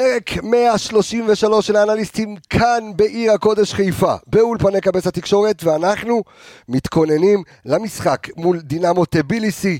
[0.00, 6.22] פרק 133 של האנליסטים כאן בעיר הקודש חיפה, באולפני קבץ התקשורת, ואנחנו
[6.68, 9.78] מתכוננים למשחק מול דינמו טביליסי.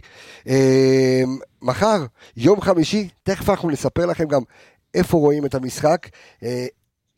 [0.48, 1.22] אה,
[1.62, 2.04] מחר,
[2.36, 4.40] יום חמישי, תכף אנחנו נספר לכם גם
[4.94, 6.08] איפה רואים את המשחק.
[6.42, 6.66] אה,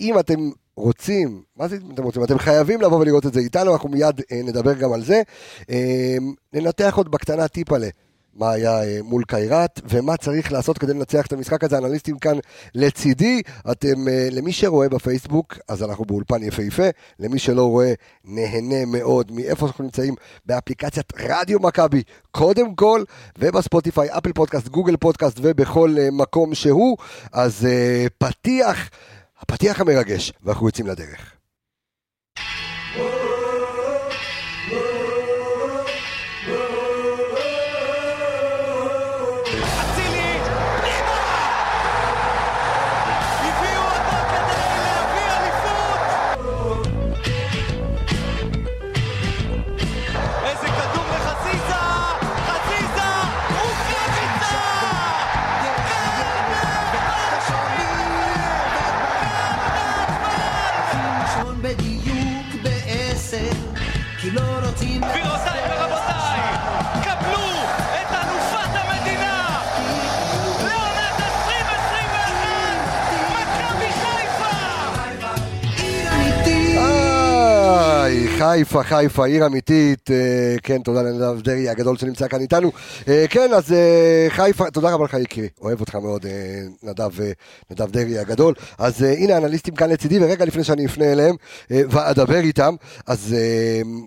[0.01, 2.25] אם אתם רוצים, מה זה אתם רוצים?
[2.25, 5.23] אתם חייבים לבוא ולראות את זה איתנו, אנחנו מיד אה, נדבר גם על זה.
[5.71, 6.17] אה,
[6.53, 7.89] ננתח עוד בקטנה טיפלה.
[8.35, 11.79] מה היה אה, מול קיירת, ומה צריך לעשות כדי לנצח את המשחק הזה.
[11.79, 12.39] אנליסטים כאן
[12.75, 13.43] לצידי.
[13.71, 16.89] אתם, אה, למי שרואה בפייסבוק, אז אנחנו באולפן יפהפה.
[17.19, 17.93] למי שלא רואה,
[18.25, 20.15] נהנה מאוד מאיפה אנחנו נמצאים
[20.47, 23.05] באפליקציית רדיו מכבי, קודם כל,
[23.39, 26.97] ובספוטיפיי, אפל פודקאסט, גוגל פודקאסט ובכל אה, מקום שהוא.
[27.33, 27.67] אז
[28.19, 28.91] פתיח,
[29.41, 31.42] הפתיח המרגש, ואנחנו יוצאים לדרך.
[78.43, 82.73] חיפה, חיפה, עיר אמיתית, אה, כן, תודה לנדב דרעי הגדול שנמצא כאן איתנו.
[83.09, 86.27] אה, כן, אז אה, חיפה, תודה רבה לך יקרי, אוהב אותך מאוד,
[86.83, 87.11] נדב,
[87.71, 88.55] נדב דרעי הגדול.
[88.79, 91.37] אז הנה האנליסטים כאן לצידי, ורגע לפני שאני אפנה אליהם
[91.71, 92.75] ואדבר איתם,
[93.07, 93.37] אז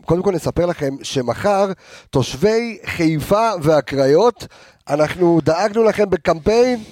[0.05, 1.71] קודם כל נספר לכם שמחר
[2.09, 4.47] תושבי חיפה והקריות,
[4.89, 6.83] אנחנו דאגנו לכם בקמפיין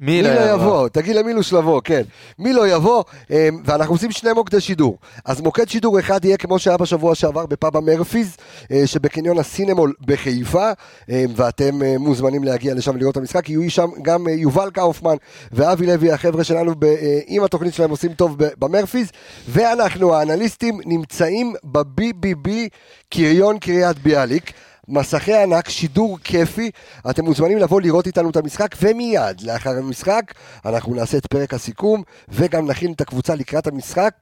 [0.00, 0.88] מי, לא, לא יבוא?
[0.88, 2.02] תגיד למילוש לבוא, כן.
[2.38, 3.02] מי לא יבוא?
[3.30, 4.98] אמ, ואנחנו עושים שני מוקדי שידור.
[5.24, 8.36] אז מוקד שידור אחד יהיה כמו שהיה בשבוע שעבר בפאבה מרפיז,
[8.70, 10.70] אה, שבקניון הסינמול בחיפה,
[11.08, 15.16] אמ, ואתם אה, מוזמנים להגיע לשם לראות את המשחק, יהיו שם גם אה, יובל קאופמן
[15.52, 16.72] ואבי לוי, החבר'ה שלנו,
[17.26, 19.10] עם התוכנית שלהם עושים טוב במרפיז,
[19.48, 22.50] ואנחנו, האנליסטים, נמצאים ב-BBB
[23.10, 24.52] קריון קריית ביאליק.
[24.88, 26.70] מסכי ענק, שידור כיפי,
[27.10, 32.02] אתם מוזמנים לבוא לראות איתנו את המשחק, ומיד לאחר המשחק אנחנו נעשה את פרק הסיכום,
[32.28, 34.12] וגם נכין את הקבוצה לקראת המשחק.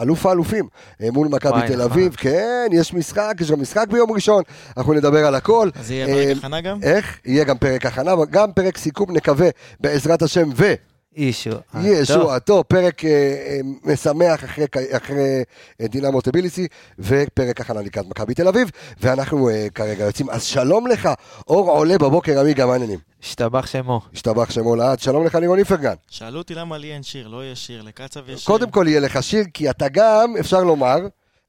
[0.00, 0.68] אלוף האלופים
[1.02, 4.42] אה, מול מכבי תל אביב, כן, יש משחק, יש גם משחק ביום ראשון,
[4.76, 5.70] אנחנו נדבר על הכל.
[5.74, 6.78] אז יהיה פרק אה, הכנה גם?
[6.82, 7.18] איך?
[7.24, 9.48] יהיה גם פרק הכנה, גם פרק סיכום, נקווה
[9.80, 10.74] בעזרת השם, ו...
[11.16, 11.78] ישועתו.
[11.82, 15.42] ישועתו, פרק אה, אה, משמח אחרי, אחרי
[15.80, 16.66] אה, דינמו טביליסי,
[16.98, 20.30] ופרק הכנה לקראת מכבי תל אביב, ואנחנו אה, כרגע יוצאים.
[20.30, 21.08] אז שלום לך,
[21.48, 22.98] אור עולה בבוקר, עמיגה, מה העניינים?
[23.22, 24.00] השתבח שמו.
[24.12, 25.94] השתבח שמו לעד, שלום לך לירון איפרגן.
[26.10, 28.46] שאלו אותי למה לי אין שיר, לא יהיה שיר, לקצב יש שיר.
[28.46, 30.96] קודם כל יהיה לך שיר, כי אתה גם, אפשר לומר,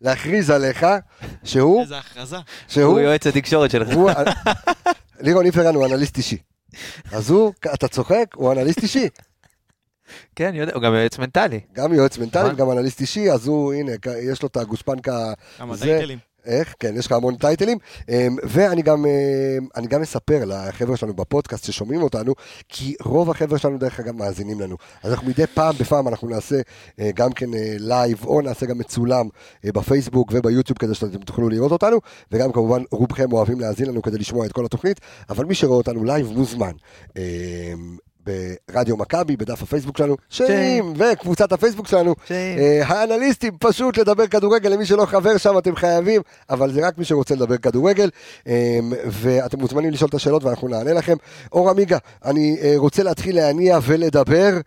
[0.02, 0.86] להכריז עליך,
[1.44, 1.82] שהוא...
[1.82, 2.38] איזה הכרזה.
[2.68, 2.92] שהוא...
[2.92, 3.90] הוא יועץ התקשורת שלך.
[5.20, 6.38] לירון איפרגן הוא אנליסט אישי.
[7.12, 9.08] אז הוא, אתה צוחק, הוא אנליסט אישי.
[10.36, 11.60] כן, יודע, הוא גם יועץ מנטלי.
[11.74, 12.78] גם יועץ מנטלי וגם נכון.
[12.78, 13.92] אנליסט אישי, אז הוא, הנה,
[14.22, 15.34] יש לו את הגושפנקה.
[15.58, 16.20] כמה טייטלים.
[16.46, 16.76] איך?
[16.80, 17.78] כן, יש לך המון טייטלים.
[18.10, 19.06] אמ, ואני גם,
[19.78, 22.34] אמ, גם אספר לחבר'ה שלנו בפודקאסט ששומעים אותנו,
[22.70, 24.78] כי רוב החבר'ה שלנו דרך אגב מאזינים לנו.
[25.04, 26.62] אז אנחנו מדי פעם בפעם אנחנו נעשה
[27.00, 27.46] אה, גם כן
[27.80, 29.28] לייב, אה, או נעשה גם מצולם
[29.66, 31.98] אה, בפייסבוק וביוטיוב כדי שאתם תוכלו לראות אותנו,
[32.32, 35.00] וגם כמובן רובכם אוהבים להאזין לנו כדי לשמוע את כל התוכנית,
[35.30, 36.72] אבל מי שרואה אותנו לייב מוזמן.
[38.26, 44.86] ברדיו מכבי, בדף הפייסבוק שלנו, שאים, וקבוצת הפייסבוק שלנו, אה, האנליסטים, פשוט לדבר כדורגל, למי
[44.86, 48.10] שלא חבר שם אתם חייבים, אבל זה רק מי שרוצה לדבר כדורגל,
[48.48, 51.16] אה, ואתם מוזמנים לשאול את השאלות ואנחנו נענה לכם.
[51.52, 54.58] אור עמיגה, אני אה, רוצה להתחיל להניע ולדבר,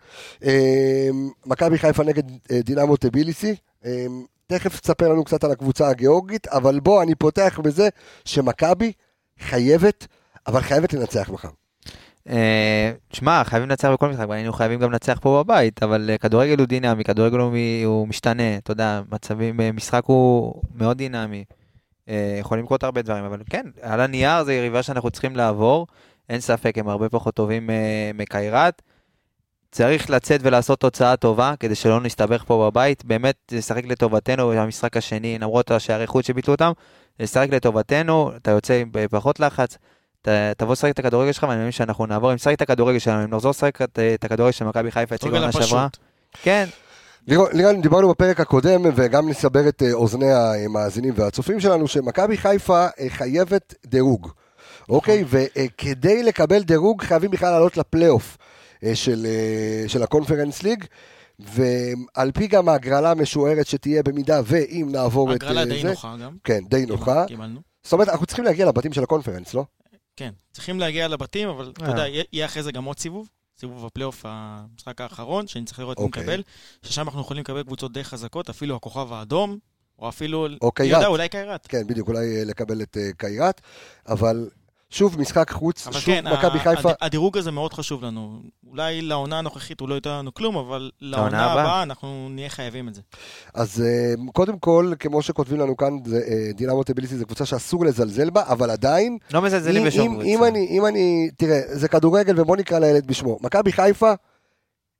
[1.45, 3.55] מכבי חיפה נגד דינמו טביליסי,
[4.47, 7.89] תכף תספר לנו קצת על הקבוצה הגיאורגית, אבל בוא, אני פותח בזה
[8.25, 8.91] שמכבי
[9.39, 10.07] חייבת,
[10.47, 11.49] אבל חייבת לנצח מחר.
[12.29, 16.59] אה, שמע, חייבים לנצח בכל משחק, והיינו חייבים גם לנצח פה בבית, אבל אה, כדורגל
[16.59, 17.37] הוא דינמי, כדורגל
[17.85, 21.43] הוא משתנה, אתה יודע, מצבים, אה, משחק הוא מאוד דינמי.
[22.39, 25.87] יכולים לקרות הרבה דברים, אבל כן, על הנייר זה יריבה שאנחנו צריכים לעבור,
[26.29, 27.69] אין ספק, הם הרבה פחות טובים
[28.13, 28.81] מקיירת.
[29.71, 33.05] צריך לצאת ולעשות תוצאה טובה, כדי שלא נסתבך פה בבית.
[33.05, 36.71] באמת, לשחק לטובתנו במשחק השני, למרות השערי חוץ שביטלו אותם,
[37.19, 39.77] לשחק לטובתנו, אתה יוצא בפחות לחץ.
[40.57, 43.33] תבוא לשחק את הכדורגל שלך, ואני מאמין שאנחנו נעבור, אם נשחק את הכדורגל שלנו, אם
[43.33, 45.87] נחזור לשחק את הכדורגל של מכבי חיפה אצלי בעונה שעברה.
[46.43, 46.65] כן.
[47.27, 53.09] לירן, דיברנו בפרק הקודם, וגם נסבר את אה, אוזני המאזינים והצופים שלנו, שמכבי חיפה אה,
[53.09, 54.29] חייבת דירוג,
[54.89, 55.21] אוקיי?
[55.21, 55.39] נכון.
[55.55, 58.37] וכדי לקבל דירוג חייבים בכלל לעלות לפלייאוף.
[58.83, 60.83] אה, של, אה, של הקונפרנס ליג,
[61.39, 66.15] ועל פי גם ההגרלה המשוערת שתהיה במידה ואם נעבור את הגרלה אה, די זה, נוחה
[66.23, 66.31] גם.
[66.43, 67.25] כן, די נוחה.
[67.27, 67.59] קיבלנו.
[67.83, 69.65] זאת אומרת, אנחנו צריכים להגיע לבתים של הקונפרנס, לא?
[70.15, 71.89] כן, צריכים להגיע לבתים, אבל אתה אה.
[71.89, 73.29] יודע, יהיה- אחרי זה גם עוד סיבוב.
[73.59, 76.23] סיבוב הפלייאוף, המשחק האחרון, שנצטרך לראות מי אוקיי.
[76.23, 76.41] מקבל,
[76.83, 79.57] ששם אנחנו יכולים לקבל קבוצות די חזקות, אפילו הכוכב האדום,
[79.99, 80.93] או אפילו, או קיירת.
[80.97, 81.67] יודע, אולי קיירת.
[81.67, 83.61] כן, בדיוק, אולי אה, לקבל את אה, קיירת,
[84.07, 84.49] אבל
[84.95, 88.39] שוב, משחק חוץ, אבל שוב כן, מכבי חיפה, הד- הדירוג הזה מאוד חשוב לנו.
[88.69, 91.61] אולי לעונה הנוכחית הוא לא ייתן לנו כלום, אבל לעונה הבאה.
[91.63, 93.01] הבאה אנחנו נהיה חייבים את זה.
[93.53, 96.19] אז אה, קודם כל, כמו שכותבים לנו כאן, אה,
[96.53, 100.27] דינמו טביליסי זו קבוצה שאסור לזלזל בה, אבל עדיין, לא מזלזלים אם, בשום אם, קבוצה.
[100.29, 103.37] אם, אני, אם אני, תראה, זה כדורגל ובוא נקרא לילד בשמו.
[103.41, 104.13] מכבי חיפה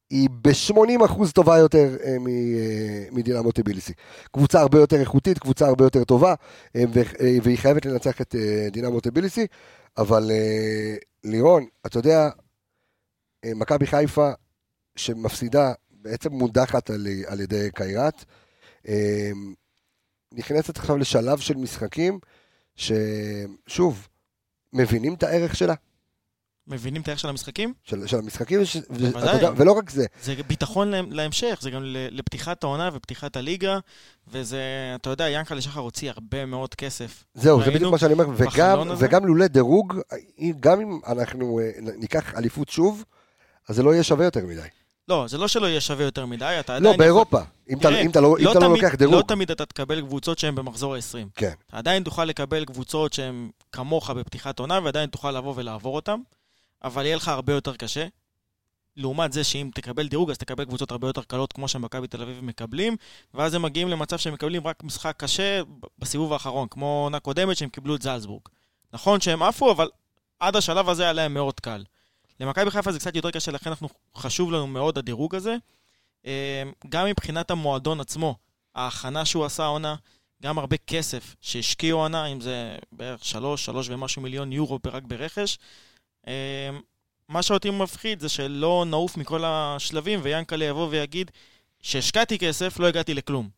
[0.09, 3.94] היא ב-80% טובה יותר אה, מ- מדינמו טביליסי.
[4.31, 6.33] קבוצה הרבה יותר איכותית, קבוצה הרבה יותר טובה,
[6.77, 7.01] ו-
[7.44, 8.36] והיא חייבת לנצח את
[8.71, 9.48] דינמו טביליסי,
[9.97, 12.30] אבל אה, לירון, אתה יודע,
[13.45, 14.31] אה, מכבי חיפה
[14.95, 18.25] שמפסידה, בעצם מודחת על, על ידי קיירת,
[18.88, 19.31] אה,
[20.31, 22.19] נכנסת עכשיו לשלב של משחקים,
[22.75, 24.07] ששוב,
[24.74, 25.74] מבינים את הערך שלה,
[26.67, 27.73] מבינים את הערך של המשחקים?
[27.83, 29.23] של, של המשחקים, וש, ו, בוודאי.
[29.23, 31.81] אתה יודע, ולא רק זה, זה ביטחון לה- להמשך, זה גם
[32.12, 33.79] לפתיחת העונה ופתיחת הליגה,
[34.27, 34.62] וזה,
[34.95, 37.23] אתה יודע, ינקלה שחר הוציא הרבה מאוד כסף.
[37.33, 38.91] זהו, זה בדיוק מה שאני אומר, וגם?
[38.97, 39.94] וגם לולא דירוג,
[40.59, 43.03] גם אם אנחנו אה, ניקח אליפות שוב,
[43.69, 44.62] אז זה לא יהיה שווה יותר מדי.
[45.07, 46.97] לא, זה לא שלא יהיה שווה יותר מדי, אתה לא, עדיין...
[46.97, 47.39] באירופה,
[47.69, 49.15] אם אתה תראה, אם אתה לא לא תמיד- לוקח דירוג.
[49.15, 51.27] לא תמיד אתה תקבל קבוצות שהן במחזור ה-20.
[51.35, 51.51] כן.
[51.69, 56.15] אתה עדיין תוכל לקבל קבוצות שהן כמוך בפתיחת עונה, ועדיין תוכל לבוא ולעבור אותן,
[56.85, 58.07] אבל יהיה לך הרבה יותר קשה.
[58.97, 62.43] לעומת זה שאם תקבל דירוג, אז תקבל קבוצות הרבה יותר קלות, כמו שמכבי תל אביב
[62.43, 62.97] מקבלים,
[63.33, 65.61] ואז הם מגיעים למצב שהם מקבלים רק משחק קשה
[65.99, 68.41] בסיבוב האחרון, כמו עונה קודמת שהם קיבלו את זלצבורג.
[68.93, 69.89] נכון שהם עפו, אבל
[70.39, 71.83] עד השלב הזה היה להם מאוד קל.
[72.39, 75.55] למכבי חיפה זה קצת יותר קשה, לכן אנחנו, חשוב לנו מאוד הדירוג הזה.
[76.25, 78.35] אה, גם מבחינת המועדון עצמו,
[78.75, 79.95] ההכנה שהוא עשה העונה,
[80.43, 85.57] גם הרבה כסף שהשקיעו העונה, אם זה בערך שלוש, שלוש ומשהו מיליון יורו רק ברכש.
[86.27, 86.33] אה,
[87.30, 91.31] מה שאותי מפחיד זה שלא נעוף מכל השלבים, ויאנקלה יבוא ויגיד
[91.81, 93.50] שהשקעתי כסף, לא הגעתי לכלום.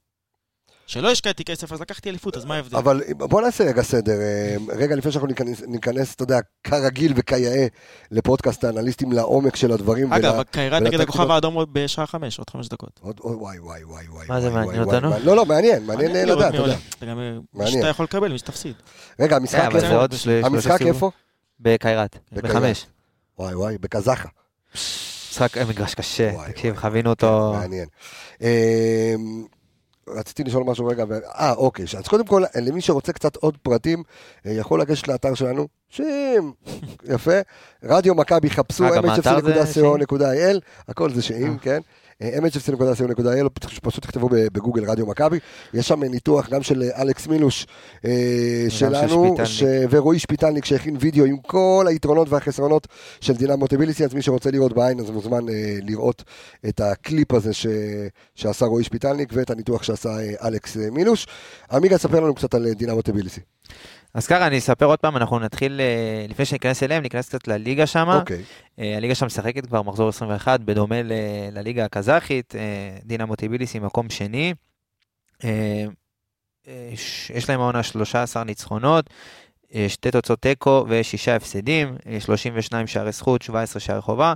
[0.88, 2.78] שלא השקעתי כסף, אז לקחתי אליפות, אז מה ההבדל?
[2.78, 7.68] אבל בוא נעשה רגע סדר, אה, רגע לפני שאנחנו ניכנס, ניכנס, אתה יודע, כרגיל וכיאה
[8.12, 10.14] לפודקאסט האנליסטים לעומק של הדברים.
[10.14, 11.32] אגב, ולה- קיירת נגד הכוכב.
[11.32, 13.00] האדום עוד בשעה חמש, עוד חמש דקות.
[13.02, 14.26] עוד, עוד, וואי, וואי, וואי, וואי.
[14.30, 15.10] מה זה וואי, מעניין אותנו?
[15.24, 16.76] לא, לא, מעניין, מעניין אה, לדעת, אתה יודע.
[17.02, 17.78] גם- מי מעניין.
[17.78, 18.76] שאתה יכול לקבל, מי שתפסיד.
[19.20, 19.38] רגע, אה,
[20.46, 21.12] המשחק זה איפה?
[21.60, 22.18] בקיירת.
[22.32, 22.86] בחמש.
[23.40, 24.30] וואי, וואי, בקזחה.
[24.74, 26.76] משחק אה, מגרש קשה, תקשיב.
[26.76, 27.52] חווינו אותו.
[27.54, 27.88] כן, מעניין.
[28.42, 29.46] אמ,
[30.08, 31.04] רציתי לשאול משהו רגע,
[31.40, 34.04] אה, אוקיי, אז קודם כל, למי שרוצה קצת עוד פרטים,
[34.46, 36.54] אה, יכול לגשת לאתר שלנו, שים,
[37.14, 37.40] יפה,
[37.84, 41.58] רדיו מכבי, חפשו אה, mhfc.co.il, הכל זה שאם, אה.
[41.62, 41.80] כן, אה,
[42.24, 43.50] mhfc.co.il,
[43.82, 45.40] פשוט תכתבו בגוגל רדיו מכבי,
[45.74, 47.68] יש שם ניתוח גם של אה, אלכס מילוש
[48.06, 49.36] אה, של שלנו,
[49.90, 52.88] ורועי שפיטלניק שהכין וידאו עם כל היתרונות והחסרונות
[53.22, 56.24] של דינמו טביליסי, אז מי שרוצה לראות בעין אז מוזמן אה, לראות
[56.70, 57.52] את הקליפ הזה.
[58.36, 61.28] שעשה רועי שפיטלניק ואת הניתוח שעשה אה, אלכס אה, מילוש.
[61.72, 63.42] עמיגה, ספר לנו קצת על אה, דינמו טביליסי.
[64.18, 67.88] אז ככה, אני אספר עוד פעם, אנחנו נתחיל, אה, לפני שניכנס אליהם, ניכנס קצת לליגה
[67.88, 68.08] שם.
[68.10, 68.44] אוקיי,
[68.78, 70.96] הליגה שם משחקת כבר מחזור 21, בדומה
[71.52, 74.54] לליגה הקזחית, אה, דינה מוטיביליסי מקום שני.
[75.44, 75.86] אה,
[76.68, 76.90] אה,
[77.34, 79.10] יש להם העונה 13 ניצחונות,
[79.76, 84.34] אה, שתי תוצאות תיקו ושישה הפסדים, אה, 32 שערי זכות, 17 שערי חובה.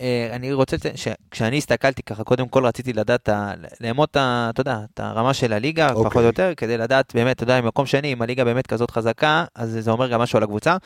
[0.00, 4.46] אה, אני רוצה, לציין שכשאני הסתכלתי ככה, קודם כל רציתי לדעת, ה- לאמוד את ה-
[4.50, 6.04] אתה יודע, את הרמה של הליגה, אוקיי.
[6.04, 9.44] פחות או יותר, כדי לדעת באמת, אתה יודע, מקום שני, אם הליגה באמת כזאת חזקה,
[9.54, 10.76] אז זה אומר גם משהו על הקבוצה.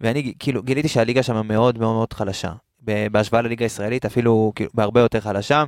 [0.00, 2.52] ואני כאילו גיליתי שהליגה שם מאוד מאוד מאוד חלשה.
[3.10, 5.64] בהשוואה לליגה הישראלית, אפילו כאילו, בהרבה יותר חלשה.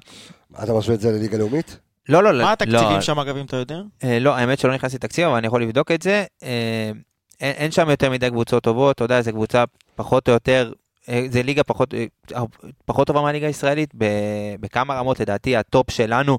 [0.62, 1.78] אתה משווה את זה לליגה לאומית?
[2.08, 2.44] לא, לא, לא.
[2.44, 3.78] מה התקציבים לא, שם, אגב, אם אתה יודע?
[4.04, 6.24] אה, לא, האמת שלא נכנסתי לתקציב, אבל אני יכול לבדוק את זה.
[6.42, 6.90] אה,
[7.40, 9.64] אין, אין שם יותר מדי קבוצות טובות, אתה יודע, זו קבוצה
[9.96, 10.72] פחות או יותר,
[11.30, 12.42] זה ליגה פחות, אה,
[12.84, 13.90] פחות טובה מהליגה הישראלית,
[14.60, 16.38] בכמה רמות לדעתי הטופ שלנו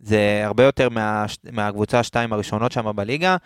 [0.00, 3.36] זה הרבה יותר מה, מהקבוצה השתיים הראשונות שם בליגה.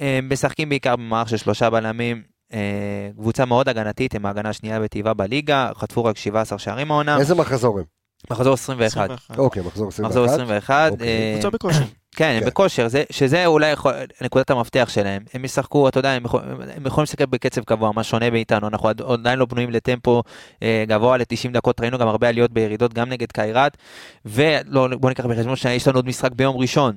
[0.00, 5.14] אה, משחקים בעיקר במערך של שלושה בלמים, אה, קבוצה מאוד הגנתית, הם ההגנה השנייה בטבעה
[5.14, 7.84] בליגה, חטפו רק 17 שערים העונה, איזה מחזור הם?
[8.30, 9.10] מחזור 21.
[9.10, 9.38] 21.
[9.38, 10.08] אוקיי, מחזור 21.
[10.10, 11.08] מחזור 21, אוקיי.
[11.08, 11.84] אה, קבוצה בכושר.
[12.16, 12.46] כן, הם כן.
[12.46, 15.22] בכושר, זה, שזה אולי יכול, נקודת המפתח שלהם.
[15.34, 16.40] הם ישחקו, אתה יודע, הם, יכול,
[16.76, 20.22] הם יכולים לשחק בקצב גבוה, מה שונה מאיתנו, אנחנו עד- עדיין לא בנויים לטמפו
[20.62, 23.76] אה, גבוה ל-90 דקות, ראינו גם הרבה עליות בירידות, גם נגד קיירת,
[24.24, 26.96] ובואו ניקח בחשבון שיש לנו עוד משחק ביום ראשון.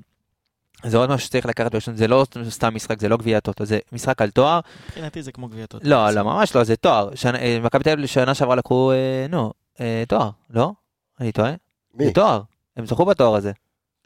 [0.84, 3.80] זה עוד משהו שצריך לקחת בחשבון, זה לא סתם משחק, זה לא גביע טוטו, זה
[3.92, 4.60] משחק על תואר.
[4.88, 5.90] מבחינתי זה כמו גביע טוטו.
[5.90, 7.10] לא, לא, ממש לא, זה תואר.
[7.36, 10.72] אה, מכבי תל אביב שנה שעברה לקחו, אה, נו, אה, תואר, לא?
[11.20, 11.52] אני טועה?
[11.94, 12.06] מי?
[12.06, 12.42] זה תואר.
[12.78, 13.52] הם זכו בתואר הזה.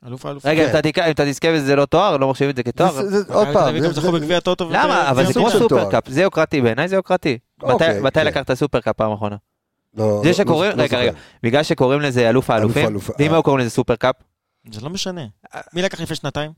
[0.07, 0.45] אלוף האלוף.
[0.45, 0.79] רגע, אם כן.
[0.79, 2.91] אתה אם אתה תזכה וזה לא תואר, לא מחשיבים את זה כתואר?
[2.91, 3.75] זה- זה- עוד פעם.
[4.69, 5.09] למה?
[5.09, 5.49] אבל זה כמו.
[5.51, 7.37] super cup, זה יוקרתי, בעיניי זה יוקרתי.
[7.63, 8.25] מתי- אוקיי, מתי כן.
[8.25, 9.35] לקחת super cup פעם אחרונה?
[9.97, 10.97] לא- זה לא- שקוראים, לא רגע.
[10.99, 11.11] רגע,
[11.43, 13.35] בגלל שקוראים לזה אלוף האלופים, ואם אה.
[13.35, 14.15] היו קוראים לזה super cup,
[14.71, 15.21] זה לא משנה.
[15.73, 16.51] מי לקח לפני שנתיים?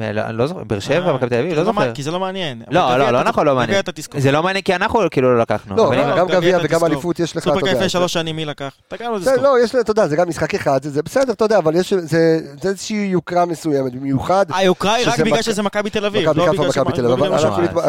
[0.00, 1.94] לא- אני לא זוכר, באר שבע, אה, מכבי תל אביב, לא זה זוכר.
[1.94, 2.62] כי זה לא מעניין.
[2.70, 3.82] לא, לא, לא נכון, לא מעניין.
[4.16, 5.76] זה לא מעניין כי אנחנו כאילו לא לקחנו.
[5.76, 6.84] לא, גם גביע וגם.
[6.84, 7.72] אליפות יש לך, אתה יודע.
[7.72, 8.72] לפני זה- שלוש שנים מי לקח?
[8.88, 9.36] אתה גם לא תזכור.
[9.42, 12.06] לא, יש, אתה יודע, זה גם משחק אחד, זה, בסדר, אתה יודע, אבל יש, זה,
[12.62, 16.28] זה איזושהי יוקרה מסוימת, במיוחד היוקרה היא רק בגלל שזה מכבי תל אביב.
[16.28, 17.36] מכבי לא חיפה ומכבי תל לא אביב, מה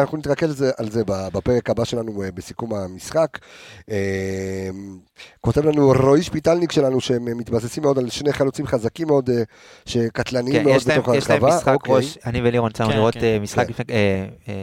[0.00, 3.38] אנחנו, נתרכז על זה- בפרק הבא שלנו אה, בסיכום המשחק.
[5.18, 9.42] אה, כותב לנו רועי שפיטלניק שלנו, שהם מתבססים מאוד על שני חלוצים חזקים מאוד, אה,
[9.86, 11.56] שקטלניים כן, מאוד יש להם- בתוך יש להם הרחבה.
[11.58, 11.94] משחק אוקיי.
[11.94, 13.20] ראש, אני ולירון יצאנו כן, לראות כן.
[13.22, 13.70] אה, משחק כן.
[13.70, 14.54] לפני, אה, אה,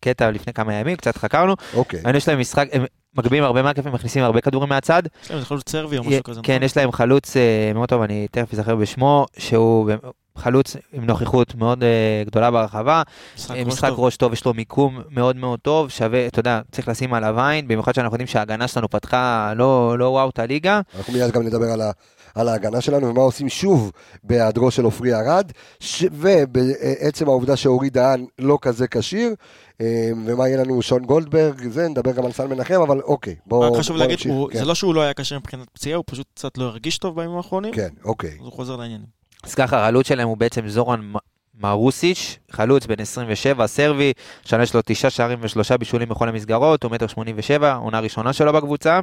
[0.00, 2.00] קטע לפני כמה ימים, קצת חקרנו, אוקיי.
[2.14, 2.84] יש להם משחק, הם
[3.18, 6.40] מגביהים הרבה מהקפים, מכניסים הרבה כדורים מהצד, יש להם חלוץ סרבי או משהו כזה.
[6.44, 6.64] כן, נכון?
[6.64, 9.90] יש להם חלוץ אה, מאוד טוב, אני תכף אזכר בשמו, שהוא
[10.36, 13.02] חלוץ עם נוכחות מאוד אה, גדולה ברחבה,
[13.36, 14.00] משחק אה, ראש משחק טוב.
[14.00, 17.68] ראש טוב, יש לו מיקום מאוד מאוד טוב, שווה, אתה יודע, צריך לשים עליו עין,
[17.68, 20.80] במיוחד שאנחנו יודעים שההגנה שלנו פתחה לא לא וואו את הליגה.
[20.98, 21.90] אנחנו מיד גם נדבר על, ה,
[22.34, 23.92] על ההגנה שלנו ומה עושים שוב
[24.24, 29.34] בהיעדרו של עופרי ארד, ש- ובעצם העובדה שאורי דהן לא כזה כשיר,
[29.80, 29.86] אה,
[30.26, 33.78] ומה יהיה לנו שון גולדברג, זה, נדבר גם על סל מנחם, אבל אוקיי, בואו רק
[33.78, 34.32] חשוב בוא להגיד, נמשיך.
[34.32, 36.98] הוא- כן, זה לא שהוא לא היה קשה מבחינת פציעה, הוא פשוט קצת לא הרגיש
[36.98, 38.30] טוב בימים האחרונים, כן, אוקיי.
[38.30, 39.19] אז הוא חוזר לעניינים.
[39.44, 41.12] אז ככה, החלוץ שלהם הוא בעצם זורן
[41.60, 44.12] מרוסיץ', חלוץ בן 27, סרבי,
[44.44, 48.52] שנה יש לו תשעה שערים ושלושה בישולים בכל המסגרות, הוא מטר 87, עונה ראשונה שלו
[48.52, 49.00] בקבוצה.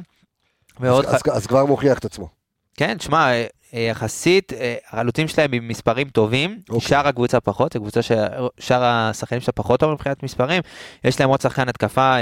[0.80, 2.28] ועוד אז, אז, אז כבר מוכיח את עצמו.
[2.76, 6.88] כן, שמע, אה, אה, יחסית, אה, החלוצים שלהם עם מספרים טובים, אוקיי.
[6.88, 10.62] שאר הקבוצה פחות, זו קבוצה ששאר השחקנים שלה פחות טוב מבחינת מספרים.
[11.04, 12.16] יש להם עוד שחקן התקפה,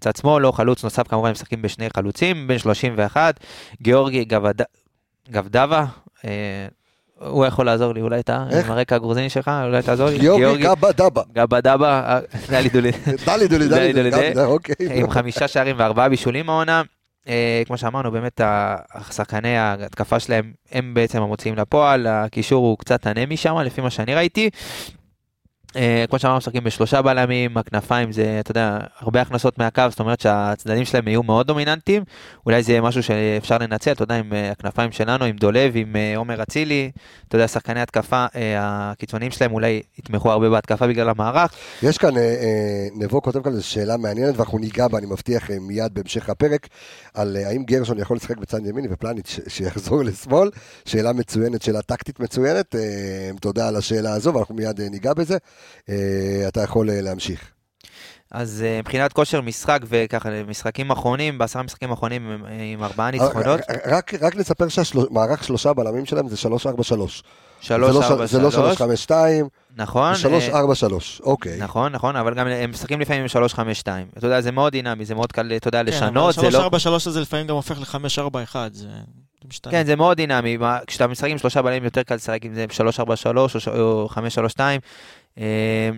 [0.00, 3.40] צד שמאל, לא חלוץ נוסף, כמובן הם משחקים בשני חלוצים, בן 31,
[3.82, 4.64] גיאורגי גבד-
[5.30, 5.84] גבדבה.
[7.26, 8.36] הוא יכול לעזור לי, אולי אתה?
[8.36, 10.18] עם הרקע הגרוזיני שלך, אולי תעזור לי.
[10.18, 11.22] גיאורגי קאבה דאבה.
[11.32, 12.90] גבדבה, אה, דלי דולי.
[13.26, 14.74] דלי דולי דלי דולי, דלי, אוקיי.
[14.94, 16.82] עם חמישה שערים וארבעה בישולים העונה.
[17.28, 18.40] אה, כמו שאמרנו, באמת
[18.94, 24.14] השחקני ההתקפה שלהם הם בעצם המוציאים לפועל, הקישור הוא קצת אנמי שם, לפי מה שאני
[24.14, 24.50] ראיתי.
[25.76, 30.20] אה, כמו שאמרנו, משחקים בשלושה בלמים, הכנפיים זה, אתה יודע, הרבה הכנסות מהקו, זאת אומרת
[30.20, 32.02] שהצדדים שלהם יהיו מאוד דומיננטיים.
[32.46, 36.16] אולי זה משהו שאפשר לנצל, אתה יודע, עם אה, הכנפיים שלנו, עם דולב, עם אה,
[36.16, 36.90] עומר אצילי,
[37.28, 38.26] אתה יודע, שחקני התקפה,
[38.58, 41.54] הקיצוניים שלהם אולי יתמכו הרבה בהתקפה בגלל המערך.
[41.82, 42.14] יש כאן,
[42.94, 46.68] נבו כותב כאן איזו שאלה מעניינת, ואנחנו ניגע בה, אני מבטיח, מיד בהמשך הפרק,
[47.14, 50.50] על האם גרשון יכול לשחק בצד ימין ופלניץ' שיחזור לשמאל.
[50.84, 52.74] שאלה מצוינת, שאלה טקטית מצוינת.
[53.40, 55.36] תודה על השאלה הזו, ואנחנו מיד ניגע בזה.
[55.88, 55.94] אה,
[56.48, 57.40] אתה יכול אה, להמשיך.
[58.30, 63.96] אז אה, מבחינת כושר משחק וככה, משחקים אחרונים, בעשרה משחקים האחרונים עם- ארבעה ניצחונות, אה,
[63.96, 67.22] רק, רק נספר שהמערך שלושה בלמים שלהם זה 3-4-3.
[67.60, 69.12] שלוש, ארבע, זה לא שלוש, 3-5-2,
[69.76, 71.58] נכון, זה אה, 3-4-3, אוקיי.
[71.58, 73.58] נכון, נכון, אבל גם הם משחקים לפעמים עם 3-5-2.
[74.18, 76.68] אתה יודע, זה מאוד דינמי, זה מאוד קל, אתה יודע, כן, לשנות, זה אבל לא...
[76.68, 78.88] 3-4-3 הזה לפעמים גם הופך ל-5-4-1, זה
[79.42, 79.70] זה משתנה.
[79.72, 80.58] כן, זה מאוד דינמי.
[80.86, 82.64] כשאתה משחק עם שלושה בלמים, יותר קל לשחק עם זה
[82.98, 84.60] 3-4-3 או ש- או 5-3-2.
[85.38, 85.90] אה,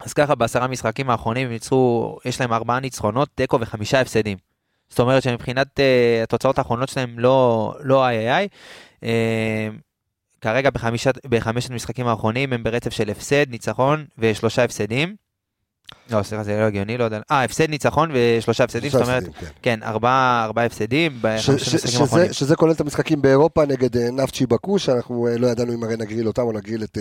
[0.00, 4.38] אז ככה, בעשרה משחקים האחרונים הם ניצחו, יש להם ארבעה ניצחונות, תיקו וחמישה הפסדים.
[4.88, 8.48] זאת אומרת שמבחינת אה, התוצאות האחרונות שלהם לא לא איי איי איי.
[9.04, 9.68] אה,
[10.40, 15.16] כרגע בחמישת, בחמשת המשחקים האחרונים הם ברצף של הפסד, ניצחון ושלושה הפסדים.
[16.10, 17.20] לא, סליחה, זה לא הגיוני, לא יודע.
[17.30, 19.46] אה, הפסד, ניצחון ושלושה הפסדים, זאת אומרת, כן.
[19.62, 21.20] כן, ארבעה הפסדים.
[22.32, 25.96] שזה, כולל את המשחקים באירופה נגד אה, נפצ'י בקו, שאנחנו אה, לא ידענו אם הרי
[25.96, 26.98] נגריל אותם או נגריל את,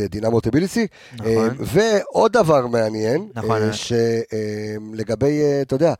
[0.00, 0.86] אה, דינמו טביליסי.
[1.12, 1.56] נכון.
[1.60, 3.60] ועוד דבר מעניין, נכון.
[4.92, 5.94] שלגבי, אתה יודע,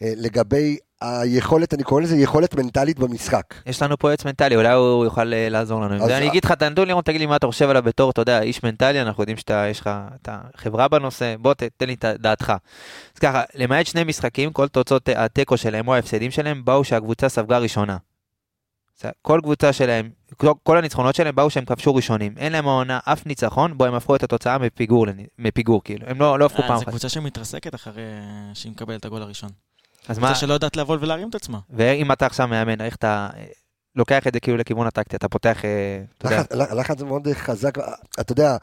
[0.00, 3.54] לגבי היכולת, אני קורא לזה יכולת מנטלית במשחק.
[3.66, 5.94] יש לנו פה יועץ מנטלי, אולי הוא יוכל אה, לעזור לנו.
[5.94, 6.18] עם אז- זה.
[6.18, 8.62] אני אגיד לך, תנדון לירון, תגיד לי מה אתה חושב עליו בתור, אתה יודע, איש
[8.64, 9.90] מנטלי, אנחנו יודעים שאתה, יש לך
[10.22, 12.52] את החברה בנושא, בוא ת- תן לי את דעתך.
[13.14, 17.58] אז ככה, למעט שני משחקים, כל תוצאות התיקו שלהם או ההפסדים שלהם באו שהקבוצה ספגה
[17.58, 17.96] ראשונה.
[19.00, 20.10] זה- כל קבוצה שלהם,
[20.62, 22.34] כל- הניצחונות שלהם באו שהם כבשו ראשונים.
[22.38, 25.06] אין להם העונה אף ניצחון, בו הם הפכו את התוצאה מפיגור,
[25.38, 26.06] מפיגור כאילו.
[26.08, 26.88] הם לא לא הפכו אה, פעם זו אחת.
[26.90, 28.02] קבוצה שמתרסקת אחרי
[28.54, 29.50] שהיא מקבלת את הגול הראשון.
[30.08, 31.58] אז מה, שלא יודעת לעבוד ולהרים את עצמה.
[31.70, 33.28] ואם אתה עכשיו מאמן, איך אתה
[33.96, 35.70] לוקח את זה כאילו לכיוון הטקטי, אתה פותח, אה,
[36.18, 37.78] אתה יודע, לחץ- מאוד חזק,
[38.20, 38.56] אתה יודע,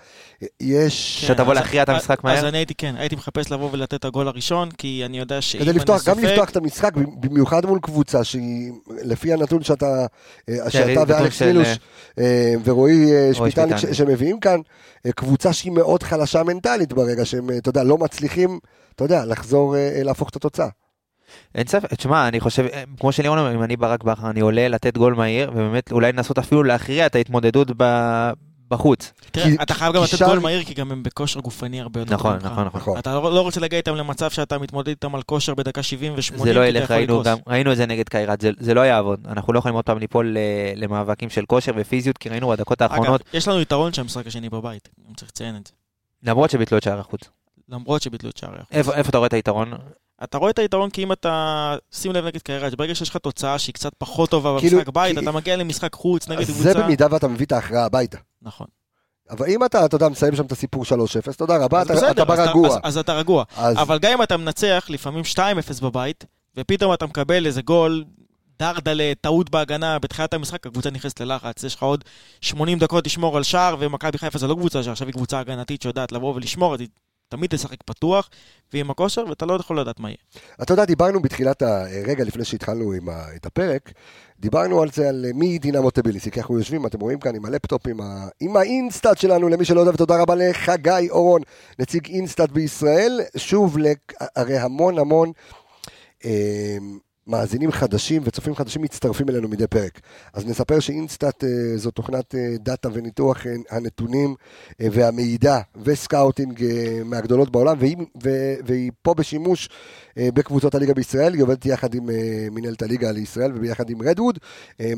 [0.60, 1.18] יש...
[1.28, 2.38] כן, שתבוא אז- להכריע את המשחק מהר?
[2.38, 5.62] אז אני הייתי, כן, הייתי מחפש לבוא ולתת את הגול הראשון, כי אני יודע שאם
[5.62, 8.72] אני לפתוח, גם סופג- לפתוח את המשחק, במיוחד מול קבוצה שהיא,
[9.04, 10.06] לפי הנתון שאתה,
[10.50, 11.68] אה, שאתה נתון ואלכס מילוש
[12.20, 13.96] אה, ורועי אה, רועי שפיטלניק שפיטלניק.
[13.96, 14.60] ש- שמביאים כאן,
[15.16, 18.60] קבוצה שהיא מאוד חלשה מנטלית ברגע שהם, אתה יודע, לא מצליחים,
[18.96, 20.68] אתה יודע, לחזור, להפוך את התוצאה.
[21.56, 24.68] אין ספק, תשמע, אני חושב, אה, כמו שלירון אומר, אם אני ברק בכר, אני עולה
[24.68, 28.32] לתת גול מהיר, ובאמת אולי לנסות אפילו להכריע את ההתמודדות ב-
[28.70, 29.14] בחוץ.
[29.32, 32.38] תראה, אתה חייב גם לתת גול מהיר, כי גם הם בכושר גופני הרבה יותר נכון.
[32.44, 32.98] נכון, נכון.
[32.98, 36.44] אתה לא לא רוצה להגיע איתם למצב שאתה מתמודד איתם על כושר בדקה 70 ו-80,
[36.44, 39.20] זה לא ילך, ראינו גם, ראינו את זה נגד קיירת, זה, זה לא יעבוד.
[39.28, 40.38] אנחנו לא יכולים עוד פעם ליפול ל-
[40.84, 44.90] למאבקים של כושר ופיזיות, כי ראינו בדקות אגב, האחרונות, יש לנו יתרון שהמשחק השני בבית,
[45.08, 45.74] אני צריך לציין את זה.
[46.24, 47.22] למרות שביטלו את שער החוץ.
[47.70, 48.72] למרות שביטלו את שערי החוץ.
[48.72, 49.74] איפה, איפה אתה רואה את היתרון?
[50.24, 53.60] אתה רואה את היתרון כי אם אתה, שים לב נגד קיירת, ברגע שיש לך תוצאה
[53.60, 56.62] שהיא קצת פחות טובה כאילו, במשחק בית, כי- אתה מגיע למשחק חוץ נגד קבוצה.
[56.64, 58.18] זה במידה ואתה מביא את ההכרעה הביתה.
[58.42, 58.68] נכון.
[59.30, 60.88] אבל אם אתה, אתה יודע, מסיים שם את הסיפור 3-0,
[61.38, 62.68] תודה רבה, אתה, בסדר, אתה אז ברגוע.
[62.70, 63.44] אז- אז אתה רגוע.
[63.58, 65.40] אז אבל גם אם אתה מנצח, לפעמים 2-0
[65.82, 66.26] בבית,
[66.58, 68.04] ופתאום אתה מקבל איזה גול,
[68.60, 72.04] דרדלה, טעות בהגנה, בתחילת המשחק הקבוצה נכנסת ללחץ, יש לך עוד
[72.42, 76.12] 80 דקות לשמור על שער, ומכבי חיפה זה לא קבוצה שעכשיו היא קבוצה הגנתית שיודעת
[76.12, 76.88] לבוא ולשמור, אז היא
[77.36, 78.30] תמיד תשחק פתוח,
[78.74, 80.18] ועם הכושר, ואתה לא יכול לדעת מה יהיה.
[80.62, 83.92] אתה יודע, דיברנו בתחילת הרגע, לפני שהתחלנו עם את הפרק,
[84.40, 87.88] דיברנו על זה, על מי דינמו טביליסי, כי אנחנו יושבים, אתם רואים כאן עם הלפטופ,
[87.88, 91.42] עם, ה, עם ה InStat שלנו, למי שלא יודע, ותודה רבה לחגי אורון,
[91.80, 93.22] נציג InStat בישראל.
[93.38, 95.32] שוב, לק- הרי המון המון
[96.26, 96.78] אה,
[97.28, 100.00] מאזינים חדשים וצופים חדשים מצטרפים אלינו מדי פרק.
[100.34, 104.36] אז נספר ש InStat אה, זו תוכנת אה, data וניתוח אה, הנתונים
[104.80, 106.66] והמידע ו scouting
[107.06, 109.70] מהגדולות בעולם, והיא, ו, והיא פה בשימוש
[110.18, 112.10] בקבוצות הליגה בישראל, היא עובדת יחד עם
[112.52, 114.40] מנהלת הליגה לישראל וביחד עם רדווד,
[114.80, 114.94] אה,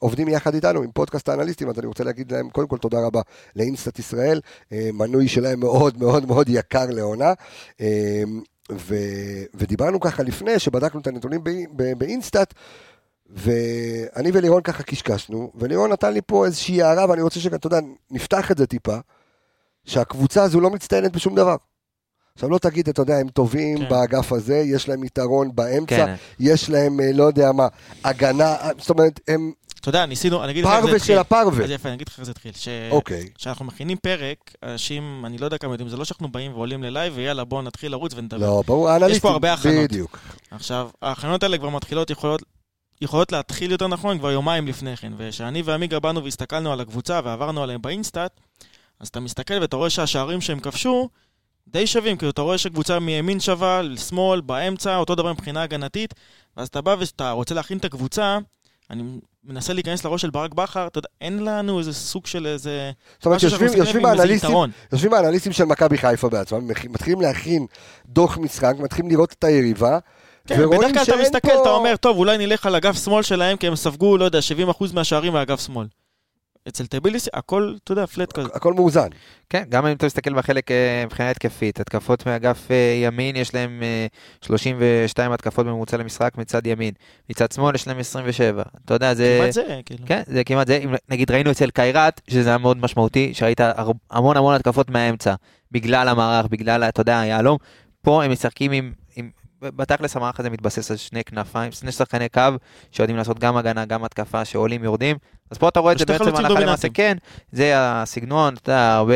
[0.00, 3.20] ועובדים יחד איתנו עם פודקאסט האנליסטים, אז אני רוצה להגיד להם קודם כל תודה רבה
[3.56, 4.40] לאינסטאט ישראל,
[4.72, 7.32] מנוי שלהם מאוד מאוד מאוד יקר לעונה.
[8.76, 8.94] ו,
[9.54, 12.54] ודיברנו ככה לפני שבדקנו את הנתונים ב- באינסטאט,
[13.30, 18.50] ואני ולירון ככה קשקשנו, ולירון נתן לי פה איזושהי הערה, ואני רוצה שאתה יודע, נפתח
[18.50, 18.96] את זה טיפה,
[19.84, 21.56] שהקבוצה הזו לא מצטיינת בשום דבר.
[22.34, 23.88] עכשיו לא תגיד, אתה יודע, הם טובים כן.
[23.88, 26.14] באגף הזה, יש להם יתרון באמצע, כן, כן.
[26.40, 27.68] יש להם, אה, לא יודע מה,
[28.04, 31.14] הגנה, אה, זאת אומרת, הם אתה יודע, ניסינו, אני אגיד לך איך זה פרווה התחיל.
[31.14, 31.64] של הפרווה.
[31.64, 32.52] אז יפה, אני אגיד לך איך זה התחיל.
[32.56, 33.28] ש- אוקיי.
[33.34, 37.12] כשאנחנו מכינים פרק, אנשים, אני לא יודע כמה יודעים, זה לא שאנחנו באים ועולים ללייב,
[37.16, 38.38] ויאללה, בואו נתחיל לרוץ ונדבר.
[38.46, 39.74] לא, ברור, האנליסטים, הרבה הכנות.
[39.90, 40.18] בדיוק.
[40.50, 42.42] עכשיו, ההכנות האלה כבר מתחילות, יכולות,
[43.00, 45.12] יכולות להתחיל יותר נכון כבר יומיים לפני כן.
[45.16, 48.40] וכשאני ועמיגה באנו והסתכלנו על הקבוצה ועברנו עליהם ב InStat,
[49.00, 51.08] אז אתה מסתכל ואתה רואה שהשערים שהם כבשו
[51.68, 56.14] די שווים, כאילו אתה רואה שקבוצה מימין שווה, לשמאל, באמצע, אותו דבר מבחינה הגנתית,
[56.56, 58.38] ואז אתה בא ואתה רוצה להכין את הקבוצה,
[58.90, 59.02] אני
[59.44, 62.90] מנסה להיכנס לראש של ברק בכר, אתה יודע, אין לנו איזה סוג של איזה...
[63.18, 64.50] זאת אומרת, יושבים, יושבים האנליסטים.
[64.92, 67.66] יושבים האנליסטים של מכבי חיפה בעצמם, מתחילים להכין
[68.06, 69.98] דוח משחק, מתחילים לראות את היריבה,
[70.46, 73.56] כן, בדרך כלל אתה מסתכל, פה- אתה אומר, טוב, אולי נלך על אגף שמאל שלהם,
[73.56, 74.38] כי הם ספגו, לא יודע,
[74.78, 75.86] 70% מהשערים מאגף שמאל.
[76.68, 78.48] אצל טביליסי, הכל, אתה יודע, פלט כזה.
[78.54, 79.08] הכל מאוזן.
[79.50, 83.82] כן, גם אם אתה מסתכל בחלק אה, מבחינה התקפית, התקפות מאגף אה, ימין, יש להם
[83.82, 84.06] אה,
[84.44, 86.94] 32 התקפות בממוצע למשחק מצד ימין.
[87.30, 88.62] מצד שמאל יש להם 27.
[88.84, 89.38] אתה יודע, זה...
[89.40, 90.06] כמעט זה, כאילו.
[90.06, 90.76] כן, זה כמעט זה.
[90.76, 93.60] אם נגיד ראינו אצל קיירת, שזה היה מאוד משמעותי, שראית
[94.10, 95.34] המון המון התקפות מהאמצע,
[95.72, 97.58] בגלל המערך, בגלל, אתה יודע, היהלום.
[98.02, 98.92] פה הם משחקים עם...
[99.62, 102.42] בתכלס המערך הזה מתבסס על שני כנפיים, שני שחקני קו
[102.92, 105.16] שיודעים לעשות גם הגנה, גם התקפה, שעולים, יורדים.
[105.50, 106.88] אז פה אתה רואה את זה בעצם הלכה למעשה.
[106.94, 107.16] כן,
[107.52, 109.14] זה הסגנון, אתה יודע, הרבה,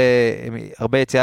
[0.79, 1.23] הרבה יציאה,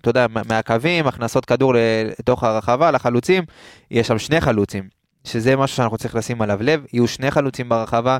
[0.00, 1.74] אתה יודע, מה- מהקווים, הכנסות כדור
[2.18, 3.44] לתוך הרחבה, לחלוצים,
[3.90, 4.88] יש שם שני חלוצים,
[5.24, 8.18] שזה משהו שאנחנו צריכים לשים עליו לב, יהיו שני חלוצים ברחבה,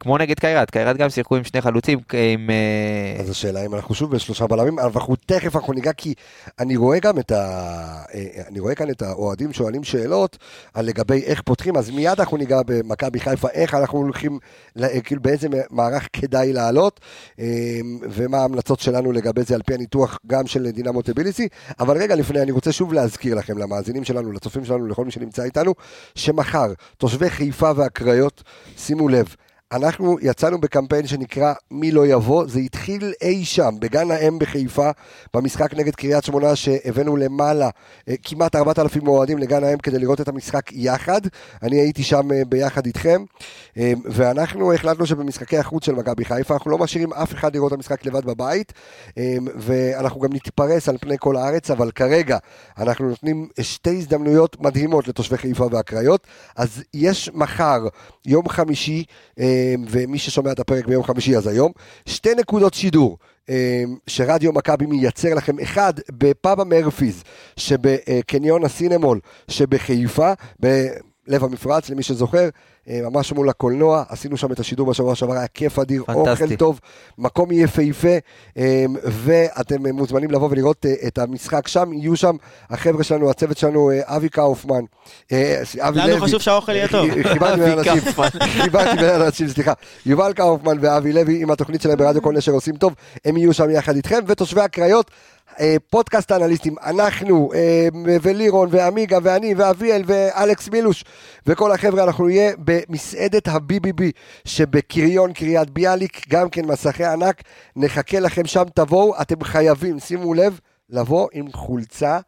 [0.00, 2.50] כמו נגד קיירת, קיירת גם שיחקו עם שני חלוצים, עם...
[2.50, 6.14] אה, אז השאלה אם אנחנו שוב בשלושה בלמים, אבל אנחנו תכף אנחנו ניגע, כי
[6.58, 7.38] אני רואה גם את ה...
[8.14, 10.38] אה, אני רואה כאן את האוהדים שואלים שאלות
[10.74, 14.38] על לגבי איך פותחים, אז מיד אנחנו ניגע במכבי חיפה, איך אנחנו הולכים,
[15.04, 17.00] כאילו באיזה מערך כדאי לעלות,
[17.38, 17.46] אה,
[18.02, 21.48] ומה ההמלצות שלנו לגבי זה על פי הניתוח גם של דינמו טביליסי,
[21.80, 25.42] אבל רגע לפני, אני רוצה שוב להזכיר לכם, למאזינים שלנו, לצופים שלנו, לכל מי שנמצא
[25.42, 25.74] איתנו,
[26.14, 28.42] שמחר תושבי חיפה והקריות,
[28.76, 29.34] שימו לב,
[29.72, 34.90] אנחנו יצאנו בקמפיין שנקרא מי לא יבוא, זה התחיל אי שם, בגן האם בחיפה,
[35.34, 37.70] במשחק נגד קריית שמונה שהבאנו למעלה
[38.08, 41.20] אה, כמעט 4,000 אוהדים לגן האם כדי לראות את המשחק יחד,
[41.62, 43.24] אני הייתי שם אה, ביחד איתכם,
[43.78, 47.76] אה, ואנחנו החלטנו שבמשחקי החוץ של מכבי חיפה אנחנו לא משאירים אף אחד לראות את
[47.76, 48.72] המשחק לבד בבית,
[49.56, 52.38] ואנחנו גם נתפרס על פני כל הארץ, אבל כרגע
[52.78, 56.26] אנחנו נותנים שתי הזדמנויות מדהימות לתושבי חיפה והקריות,
[56.56, 57.88] אז יש מחר,
[58.26, 59.04] יום חמישי,
[59.90, 61.72] ומי ששומע את הפרק ביום חמישי אז היום,
[62.06, 63.18] שתי נקודות שידור.
[63.50, 67.22] אה, שרדיו מכבי מייצר לכם, אחד בפאבה מרפיז
[67.56, 70.32] שבקניון הסינמול שבחיפה,
[71.28, 72.48] לב המפרץ, למי שזוכר,
[72.88, 76.44] אה, ממש מול הקולנוע, עשינו שם את השידור בשבוע שעבר, היה כיף אדיר, פנטסטי.
[76.44, 76.80] אוכל טוב,
[77.18, 78.16] מקום יפהפה,
[78.58, 82.36] אה, ואתם מוזמנים לבוא ולראות אה, את המשחק שם, יהיו שם
[82.70, 84.84] החבר'ה שלנו, הצוות שלנו, אה, אבי קאופמן,
[85.80, 86.12] אבי לוי.
[86.12, 87.10] לנו חשוב שהאוכל יהיה טוב.
[87.22, 88.12] חיברתי בין אנשים,
[88.62, 89.72] חיברתי בין אנשים, סליחה.
[90.06, 93.70] יובל קאופמן ואבי לוי עם התוכנית שלהם ברדיו כל נשר עושים טוב, הם יהיו שם
[93.70, 95.10] יחד איתכם, ותושבי הקריות,
[95.90, 97.88] פודקאסט האנליסטים, אנחנו אה,
[98.22, 101.04] ולירון ועמיגה ואני ואביאל ואלכס מילוש
[101.46, 104.02] וכל החבר'ה, אנחנו נהיה במסעדת ה-BBB
[104.44, 107.42] שבקריון קריית ביאליק, גם כן מסכי ענק,
[107.76, 112.18] נחכה לכם שם, תבואו, אתם חייבים, שימו לב, לבוא עם חולצה.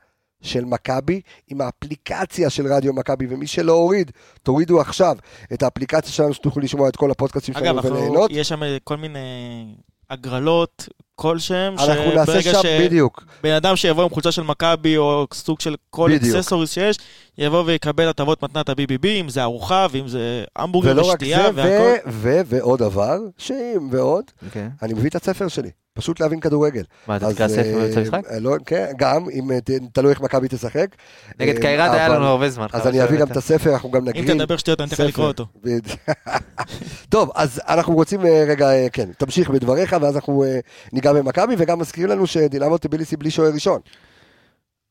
[0.43, 4.11] של מכבי, עם האפליקציה של רדיו מכבי, ומי שלא הוריד,
[4.43, 5.17] תורידו עכשיו
[5.53, 8.31] את האפליקציה שלנו שתוכלו לשמוע את כל הפודקאסטים אגב, שלנו וליהנות.
[8.35, 9.19] יש שם כל מיני
[10.11, 10.89] הגרלות
[11.21, 15.75] כלשהם, אנחנו נעשה שם, בדיוק, בן אדם שיבוא עם חולצה של מכבי, או סוג של
[15.91, 16.11] כל.
[16.13, 16.97] accessories שיש,
[17.39, 21.51] יבוא ויקבל הטבות מתנת ה-BBB, אם זה ארוחה, ואם זה המבורגר ולא רק ושתייה זה,
[21.55, 22.09] והכל.
[22.11, 24.69] ו- ו- ועוד דבר, שאם ועוד, אוקיי.
[24.83, 26.83] אני מביא את הספר שלי, פשוט להבין כדורגל.
[27.07, 28.21] מה, אתה תקרא ספר באמצע המשחק?
[28.31, 29.59] אה, לא, כן, גם, אם אה,
[29.93, 30.87] תלוי איך מכבי תשחק.
[31.41, 32.67] נגד אה, קיירת היה לנו הרבה זמן.
[32.73, 33.27] אז אני אביא גם.
[33.27, 34.39] את הספר, אנחנו גם אם נקרין.
[34.39, 35.47] תדבר שטויות, אני אתן לך לקרוא אותו.
[37.09, 40.61] טוב, אז אנחנו רוצים רגע, כן, תמשיך בדבריך, ואז אנחנו אה,
[41.13, 43.81] ניגע במכבי, וגם מזכיר לנו שדינמו טביליסי בלי שוער ראשון.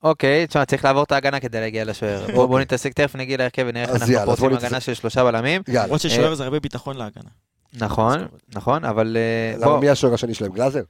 [0.04, 2.26] אוקיי, תשמע, צריך לעבור את ההגנה כדי להגיע לשוער.
[2.36, 4.80] בוא- בוא נתעסק, תכף נגיע להרכב ונראה איך אנחנו פורצים בוא הגנה.
[4.80, 5.62] של שלושה בלמים.
[5.68, 7.30] למרות ששוער זה הרבה ביטחון להגנה.
[7.74, 8.20] נכון,
[8.56, 10.52] נכון, אבל אה, למה מי השוער השני שלהם?
[10.52, 10.84] גלאזר?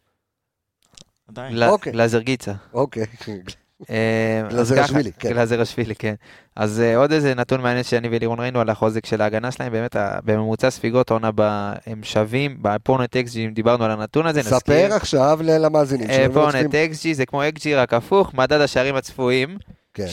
[1.29, 1.63] עדיין.
[1.63, 1.91] אוקיי.
[1.93, 2.53] גלאזר גיצה.
[2.73, 3.05] אוקיי.
[3.89, 5.29] אה, גלזרשווילי, כן.
[5.29, 6.13] גלזרשווילי, כן.
[6.55, 9.95] אז אה, עוד איזה נתון מעניין שאני ולירון ראינו על החוזק של ההגנה שלהם, באמת
[10.25, 14.59] בממוצע ספיגות העונה ב- הם שווים, ב opponent xG, אם דיברנו על הנתון הזה, נזכיר.
[14.59, 16.09] ספר עכשיו למאזינים.
[16.09, 16.85] אה, opponent וצופים.
[16.85, 19.57] xG זה כמו xG רק הפוך, מדד השערים הצפויים,
[19.93, 20.05] כן.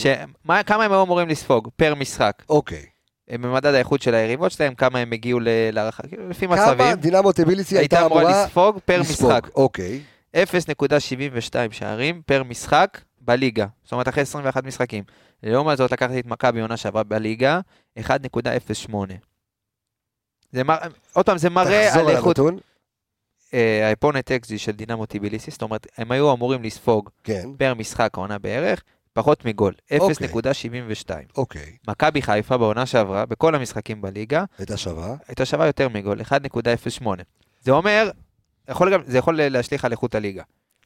[0.66, 2.42] כמה הם היו אמורים לספוג פר משחק.
[2.48, 2.82] אוקיי.
[3.30, 5.40] במדד האיכות של היריבות שלהם, כמה הם הגיעו
[5.72, 9.00] להערכה, כאילו, לפי כמה מצבים, דינמו טביליסי הייתה אמורה לספוג פר?
[9.00, 9.48] משחק.
[9.54, 10.00] אוקיי.
[10.36, 10.40] 0.72
[11.70, 15.04] שערים פר משחק בליגה, זאת אומרת אחרי 21 משחקים.
[15.42, 17.60] לעומת זאת לקחתי את מכבי עונה שעברה בליגה,
[17.98, 18.94] 1.08.
[20.52, 20.76] זה מר...
[21.12, 22.58] עוד פעם, זה מראה תחזור על על איכות הנתון.
[23.82, 27.48] האפונט אקזי של דינמו טיביליסי, זאת אומרת, הם היו אמורים לספוג כן.
[27.58, 30.28] פר משחק העונה בערך, פחות מגול, אוקיי.
[30.28, 31.10] 0.72.
[31.36, 31.76] אוקיי.
[31.88, 35.14] מכבי חיפה בעונה שעברה, בכל המשחקים בליגה, הייתה שווה.
[35.28, 37.06] הייתה שווה יותר מגול, 1.08.
[37.60, 38.10] זה אומר,
[38.68, 40.42] יכול גם, זה יכול להשליך על איכות הליגה.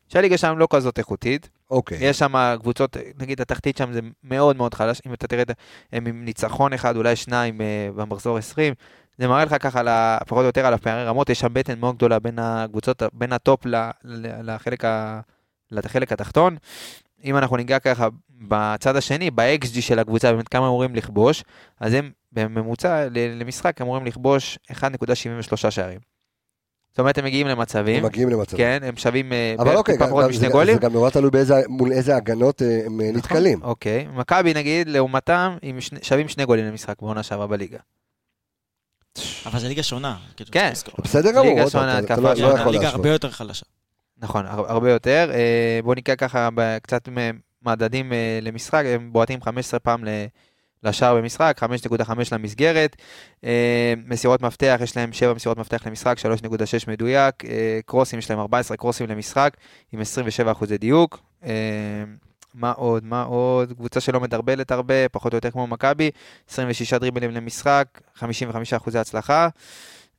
[0.09, 1.99] שהליגה שם לא כזאת איכותית, אוקיי.
[2.01, 5.43] יש שם קבוצות, נגיד התחתית שם זה מאוד מאוד חלש, אם אתה תראה,
[5.93, 8.75] הם עם ניצחון אחד, אולי שניים אה, במחזור 20,
[9.19, 11.97] זה מראה לך ככה, ל- פחות או יותר על הפערי רמות, יש שם בטן מאוד
[11.97, 15.21] גדולה בין הקבוצות, בין ה top ל- ל- לחלק, ה,
[15.71, 16.57] לחלק התחתון.
[17.25, 21.45] אם אנחנו ניגע ככה בצד השני, ב-XG של הקבוצה, באמת כמה אמורים לכבוש,
[21.81, 26.10] אז הם בממוצע למשחק אמורים לכבוש 1.73 שערים.
[26.91, 28.57] זאת אומרת, הם מגיעים למצבים, הם מגיעים למצב.
[28.57, 30.75] כן, הם שווים אה, אבל אוקיי, טיפה גם- פחות משני זה- גולים.
[30.75, 33.63] זה גם נורא תלוי באיזה- מול איזה הגנות אה, הם אה, נתקלים.
[33.63, 37.79] אוקיי, מכבי נגיד, לעומתם, שני- שווים שני גולים למשחק בעונה שעברה בליגה.
[39.47, 40.17] אבל זה ליגה שונה.
[40.37, 40.73] כאילו, כן.
[40.99, 42.89] בסדר גמור, ליגה עוד פעם, שונה, התקפה לא- לא שונה, ליגה.
[42.89, 43.67] הרבה יותר חלשה.
[44.19, 45.31] נכון, הר- הרבה יותר.
[45.83, 46.49] בואו ניקח ככה
[46.83, 47.09] קצת
[47.63, 50.09] מדדים למשחק, הם בועטים 15 פעם ל-
[50.85, 51.61] לשער במשחק,
[52.03, 52.97] 5.5 למסגרת.
[53.45, 57.45] אה, מסירות מפתח, יש להם 7 מסירות מפתח למשחק, 3.6 מדויק.
[57.45, 59.57] אה, קרוסים, יש להם 14 קרוסים למשחק,
[59.93, 61.19] עם 27 אחוזי דיוק.
[61.45, 61.51] אה,
[62.55, 63.05] מה עוד?
[63.05, 63.73] מה עוד?
[63.73, 66.11] קבוצה שלא מדרבלת הרבה, פחות או יותר כמו מכבי,
[66.51, 69.49] 26 דריבלים למשחק, 55 אחוזי הצלחה.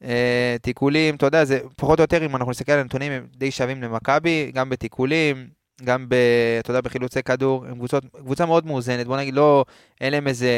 [0.03, 3.51] אה, תיקולים, אתה יודע, זה פחות או יותר, אם אנחנו נסתכל על הנתונים, הם די
[3.51, 5.47] שווים למכבי, גם בתיקולים,
[5.83, 6.15] גם ב,
[6.59, 9.65] אתה יודע, בחילוצי כדור, הם קבוצות, קבוצה מאוד מאוזנת, בוא נגיד, לא,
[10.01, 10.49] אין להם איזה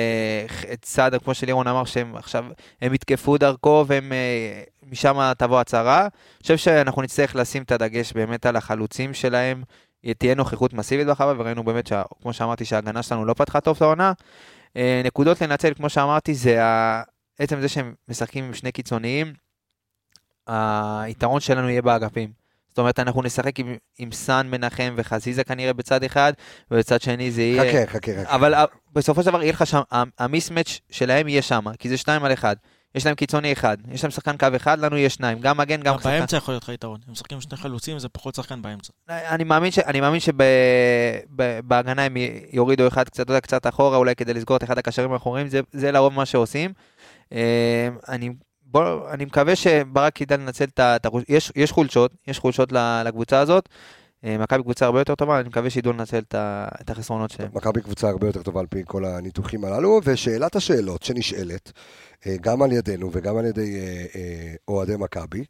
[0.82, 2.46] צד, כמו שלירון אמר, שהם עכשיו,
[2.82, 6.02] הם יתקפו דרכו והם, אה, משם תבוא הצהרה.
[6.02, 6.10] אני
[6.42, 9.64] חושב שאנחנו נצטרך לשים את הדגש באמת על החלוצים שלהם,
[10.18, 13.82] תהיה נוכחות מסיבית ברחבה, וראינו באמת, שה, כמו שאמרתי, שההגנה שלנו לא פתחה טוב את
[13.82, 14.14] העונה.
[14.78, 16.60] אה, נקודות לנצל, כמו שאמרתי, זה.
[17.40, 19.34] עצם זה שהם משחקים עם שני קיצוניים,
[20.48, 22.42] היתרון שלנו יהיה באגפים.
[22.74, 26.34] זאת אומרת, אנחנו נשחק עם, עם סאן מנחם וחזיזה כנראה בצד אחד,
[26.72, 27.86] ובצד שני זה יהיה...
[27.86, 28.36] חכה, חכה, חכה.
[28.36, 29.82] אבל ה- בסופו של דבר יהיה לך שם,
[30.20, 32.56] המיסמץ' שלהם יהיה שם, כי זה שתיים על אחד.
[32.96, 35.98] יש להם קיצוני אחד, יש להם שחקן קו אחד, לנו יש שניים, גם מגן, גם
[35.98, 36.10] שחקן.
[36.10, 37.00] באמצע יכול להיות לך יתרון.
[37.08, 38.94] הם משחקים שני חלוצים, זה פחות שחקן באמצע.
[39.10, 42.18] אני מאמין, ש, אני מאמין שבהגנה הם
[42.52, 46.14] יורידו אחד קצת, קצת אחורה, אולי כדי לסגור את אחד הקשרים האחוריים, זה, זה לרוב
[46.14, 46.74] מה שעושים.
[47.34, 48.30] אה, אני,
[48.74, 50.98] בוא, אני מקווה שברק ידע לנצל את ה...
[51.30, 52.72] יש, יש חולשות, יש חולשות
[53.06, 53.70] לקבוצה הזאת.
[54.26, 56.20] אה, מכבי קבוצה הרבה יותר טובה, אני מקווה שידעו לנצל
[56.82, 57.50] את החסרונות שלהם.
[57.54, 61.72] מכבי קבוצה הרבה יותר טובה על פי כל הניתוחים הללו, ושאלת השאלות שנשאלת,
[62.28, 63.80] אה, גם על ידינו וגם על ידי
[64.16, 65.44] אה, אוהדי מכבי,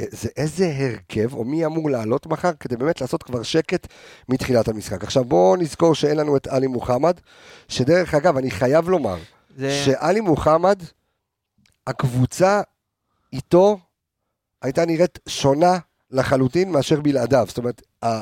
[0.00, 3.86] זה איזה הרכב, או מי אמור לעלות מחר, כדי באמת לעשות כבר שקט
[4.28, 5.04] מתחילת המשחק.
[5.04, 7.20] עכשיו בואו נזכור שאין לנו את עלי מוחמד,
[7.68, 9.16] שדרך אגב, אני חייב לומר,
[9.56, 9.70] זה...
[9.84, 10.82] שעלי מוחמד,
[11.88, 12.60] הקבוצה
[13.32, 13.78] איתו
[14.62, 15.78] הייתה נראית שונה
[16.10, 17.44] לחלוטין מאשר בלעדיו.
[17.48, 18.20] זאת אומרת, ה-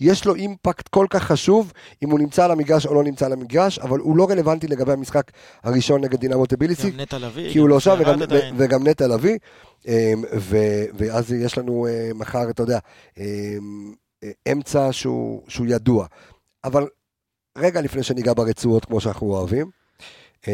[0.00, 3.32] יש לו אימפקט כל כך חשוב אם הוא נמצא על המגרש או לא נמצא על
[3.32, 5.30] המגרש, אבל הוא לא רלוונטי לגבי המשחק
[5.62, 7.52] הראשון נגד דינמו טביליסי, גם נטע לביא.
[7.52, 8.18] כי הוא לא שם, וגם,
[8.56, 9.38] וגם נטע לביא,
[9.88, 9.92] אמ,
[10.38, 12.78] ו- ואז יש לנו אה, מחר, אתה יודע,
[13.18, 16.06] אמ, אה, אמצע שהוא, שהוא ידוע.
[16.64, 16.86] אבל
[17.58, 19.70] רגע לפני שניגע ברצועות כמו שאנחנו אוהבים,
[20.48, 20.52] אמ,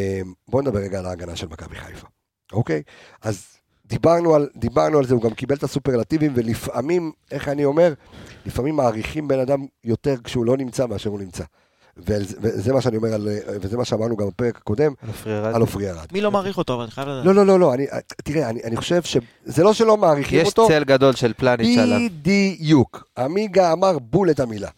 [0.49, 2.07] בואו נדבר רגע על ההגנה של מכבי חיפה,
[2.53, 2.83] אוקיי?
[3.23, 3.47] אז
[3.87, 7.95] דיברנו על, דיברנו על זה, הוא גם קיבל את הסופרלטיבים, ולפעמים, איך אני אומר,
[8.47, 11.45] לפעמים מעריכים בן אדם יותר כשהוא לא נמצא מאשר הוא נמצא.
[11.97, 14.93] וזה, מה שאני אומר, על, וזה מה שאמרנו גם בפרק הקודם,
[15.27, 16.07] על עופרי ארד.
[16.13, 17.27] מי לא מעריך אותו, אבל אני חייב לדעת.
[17.27, 17.87] לא, לא, לא, לא, אני,
[18.25, 21.99] תראה, אני, אני חושב שזה לא שלא מעריכים יש אותו, צל גדול של פלניץ' עליו.
[22.11, 23.09] בדיוק.
[23.19, 24.69] עמיגה אמר בול את המילה.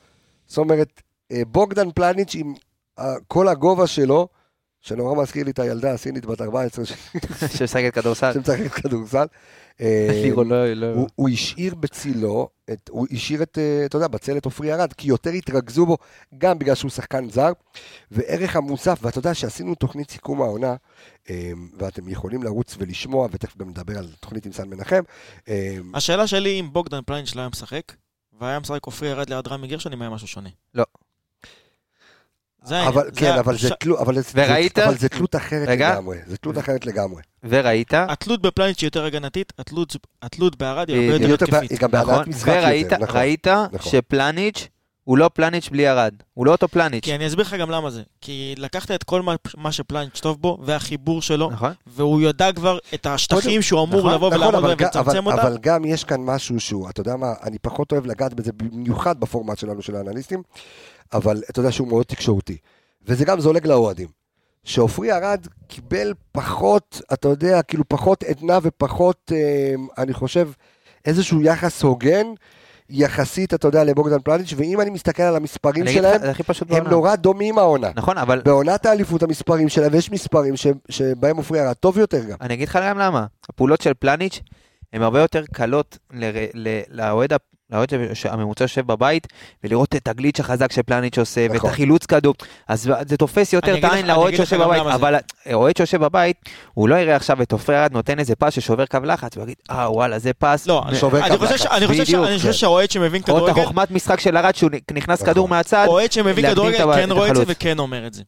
[0.46, 1.02] זאת אומרת,
[1.32, 2.54] אה, בוגדן פלניץ' עם
[2.98, 4.28] אה, כל הגובה שלו,
[4.86, 6.92] שנורא מזכיר לי את הילדה הסינית בת 14 ש-
[7.58, 8.32] שמשחקת כדורסל.
[8.32, 9.26] שמשחקת כדורסל.
[9.80, 10.72] אה, לירו לא...
[10.72, 12.48] לא- הוא, השאיר בצילו,
[12.90, 15.96] הוא השאיר את, אה, אתה יודע, בצל את עופרי ארד, כי יותר התרכזו בו,
[16.38, 17.52] גם בגלל שהוא שחקן זר,
[18.10, 20.74] וערך המוסף, ואתה יודע שעשינו תוכנית סיכום העונה,
[21.30, 25.02] אה, ואתם יכולים לרוץ ולשמוע, ותכף גם נדבר על תוכנית עם סן מנחם.
[25.48, 27.92] אה, השאלה שלי אם בוגדן פליינש לא היה משחק,
[28.40, 30.48] והיה משחק עופרי ירד ליד רמי גרשון, אם היה משהו שונה.
[30.74, 30.84] לא.
[32.66, 32.88] זה.
[32.88, 34.78] אבל זה כן, אבל זה ש- תלות, אבל זה- וראית?
[34.78, 35.92] אבל זה תלות אחרת רגע.
[35.94, 37.22] לגמרי, זה תלות אחרת לגמרי.
[37.44, 41.70] וראית, התלות בפליינש היא יותר הגנתית, התלות- התלות בארד היא הרבה יותר יותר- התקפית.
[41.70, 42.28] היא גם בהנעת נכון?
[42.28, 43.16] משחק וראית יותר, נכון.
[43.16, 43.92] ראית נכון.
[43.92, 44.68] שפלניץ'
[45.04, 46.14] הוא לא פלניץ' בלי ארד.
[46.34, 47.04] הוא לא אותו פלניץ'.
[47.04, 48.02] כי אני אסביר לך גם למה זה.
[48.20, 51.72] כי לקחת את כל מה- מה שפליינש טוב בו, והחיבור שלו, נכון?
[51.86, 55.38] והוא ידע כבר את השטחים שהוא אמור נכון, לבוא נכון, ולעמוד אבל בהם ולצמצם אותם.
[55.38, 59.20] אבל גם יש כאן משהו שהוא, אתה יודע מה, אני פחות אוהב לגעת בזה, במיוחד
[59.20, 60.42] בפורמט שלנו של האנליסטים,
[61.12, 62.56] אבל אתה יודע שהוא מאוד תקשורתי.
[63.06, 64.08] וזה גם זולג לאוהדים.
[64.64, 70.48] שעופרי ארד קיבל פחות, אתה יודע, כאילו פחות עדנה ופחות, אה, אני חושב,
[71.04, 72.26] איזשהו יחס הוגן,
[72.90, 76.20] יחסית, אתה יודע, לבוגדן פלניץ', ואם אני מסתכל על המספרים שלהם,
[76.60, 76.90] הם בעולם.
[76.90, 77.90] נורא דומים העונה.
[77.94, 82.36] נכון, אבל בעונת האליפות המספרים שלהם, ויש מספרים ש- שבהם עופרי ארד טוב יותר גם.
[82.40, 83.26] אני אגיד לך גם למה.
[83.50, 84.40] הפעולות של פלניץ'
[84.96, 87.36] הן הרבה יותר קלות ל- ל- לאוהד ה-
[87.70, 87.88] לאוהד
[88.24, 89.26] הממוצע יושב בבית,
[89.64, 91.70] ולראות את הגליץ' החזק שפלניץ' עושה, ואת נכון.
[91.70, 92.34] החילוץ כדור.
[92.68, 94.82] אז זה תופס יותר את העין לאוהד שיושב בבית.
[94.82, 95.14] אבל
[95.52, 96.36] אוהד שיושב בבית,
[96.74, 99.56] הוא לא יראה עכשיו את עופרי ארד נותן איזה פס ששובר קו לחץ, והוא יגיד,
[99.70, 100.66] אה וואלה, זה פס.
[100.66, 101.66] לא, שובר קו לחץ.
[101.66, 102.52] אני חושב.
[102.52, 105.32] שהאוהד שמבין או את כדורגל, החוכמת משחק של ארד, שהוא נכנס נכון.
[105.32, 105.84] כדור מהצד.
[105.88, 107.44] אוהד שמבין כדורגל כן רואה את זה.
[107.46, 108.22] וכן אומר את זה.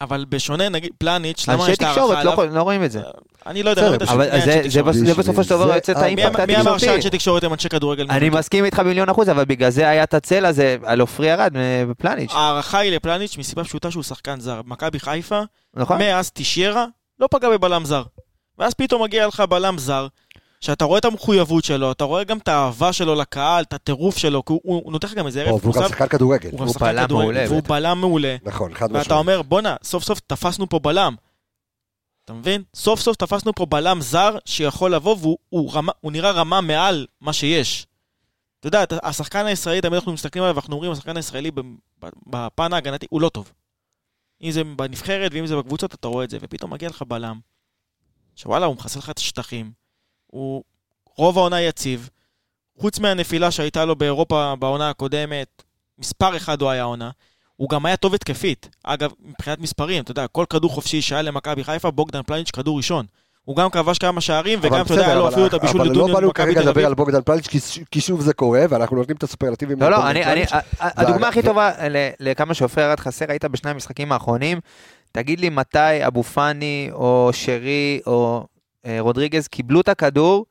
[0.00, 2.32] אבל בשונה, נגיד, פלניץ', למה אנשי יש את תקשורת ההערכה לא עליו?
[2.32, 3.00] יכול- לא רואים את זה.
[3.46, 4.84] אני לא יודע, אבל אנשי זה- זה תקשורת.
[4.86, 6.84] בס- זה בסופו של דבר יוצא את האימפקט מי- מי אמר התקשורתי.
[6.84, 8.06] שאנשי תקשורת הם אנשי כדורגל?
[8.10, 8.30] אני?
[8.30, 11.52] מסכים איתך מיליון אחוז, אבל בגלל זה היה את הצל הזה על עופרי ארד
[11.90, 14.60] בפלניץ', ההערכה היא לפלניץ' מסיבה פשוטה שהוא שחקן זר.
[14.66, 15.40] מכבי חיפה,
[15.74, 15.98] נכון?
[15.98, 16.86] מאז תשיירה,
[17.20, 18.02] לא פגע בבלם זר.
[18.58, 20.06] ואז פתאום מגיע לך בלם זר,
[20.60, 24.44] שאתה רואה את המחויבות שלו, אתה רואה גם את האהבה שלו לקהל, את הטירוף שלו,
[24.44, 26.50] כי הוא- הוא הוא נותן לך גם איזה ערב והוא גם שחקן כדורגל.
[26.50, 27.62] הוא הוא בלם כדורגל, מעולה, והוא.
[27.62, 28.36] בלם מעולה.
[28.42, 29.10] נכון, חד ואתה משמעית.
[29.18, 31.14] אומר, בואנה, סוף סוף תפסנו פה בלם.
[32.24, 32.62] אתה מבין?
[32.74, 37.06] סוף סוף תפסנו פה בלם זר שיכול לבוא והוא הוא רמה, הוא נראה רמה מעל
[37.20, 37.86] מה שיש.
[38.60, 42.72] אתה יודע, השחקן הישראלי, תמיד אנחנו מסתכלים עליו ואנחנו אומרים, השחקן הישראלי ב- ב- בפן
[42.72, 43.52] ההגנתי הוא לא טוב.
[44.42, 47.38] אם זה בנבחרת ואם זה בקבוצות, אתה רואה את זה, ופתאום מגיע לך בלם,
[48.36, 49.72] שוואלה, הוא מחסל לך את השטחים,
[50.30, 50.62] הוא
[51.16, 52.08] רוב העונה יציב,
[52.78, 55.62] חוץ מהנפילה שהייתה לו באירופה בעונה הקודמת,
[55.98, 57.10] מספר אחד הוא היה העונה,
[57.56, 58.68] הוא גם היה טוב התקפית.
[58.84, 63.06] אגב, מבחינת מספרים, אתה יודע, כל כדור חופשי שהיה למכבי חיפה, בוגדן פלניץ' כדור ראשון.
[63.44, 65.94] הוא גם כבש כמה שערים, וגם, אתה יודע, היה לו אפילו את הבישול אבל לא
[65.94, 66.86] לדוניו באנו כרגע לדבר.
[66.86, 67.48] על בוגדן פלניץ',
[67.90, 69.80] כי- שוב זה קורה, ואנחנו נותנים את הסופרלטיבים.
[69.82, 70.44] לא, לא, אני, אני,
[70.80, 74.60] הדוגמה הכי טובה ל- לכמה שעופרי ארד חסר, היית בשני המשחקים האחרונים,
[75.12, 78.57] תגיד לי מתי אבו פאני או שרי או אה,
[79.00, 80.46] רודריגז קיבלו את הכדור,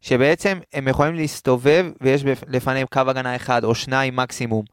[0.00, 4.64] שבעצם הם יכולים להסתובב ויש לפניהם קו הגנה אחד או שניים מקסימום.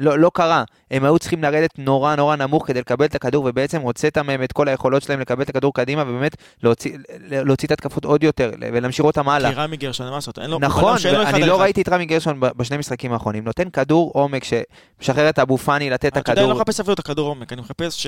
[0.00, 3.80] לא, לא קרה, הם היו צריכים לרדת נורא נורא נמוך כדי לקבל את הכדור ובעצם
[3.80, 8.04] הוצאת מהם את כל היכולות שלהם לקבל את הכדור קדימה ובאמת להוציא, להוציא את התקפות
[8.04, 9.50] עוד יותר ולהמשיך אותם הלאה.
[9.50, 10.58] כי רמי גרשון, מה לעשות, אין לו...
[10.58, 11.62] נכון, אני לא אחד.
[11.62, 13.44] ראיתי את רמי גרשון בשני משחקים האחרונים.
[13.44, 16.62] נותן כדור עומק שמשחרר את אבו פאני לתת את אתה יודע, אני לא הכדור.
[16.62, 18.06] מחפש אפילו את הכדור עומק, אני מחפש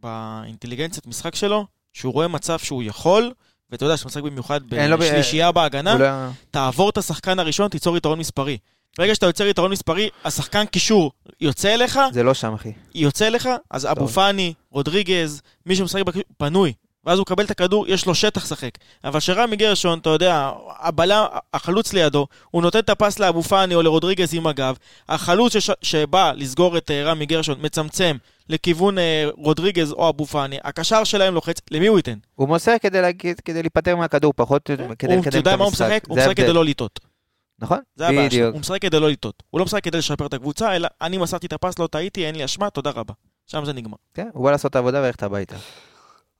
[0.00, 3.32] שבאינטליגנציית משחק שלו, שהוא רואה מצב שהוא יכול,
[3.72, 6.06] ואתה יודע, שהוא משחק במיוחד לו ב- בשלישייה בהגנה, לא-
[6.50, 8.58] תעבור את השחקן הראשון, תיצור יתרון מספרי.
[8.98, 12.72] ברגע שאתה יוצר יתרון מספרי, השחקן קישור יוצא אליך, זה לא שם, אחי.
[12.94, 16.72] יוצא לך, אז אבו פאני, רודריגז, מי שמשחק בקישור, פנוי.
[17.04, 18.70] ואז הוא מקבל את הכדור, יש לו שטח לשחק.
[19.04, 23.82] אבל שרמי גרשון, אתה יודע, הבלם, החלוץ לידו, הוא נותן את הפס לאבו פאני או
[23.82, 24.76] לרודריגז עם הגב,
[25.08, 28.16] החלוץ שש, שבא לסגור את uh, רמי גרשון מצמצם
[28.48, 29.00] לכיוון uh,
[29.36, 32.18] רודריגז או אבו פאני, הקשר שלהם לוחץ, למי הוא ייתן?
[32.34, 35.68] הוא מוסר כדי, להגיד, כדי להיפטר מהכדור, פחות כדי לקדם אתה את יודע מה הוא
[35.68, 35.86] המשחק.
[35.86, 36.08] משחק?
[36.08, 36.52] הוא משחק כדי.
[36.52, 37.00] לא לטעות.
[37.58, 37.78] נכון?
[37.96, 38.48] זה הבעיה שלו.
[38.48, 39.42] הוא משחק כדי לא לטעות.
[39.50, 42.34] הוא לא משחק כדי לשפר את הקבוצה, אלא אני מסרתי את הפס, לא טעיתי, אין
[42.34, 43.14] לי אשמה, תודה רבה.
[43.46, 43.96] שם זה נגמר.
[44.14, 45.56] כן, הוא בא לעשות את העבודה וללכת הביתה.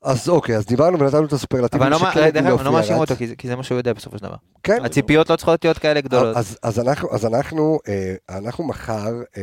[0.02, 2.70] אז אוקיי, אז דיברנו ונתנו את אבל הסופרלטיבים לא מא- דרך אגב, אני לא יופי
[2.70, 2.96] מאשים.
[2.96, 4.36] אותו, כי זה- מה שהוא יודע בסופו של דבר.
[4.62, 6.36] כן, הציפיות לא צריכות להיות כאלה גדולות.
[6.36, 9.42] אז, אז אנחנו, אז אנחנו, אה, אנחנו מחר אה,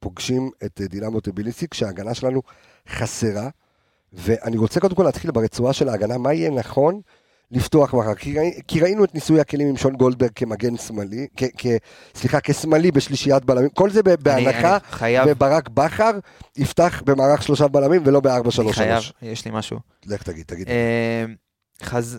[0.00, 2.42] פוגשים את אה, דינמו טביליסי כשההגנה שלנו
[2.88, 3.48] חסרה,
[4.12, 7.00] ואני רוצה קודם כל להתחיל ברצועה של ההגנה, מה יהיה נכון
[7.50, 8.36] לפתוח מחר, כי,
[8.68, 11.66] כי ראינו את ניסוי הכלים עם שון גולדברג כמגן שמאלי, כ, כ,
[12.14, 16.10] סליחה, כשמאלי בשלישיית בלמים, כל זה אני- בהנחה, אני חייב, וברק בכר
[16.56, 19.12] יפתח במערך שלושה בלמים ולא בארבע אני שלוש חייב, שלוש.
[19.22, 19.78] יש לי משהו.
[20.06, 20.68] לך תגיד, תגיד.
[20.68, 21.24] אה,
[21.82, 22.18] חז...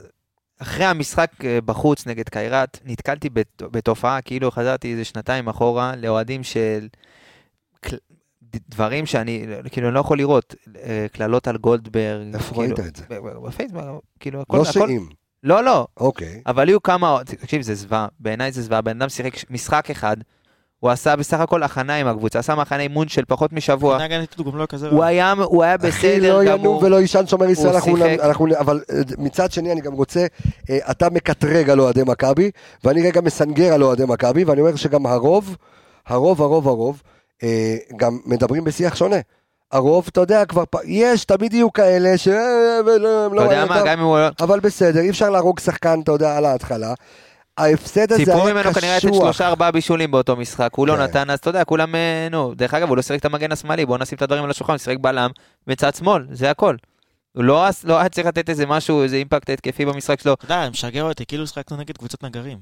[0.59, 6.43] אחרי המשחק אה, בחוץ נגד קיירת, נתקלתי בת- בתופעה, כאילו חזרתי איזה שנתיים אחורה, לאוהדים
[6.43, 6.87] של
[8.69, 12.33] דברים שאני, כאילו, אני לא יכול לראות, אה, קללות על גולדברג.
[12.33, 13.03] איפה כאילו, ראית את זה?
[13.47, 15.05] בפייסבוק, כאילו, הכל, לא הכל, שאם,
[15.43, 16.41] לא, לא, אוקיי.
[16.45, 20.17] אבל היו כמה, תקשיב, זה זוועה, בעיניי זה זוועה, בן אדם שיחק משחק אחד,
[20.79, 24.53] הוא עשה בסך הכל הכנה עם הקבוצה, עשה מחנה אימון של פחות משבוע, הגנתית הוא
[24.55, 25.03] לא היה הוא.
[25.03, 26.83] היה, הוא היה אחי, בסדר לא ינום גמור.
[26.83, 28.19] ולא יישן שומר ישראל, אנחנו, שיחק.
[28.23, 30.25] אנחנו, אבל אה, מצד שני אני גם רוצה,
[30.69, 32.51] אה, אתה מקטרג על אוהדי מכבי,
[32.83, 35.57] ואני רגע מסנגר על אוהדי מכבי, ואני אומר שגם הרוב,
[36.07, 37.01] הרוב, הרוב, הרוב,
[37.97, 39.15] גם מדברים בשיח שונה.
[39.71, 42.27] הרוב, אתה יודע, כבר, פ- יש, תמיד יהיו כאלה ש...
[42.27, 44.17] אה, הם אתה לא יודע מעניין מה, גם אם הוא...
[44.19, 46.93] לא- אבל בסדר, אי אפשר להרוג שחקן, אתה יודע, על ההתחלה.
[47.57, 49.23] ההפסד הזה ציפו היה ממנו כנראה לתת קשוח.
[49.23, 51.01] שלושה ארבעה בישולים באותו משחק, הוא לא כן.
[51.01, 53.85] נתן, אז אתה יודע, כולם, אה, נו, דרך אגב, הוא לא שיחק את המגן השמאלי,
[53.85, 55.29] בואו נשים את הדברים על השולחן, הוא שיחק בלם
[55.67, 56.75] מצד שמאל, זה הכל.
[57.33, 60.33] הוא לא לא היה צריך לתת איזה משהו, איזה אימפקט התקפי במשחק שלו.
[60.33, 62.57] אתה יודע, משגע אותי, כאילו שחקנו נגד קבוצת נגרים.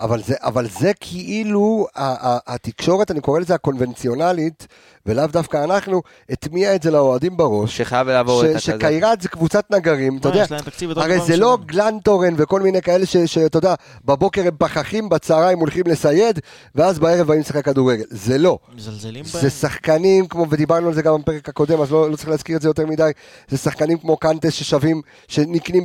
[0.00, 4.66] אבל זה, אבל זה כאילו ה- ה- התקשורת, אני קורא לזה הקונבנציונלית,
[5.06, 8.60] ולאו דווקא אנחנו, הטמיע את זה לאוהדים בראש, שחייב לעבור את הכזה.
[8.60, 10.56] שקיירת זה קבוצת נגרים, אתה מה, יודע,
[10.96, 11.58] הרי זה לא.
[11.66, 16.40] גלנטורן וכל מיני כאלה שאתה יודע, בבוקר הם פחחים, בצהריים הולכים לסייד,
[16.74, 18.58] ואז בערב באים לשחק כדורגל, זה לא.
[18.76, 19.42] מזלזלים בהם.
[19.42, 22.62] זה שחקנים כמו, ודיברנו על זה גם בפרק הקודם, אז לא, לא צריך להזכיר את
[22.62, 23.10] זה יותר מדי,
[23.48, 25.84] זה שחקנים כמו קנטה ששווים, שנקנים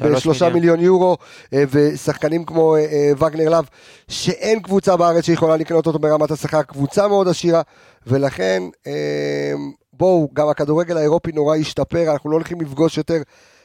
[0.00, 0.52] בשלושה מיליון.
[0.60, 1.16] מיליון יורו,
[1.54, 3.64] אה, ושחקנים כמו אה, אה, וגנר להב,
[4.08, 7.62] שאין קבוצה בארץ שיכולה לקנות אותו ברמת השכר, קבוצה מאוד עשירה,
[8.06, 9.52] ולכן אה,
[9.92, 13.22] בואו, גם הכדורגל האירופי נורא השתפר, אנחנו לא הולכים לפגוש יותר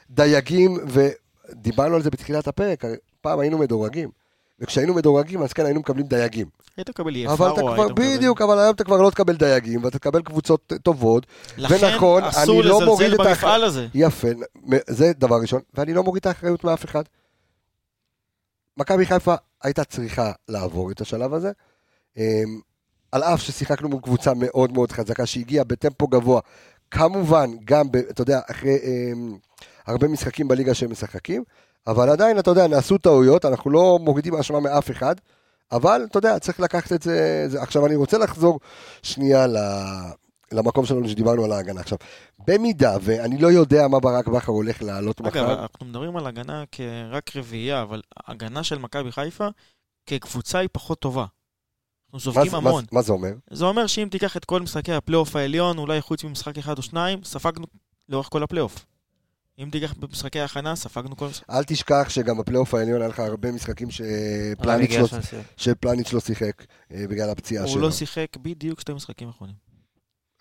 [0.09, 2.83] דייגים, ודיברנו על זה בתחילת הפרק,
[3.21, 4.09] פעם היינו מדורגים.
[4.59, 6.47] וכשהיינו מדורגים, אז כן, היינו מקבלים דייגים.
[6.77, 8.15] היית מקבל אבל אתה יפרו, כבר, היית מקבל...
[8.15, 11.25] בדיוק, אבל היום אתה כבר לא תקבל דייגים, ואתה תקבל קבוצות טובות,
[11.57, 13.87] לכן ונכון, אסור לא לזלזל את במפעל הזה.
[13.93, 14.27] יפה,
[14.87, 17.03] זה דבר ראשון, ואני לא מוריד את האחריות מאף אחד.
[18.77, 21.51] מכבי חיפה הייתה צריכה לעבור את השלב הזה,
[22.17, 22.59] אמ,
[23.11, 26.41] על אף ששיחקנו מול קבוצה מאוד מאוד חזקה, שהגיעה בטמפו גבוה,
[26.91, 29.37] כמובן, גם, ב, אתה יודע, אחרי אמ,
[29.87, 31.43] הרבה משחקים בליגה שהם משחקים,
[31.87, 35.15] אבל עדיין, אתה יודע, נעשו טעויות, אנחנו לא מורידים אשמה מאף אחד,
[35.71, 37.61] אבל, אתה יודע, צריך לקחת את זה, זה.
[37.61, 38.59] עכשיו, אני רוצה לחזור
[39.03, 39.45] שנייה.
[40.51, 41.81] למקום שלנו שדיברנו על ההגנה.
[41.81, 41.97] עכשיו,
[42.47, 46.63] במידה ואני לא יודע מה ברק בכר הולך לעלות אגב, מחר, אנחנו מדברים על הגנה
[46.71, 49.47] כרק רביעייה, אבל הגנה של מכבי חיפה
[50.05, 51.25] כקבוצה היא פחות טובה.
[52.13, 52.81] אנחנו מה, סופגים מה, המון.
[52.83, 53.33] זה- מה זה אומר?
[53.51, 57.23] זה אומר שאם תיקח את כל משחקי הפלייאוף העליון, אולי חוץ ממשחק אחד או שניים,
[57.23, 57.65] ספגנו
[58.09, 58.85] לאורך כל הפלייאוף.
[59.59, 61.49] אם תיקח במשחקי ההכנה, ספגנו כל משחק.
[61.49, 65.07] אל תשכח שגם בפלייאוף העליון היה לך הרבה משחקים שפלניץ' לא.
[65.57, 67.81] שפלניץ' לא שיחק אה, בגלל הפציעה הוא שלו.
[67.81, 69.55] לא שיחק בדיוק שתי משחקים אחרונים.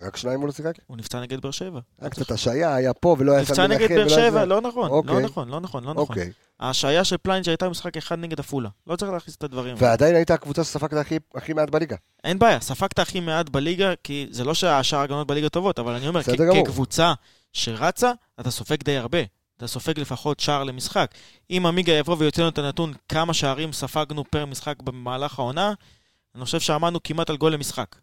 [0.03, 0.73] רק שניים הוא לא שיחק?
[0.87, 1.81] הוא נפצע נגד באר שבע.
[2.01, 3.89] היה קצת השעיה, היה פה ולא היה שם נפצע נגד.
[3.89, 4.45] באר שבע.
[4.45, 5.15] לא נכון, אוקיי.
[5.15, 6.17] לא נכון, לא נכון, לא נכון.
[6.61, 8.69] ההשעיה של פלניץ' הייתה משחק אחד נגד עפולה.
[8.87, 9.75] לא צריך להכניס את הדברים.
[9.79, 11.97] ועדיין הייתה הקבוצה שספגת הכי, מעט בליגה.
[12.25, 16.09] אין בעיה, ספגת הכי מעט בליגה, כי זה לא שהשאר הגנות בליגה טובות, אבל אני
[16.09, 16.21] אומר.
[16.65, 17.15] כקבוצה
[17.53, 19.19] שרצה, אתה סופג די הרבה.
[19.57, 21.11] אתה סופג לפחות שער למשחק.
[21.51, 25.73] אם עמיגה יבוא ויוצא לנו את הנתון כמה שערים ספגנו פר משחק במהלך העונה,
[26.35, 27.97] אני חושב שעמדנו כמעט על גול למשחק.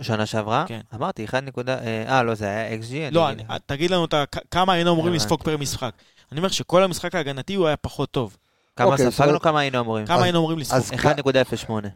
[0.00, 0.64] בשנה שעברה?
[0.68, 0.80] כן.
[0.94, 1.78] אמרתי, 1 נקודה...
[1.78, 3.14] אה, אה, לא, זה היה XG?
[3.14, 5.14] לא, אני- אני- תגיד לנו את ה- כ- כמה היינו אמורים.
[5.14, 5.92] לספוג פר משחק.
[6.32, 8.36] אני אומר שכל המשחק ההגנתי הוא היה פחות טוב.
[8.76, 10.06] כמה אוקיי, זאת ספגנו, אומרת- כמה היינו אמורים?
[10.06, 10.76] כמה אז- היינו אמורים לספוג.
[10.78, 11.88] אז 1.08.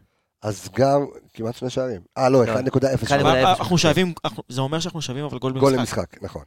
[0.43, 2.01] אז גם כמעט שני שערים.
[2.17, 2.53] אה, לא, לא.
[2.53, 2.55] 1.0.
[2.55, 2.89] אחד נקודה
[3.21, 3.59] אבל אפס.
[3.59, 4.13] אנחנו שווים,
[4.49, 5.97] זה אומר שאנחנו שווים אבל גול גול במשחק.
[5.97, 6.43] למשחק, נכון.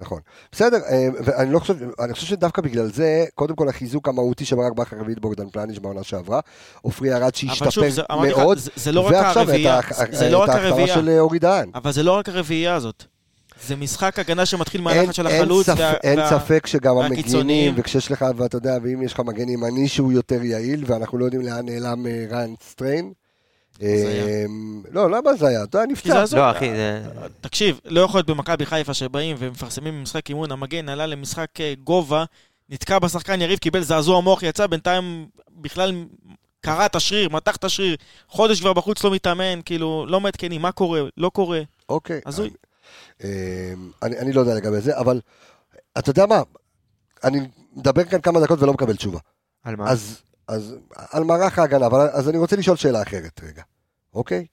[0.00, 0.20] נכון.
[0.52, 4.56] בסדר, אה, ואני לא חושב, אני חושב שדווקא בגלל זה, קודם כל החיזוק המהותי של
[4.56, 6.40] ברק בכר הביא את בוגדן פלניץ' בעונה שעברה,
[6.82, 7.70] עופרי ארד אבל שהשתפר
[8.32, 8.58] מאוד,
[8.92, 10.38] לא ועכשיו את הרביעייה, ה- זה לא
[10.86, 11.70] של אה, אורי דהן.
[11.74, 13.04] אבל זה לא רק הרביעייה הזאת.
[13.66, 15.66] זה משחק הגנה שמתחיל אין, מהלחץ של אין, החלוץ.
[15.66, 15.74] ספ...
[15.78, 17.74] וה- אין וה- ספק שגם המגינים.
[17.76, 21.42] וכשיש לך, ואתה יודע, ואם יש לך מגן ימני שהוא יותר יעיל, ואנחנו לא יודעים
[21.42, 23.12] לאן נעלם אה, ריאן סטריין.
[23.82, 25.64] אמ, לא, למה זה היה?
[25.64, 26.24] אתה נפצע.
[26.32, 27.02] לא, אחי, זה...
[27.40, 32.24] תקשיב, לא יכול להיות במכבי חיפה שבאים ומפרסמים משחק אימון, המגן עלה למשחק אה, גובה,
[32.68, 36.04] נתקע בשחקן יריב, קיבל זעזוע מוח, יצא, בינתיים בכלל
[36.60, 37.96] קרע את השריר, מתח את השריר,
[38.28, 41.60] חודש כבר בחוץ לא מתאמן, כאילו, לא מעדכנים, מה קורה, לא קורה.
[41.88, 42.20] אוקיי.
[42.26, 42.50] הזוי.
[43.24, 43.28] אמ,
[44.02, 45.20] אני, אני לא יודע לגבי זה, אבל
[45.98, 46.42] אתה יודע מה?
[47.24, 47.40] אני
[47.76, 49.18] מדבר כאן כמה דקות ולא מקבל תשובה.
[49.62, 49.90] על מה?
[49.90, 50.76] אז, אז
[51.10, 53.62] על מערך ההגנה, אבל אז אני רוצה לשאול שאלה אחרת רגע,
[54.14, 54.46] אוקיי?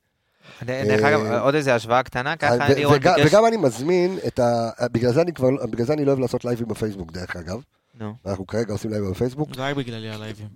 [0.66, 3.34] דרך אגב, אה, עוד איזה השוואה קטנה, ככה לירון וגם, ביקש...
[3.34, 4.70] וגם אני מזמין את ה...
[4.92, 7.62] בגלל זה אני כבר, בגלל זה אני לא אוהב לעשות לייבים בפייסבוק, דרך אגב.
[8.00, 8.14] נו.
[8.26, 9.56] אנחנו כרגע עושים לייב בפייסבוק.
[9.56, 10.48] זה רק בגללי הלייבים.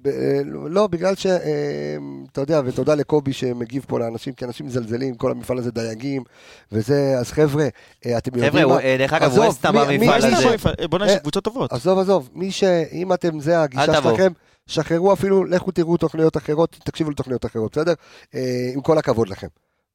[0.70, 1.26] לא, בגלל ש...
[1.26, 1.98] אה,
[2.32, 6.24] אתה יודע, ותודה לקובי שמגיב פה לאנשים, כי אנשים מזלזלים, כל המפעל הזה דייגים,
[6.72, 7.68] וזה, אז חבר'ה,
[8.06, 10.56] אה, אתם יודעים חבר'ה, אה, דרך אגב, ווסטה במפעל הזה.
[10.90, 11.74] בוא אה, קבוצות טובות.
[11.74, 12.64] עזוב, עזוב, מי ש...
[12.92, 14.02] אם אתם, זה הגישה אל.
[14.02, 14.32] שלכם,
[14.68, 17.94] שחררו אפילו, לכו תראו תוכניות אחרות, תקשיבו לתוכניות אחרות, בסדר?
[18.36, 19.48] אה, עם כל הכבוד לכם.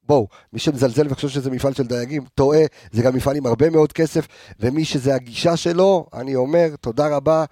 [0.07, 2.61] בואו, מי שמזלזל וחושב שזה מפעל של דייגים, טועה,
[2.93, 4.27] זה גם מפעל עם הרבה מאוד כסף,
[4.61, 7.45] ומי שזה הגישה שלו, אני אומר, תודה רבה.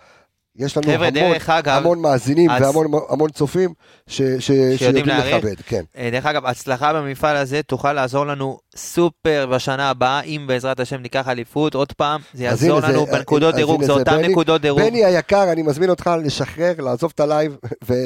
[0.57, 3.75] יש לנו חבר'ה, המון, דרך אגב, המון מאזינים אז- והמון המון צופים
[4.07, 5.37] ש, ש, שיודעים להעריך.
[5.37, 5.83] לכבד, כן.
[5.97, 10.97] אה, דרך אגב, הצלחה במפעל הזה תוכל לעזור לנו סופר בשנה הבאה, אם בעזרת השם
[11.01, 14.21] ניקח אליפות עוד פעם, זה יעזור לנו זה- בנקודות דירוג, זה אותן.
[14.21, 14.83] נקודות דירוג.
[14.83, 17.57] בני היקר, אני מזמין אותך לשחרר, לעזוב את הלייב
[17.89, 17.99] ו, אה,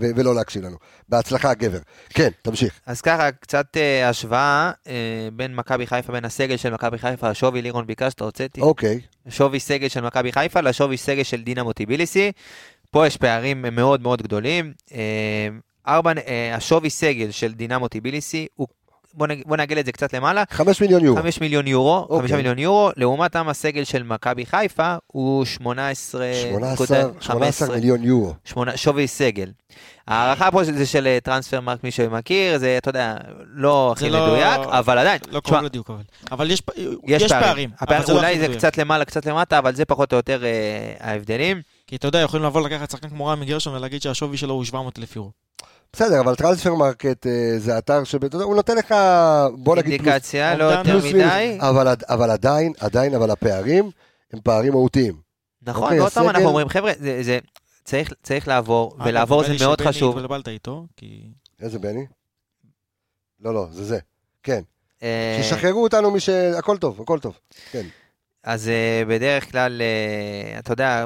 [0.00, 0.76] ו, ולא להקשיב לנו.
[1.08, 1.78] בהצלחה, גבר.
[2.10, 2.80] כן, תמשיך.
[2.86, 4.92] אז ככה, קצת אה, השוואה אה,
[5.32, 9.00] בין מכבי חיפה, בין הסגל של מכבי חיפה, השווי לירון ביקשת, הוצאתי, אוקיי.
[9.28, 12.32] שווי סגל של מכבי חיפה לשווי סגל של דינמו טביליסי.
[12.90, 14.72] פה יש פערים מאוד מאוד גדולים.
[14.94, 14.98] אה,
[15.88, 18.66] ארבע, אה, השווי סגל של דינמו טביליסי הוא,
[19.14, 21.18] בוא, נג, בוא נגל את זה קצת למעלה, חמש מיליון יורו.
[21.22, 22.28] 5 מיליון יורו, אוקיי.
[22.28, 28.34] 5 מיליון יורו, לעומתם הסגל של מכבי חיפה הוא 18, 18 18 מיליון יורו.
[28.44, 29.50] שמונה, שווי סגל.
[30.08, 33.16] ההערכה פה זה של אה, Transfermarkt, מי שמכיר, זה, אתה יודע,
[33.54, 36.02] לא הכי לא- מדויק, אבל עדיין, לא קרוב לדיוק אבל.
[36.32, 36.62] אבל יש
[37.06, 37.70] יש, יש פערים.
[37.78, 38.58] הפער, אבל זה לא אולי הכי זה מדויק.
[38.58, 40.50] קצת למעלה, קצת למטה, אבל זה פחות או יותר אה,
[41.00, 41.60] ההבדלים.
[41.86, 44.98] כי אתה יודע, יכולים לבוא לקחת שחקן כמו רמי גרשון ולהגיד שהשווי שלו הוא 700
[44.98, 45.30] אלף יורו.
[45.92, 48.20] בסדר, אבל Transfermarkt אה, זה אתר שהוא
[48.56, 48.94] נותן לך,
[49.58, 51.58] בוא נגיד, פלוס, אינדיקציה, לא יותר מדי.
[51.60, 53.90] אבל, עד- אבל עדיין, עדיין, אבל הפערים
[54.32, 55.20] הם פערים מהותיים.
[55.62, 57.38] נכון, אוקיי, ועוד פעם אנחנו אומרים, חבר'ה, זה- זה
[57.84, 60.16] צריך- צריך לעבור, ולעבור אגב, זה מאוד חשוב.
[60.16, 61.22] התבלבלת איתו, כי...
[61.60, 62.06] איזה בני?
[63.40, 63.98] לא, לא, זה זה.
[64.42, 64.62] כן.
[65.02, 66.28] אה, שישחררו אותנו מש...
[66.28, 67.38] הכל טוב, הכל טוב.
[67.72, 67.86] כן.
[68.44, 71.04] אז אה, בדרך כלל, אה, אתה יודע,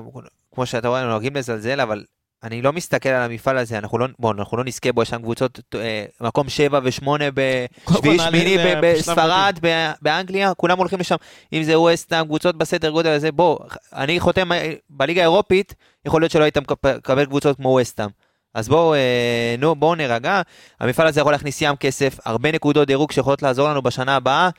[0.54, 2.04] כמו שאתה רואה, אנחנו נוהגים לזלזל, אבל
[2.42, 5.22] אני לא מסתכל על המפעל הזה, אנחנו לא, בוא, אנחנו לא נזכה בו, יש שם
[5.22, 9.58] קבוצות, אה, מקום 7 ו-8 בשביעי, שמיני בשלב בספרד,
[10.02, 11.16] באנגליה, כולם הולכים לשם.
[11.52, 13.58] אם זה ווסטהאם, קבוצות בסדר גודל הזה, בוא,
[13.92, 15.74] אני חותם, אה, בליגה האירופית,
[16.06, 18.10] יכול להיות שלא היית מקבל קבוצות כמו ווסטהאם.
[18.56, 20.42] אז בואו, אה, נו, בואו נירגע.
[20.80, 24.50] המפעל הזה יכול להכניס ים כסף, הרבה נקודות דירוג שיכולות לעזור לנו בשנה הבאה.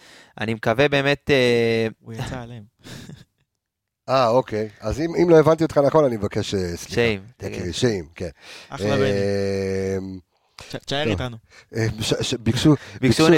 [0.41, 2.63] אני מקווה באמת, אה, הוא יצא עליהם.
[4.09, 4.69] אה, אוקיי.
[4.81, 6.93] אז אם, אם לא הבנתי אותך נכון, אני מבקש אה, סליחה.
[6.93, 7.21] שיים.
[7.41, 8.29] יקירי, שיים, כן.
[8.69, 9.07] אחלה בני.
[10.69, 11.03] ש- תשאר.
[11.07, 11.37] איתנו.
[11.75, 11.85] אה,
[12.39, 13.33] ביקשו נתונים ביקשו על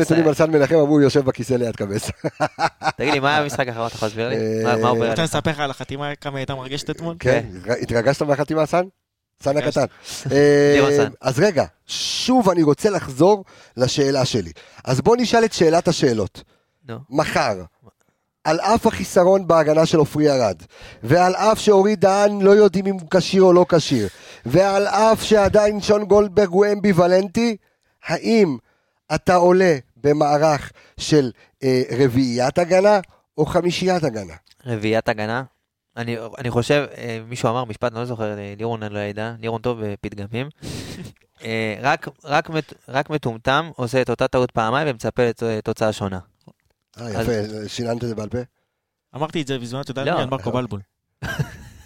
[0.00, 0.28] נתונים זה.
[0.28, 2.10] על סן מנחם, אמרו, יושב בכיסא ליד קבס.
[2.96, 4.36] תגיד לי, מה המשחק האחרון, אתה יכול להסביר לי?
[4.66, 5.22] אה, מה- עובר רוצה?
[5.22, 7.16] לספר לך על החתימה, כמה הייתה מרגשת אתמול?
[7.18, 7.46] כן,
[7.82, 8.82] התרגשת מהחתימה, סן?
[9.42, 9.56] סן.
[9.56, 9.84] הקטן.
[11.20, 13.44] אז רגע, שוב אני רוצה לחזור
[13.76, 14.52] לשאלה שלי.
[14.84, 16.42] אז בוא נשאל את שאלת השאלות.
[16.88, 16.98] נו.
[17.10, 17.62] מחר,
[18.44, 20.56] על אף החיסרון בהגנה של עופרי ארד,
[21.02, 24.08] ועל אף שאורי דהן לא יודעים אם הוא כשיר או לא כשיר,
[24.46, 27.56] ועל אף שעדיין שון גולדברג הוא אמביוולנטי,
[28.04, 28.56] האם
[29.14, 31.30] אתה עולה במערך של
[31.62, 33.00] אה, רביעיית הגנה
[33.38, 34.34] או חמישיית הגנה?
[34.66, 35.42] רביעיית הגנה.
[35.96, 39.34] אני, אני חושב, אה, מישהו אמר משפט, אני לא זוכר, אה, לירון אני לא ידע,
[39.40, 40.48] לירון טוב בפתגמים.
[41.44, 42.50] אה, רק, רק,
[42.88, 46.18] רק מטומטם עושה את אותה טעות פעמיים ומצפה לתוצאה שונה.
[47.00, 48.38] אה, יפה, שיננת את זה בעל פה?
[49.16, 50.14] אמרתי את זה בזמן, אתה יודע לא.
[50.14, 50.22] מי?
[50.22, 50.80] על מרקו בלבול.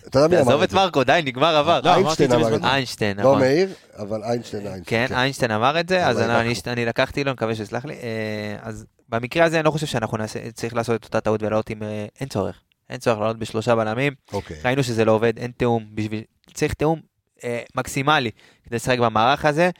[0.09, 0.77] אתה יודע מי אמר את את זה?
[0.77, 1.81] מרקו, די, נגמר עבר.
[1.85, 2.57] לא, אמרתי את זה איינשטיין אמר.
[2.57, 2.69] את זה.
[2.69, 3.39] איינשטיין, לא נכון.
[3.39, 5.09] מאיר, אבל איינשטיין, איינשטיין.
[5.09, 6.21] כן, איינשטיין אמר את זה, אז
[6.67, 7.95] אני, לקחתי לו, אני מקווה שיסלח לי.
[7.95, 11.71] אה, אז במקרה הזה אני לא חושב שאנחנו נעשה, צריך לעשות את אותה טעות ולעלות
[11.71, 11.83] עם...
[11.83, 12.61] אה, אין צורך.
[12.91, 14.13] אין צורך לעלות בשלושה בלמים.
[14.33, 14.57] אוקיי.
[14.65, 15.87] ראינו שזה לא עובד, אין תיאום.
[15.95, 16.23] בשביל...
[16.55, 17.01] צריך תיאום
[17.45, 18.31] אה, מקסימלי
[18.65, 19.71] כדי לשחק במערך הזה.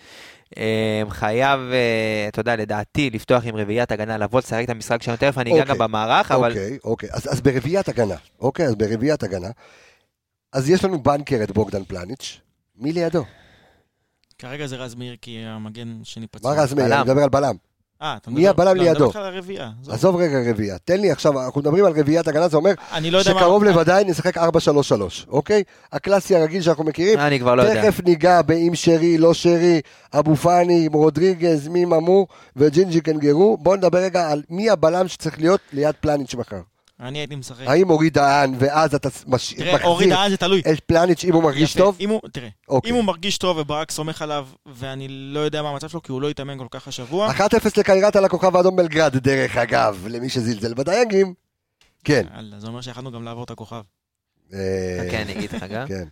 [0.57, 5.17] אה, חייב, אה, אתה יודע, לדעתי, לפתוח עם רביעיית הגנה, לבוא לשחק את המשחק שלנו,
[5.17, 5.75] תכף אני אגע אוקיי.
[5.75, 7.09] גם במערך, אבל אוקיי, אוקיי.
[7.13, 8.67] אז, ברביעיית הגנה, אוקיי?
[8.67, 9.49] אז ברביעיית הגנה.
[10.53, 12.41] אז יש לנו בנקר את בוגדן פלניץ',
[12.77, 13.25] מי לידו?
[14.39, 16.55] כרגע זה רז מאיר כי המגן שני פצוע.
[16.55, 16.95] מה רז מאיר?
[16.95, 17.57] אני מדבר על בלם.
[18.03, 18.95] אה, אתה מי הבלם לא, אני לידו?
[18.95, 19.71] מדבר איתך על הרביעייה.
[19.89, 20.17] עזוב.
[20.17, 20.79] רגע רביעייה.
[20.79, 23.41] תן לי עכשיו, אנחנו מדברים על רביעיית הגנה, זה אומר אני לא יודע מה...
[23.41, 24.41] שקרוב לוודאי נשחק 4-3-3,
[25.29, 25.63] אוקיי?
[25.93, 27.19] הקלאסי הרגיל שאנחנו מכירים.
[27.19, 27.83] אני כבר לא יודע.
[27.83, 29.81] תכף ניגע באם שרי, לא שרי,
[30.15, 32.27] אבו פאני, רודריגז, מי ממו
[32.57, 33.57] וג'ינג'י קנגרו.
[33.57, 36.61] בואו נדבר רגע על מי הבלם שצריך להיות ליד פלניץ' מחר.
[37.01, 37.65] אני הייתי משחק.
[37.67, 40.61] האם אורי דהן, ואז אתה מש- תראה, אורי מחזיר דהן זה תלוי.
[40.73, 41.79] את פלניץ' אם הוא מרגיש יפה.
[41.79, 41.97] טוב?
[42.01, 42.91] אם הוא, תראה, אוקיי.
[42.91, 46.23] אם הוא מרגיש טוב וברק סומך עליו, ואני לא יודע מה המצב שלו, כי הוא
[46.23, 47.41] לא התאמן כל כך השבוע, 1-0
[47.77, 51.35] לקיירת על הכוכב האדום בלגרד, דרך אגב, למי שזלזל בדייגים.
[52.05, 52.23] כן.
[52.35, 53.83] יאללה, זה אומר שיכולנו גם לעבור את הכוכב.
[54.51, 54.57] כן,
[55.25, 55.87] אני אגיד לך גם.
[55.89, 56.05] כן.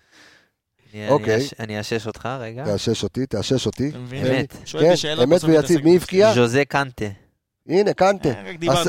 [0.95, 1.34] אני- אוקיי.
[1.34, 2.64] אני אש- אני אאשש אותך רגע.
[2.64, 3.89] תאשש אותי, תאשש אותי.
[3.89, 4.26] אתה מבין?
[4.26, 4.55] אמת.
[4.64, 5.84] שואל כן, אמת ויציב.
[5.84, 5.97] מי.
[5.97, 6.34] הבקיע?
[6.34, 7.05] ז'וזה קנטה.
[7.68, 8.28] הנה, קנטה.
[8.28, 8.42] אה,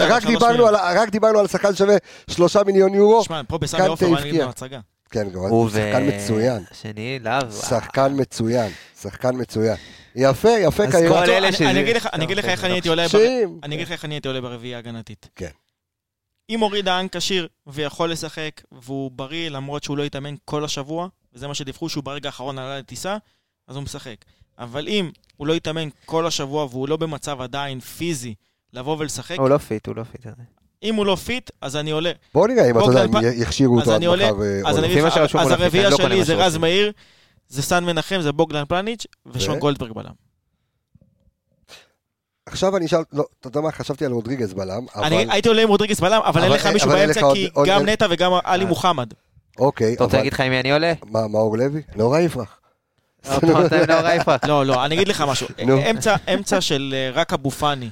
[0.08, 0.74] רק דיברנו אז.
[0.76, 1.96] על- רק דיברנו על שחקן שווה
[2.30, 3.24] שלושה מיליון יורו.
[3.24, 4.30] שמע, פה בסמי קנטה עופר, אני הבקיע.
[4.30, 4.80] אגיד לו הצגה.
[5.12, 6.64] כן, גם הוא שחקן מצוין.
[6.72, 7.52] השני, לאו.
[7.52, 8.72] שחקן מצוין.
[9.02, 9.76] שחקן מצוין.
[10.16, 11.26] יפה, יפה אז קיירת.
[11.26, 13.20] כל אלה אני- שזה- אני אגיד לך- אני אגיד לך איך אני הייתי עולה בר-
[13.20, 13.60] שים.
[13.64, 15.30] אני אגיד לך איך אני הייתי עולה ברביעייה ההגנתית.
[15.36, 15.50] כן.
[16.50, 21.48] אם אורי דהן כשיר ויכול לשחק, והוא בריא למרות שהוא לא התאמן כל השבוע, וזה
[21.48, 23.18] מה שדיווחו שהוא ברגע האחרון עלה לטיסה,
[23.68, 24.16] אז הוא משחק.
[24.60, 28.34] אבל אם הוא לא התאמן כל השבוע והוא לא במצב עדיין פיזי
[28.78, 30.26] לבוא ולשחק, הוא לא פיט, הוא לא פיט.
[30.84, 32.12] אם הוא לא fit, אז אני עולה.
[32.34, 34.44] בוא נראה אם אתה יודע, בוגדן אם יכשירו אז אותו עד אני עולה- מחר.
[34.44, 34.86] אה, אז אני לא.
[34.88, 36.58] אגיד לפי לך, מה שרשום אז הרביעייה אני לא שלי זה רז.
[36.58, 36.92] מאיר,
[37.48, 39.60] זה סן מנחם, זה בוגדן פלניץ' ושון?
[39.60, 40.12] גולדברג בלם.
[42.46, 45.32] עכשיו אני אשאל, לא, אתה יודע מה, חשבתי על רודריגז בלם, אני אבל...
[45.32, 48.08] הייתי עולה עם רודריגס בלם, אבל אין אבל- לך מישהו אבל באמצע כי גם נטע
[48.10, 48.70] וגם עלי אה.
[48.70, 49.14] מוחמד.
[49.60, 50.20] אוקיי, אתה רוצה אבל...
[50.20, 50.94] להגיד לך עם מי אני עולה?
[51.06, 51.82] מה, מאור לוי?
[51.96, 52.60] נורא יפרח.
[53.88, 54.44] נאור יפרח.
[54.46, 55.48] לא, לא, אני אגיד לך משהו.
[56.34, 57.90] אמצע של אה, רק אבו פאני,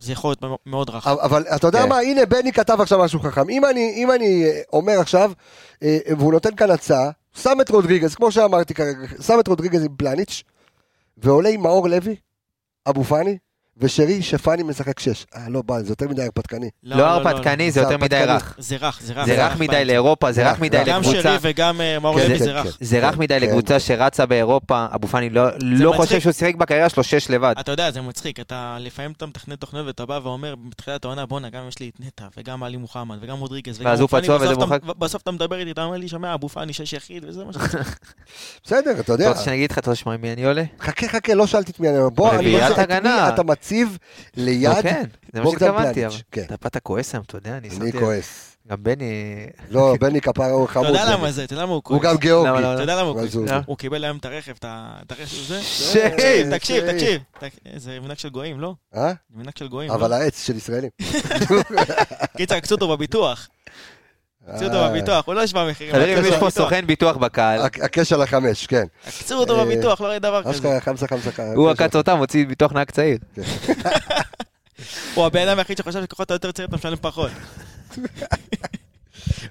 [0.00, 1.16] זה יכול להיות מאוד רחב.
[1.18, 1.88] אבל אתה יודע כן.
[1.88, 3.48] מה, הנה בני כתב עכשיו משהו חכם.
[3.50, 5.32] אם אני, אם אני אה, אומר עכשיו,
[5.82, 9.94] אה, והוא נותן כאן הצעה, שם את רודריגז, כמו שאמרתי כרגע, שם את רודריגז עם
[9.96, 10.42] פלניץ',
[11.18, 12.16] ועולה עם מאור לוי,
[12.88, 13.38] אבו פאני,
[13.80, 15.26] ושרי שפאני משחק שש.
[15.36, 16.70] אה, לא, בא, זה יותר מדי הרפתקני.
[16.82, 18.24] לא הרפתקני, זה יותר מדי.
[18.26, 18.56] רך.
[18.58, 19.26] זה רך, זה רך.
[19.26, 20.88] זה רך מדי לאירופה, זה רך, מדי רך.
[20.88, 21.22] גם לקבוצה.
[21.22, 22.56] שרי וגם אה, מאור כן, לוי כן, זה כן.
[22.56, 22.78] רך.
[22.80, 23.46] זה רך מדי כן.
[23.46, 25.92] לקבוצה שרצה באירופה, אבו פאני לא לא.
[25.96, 27.54] חושב שהוא שיחק בקריירה שלו שש לבד.
[27.60, 31.50] אתה יודע, זה מצחיק, אתה לפעמים אתה מתכנן תוכניות ואתה בא ואומר בתחילת העונה, בואנה,
[31.50, 34.36] גם יש לי את נטע, וגם עלי מוחמד, וגם רודריגז, ואז הוא אבו פאני", פצוע
[34.36, 34.82] וזה מורחק.
[34.82, 37.56] בסוף אתה מדבר איתי, אתה אומר לי, שומע, אבו פאני שש יחיד, וזה מה ש...
[38.64, 39.28] בסדר, אתה אתה יודע.
[39.28, 40.62] רוצה שאני אגיד לך, אתה רוצה לשמוע עם מי אני עולה?
[40.80, 42.08] חכה, חכה, לא שאלתי את מי אני אומר.
[42.08, 42.84] בוא, אני רביעיית רוצה
[43.72, 43.88] הגנה.
[43.88, 43.98] אתה מציב
[44.36, 46.54] לא, ליד כן, זה מה בוגדן שהתכוונתי, פלניץ', אבל כן.
[46.66, 47.98] אתה כועס היום, אתה יודע, אני אני שמתי...
[47.98, 48.44] כועס.
[48.70, 49.46] גם בני...
[49.70, 50.86] לא, בני כפרה הוא אתה חמוד.
[50.86, 51.12] יודע בני.
[51.14, 52.02] למה זה, אתה יודע למה הוא הוא כועס?
[52.02, 52.50] גם גיאורגי.
[52.74, 53.32] אתה יודע למה הוא כועס?
[53.32, 53.56] זה-.
[53.66, 54.64] הוא קיבל היום את הרכב, את
[55.12, 55.62] הרכב הזה.
[55.92, 56.92] שי, תקשיב, תקשיב, שי.
[56.92, 57.20] תקשיב.
[57.40, 58.74] תק- זה מנהג של גויים, לא?
[58.96, 59.12] אה?
[59.34, 60.14] מנהג של גויים, אבל לא?
[60.14, 60.90] העץ של ישראלים.
[62.36, 63.48] קיצר, עקצו אותו בביטוח.
[64.46, 65.94] עקצו אותו אה, בביטוח, הוא לא ישמע מחירים.
[65.94, 66.50] חברים, יש פה.
[66.50, 68.84] סוכן ביטוח בקהל, הק- הקש על החמש, כן.
[69.06, 70.50] עקצו אותו אה, בביטוח, לא ראיתי דבר כזה.
[70.50, 71.30] אשכרה חמסה חמסה.
[71.54, 73.18] הוא עקץ אותם, הוציא ביטוח נהג צעיר.
[75.14, 77.30] הוא הבן אדם היחיד שחושב שכוחות אתה יותר צעיר אתה משלם פחות.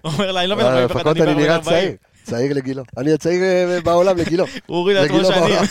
[0.02, 1.64] הוא אומר לה, אני לא בן אה, 41, לפחות אני נראה 40.
[1.64, 1.92] צעיר.
[2.24, 2.84] צעיר לגילו.
[2.98, 4.46] אני הצעיר אה, בעולם לגילו.
[4.66, 5.44] הוא הוריד לעצמו לגילו שנים.
[5.44, 5.66] בעולם.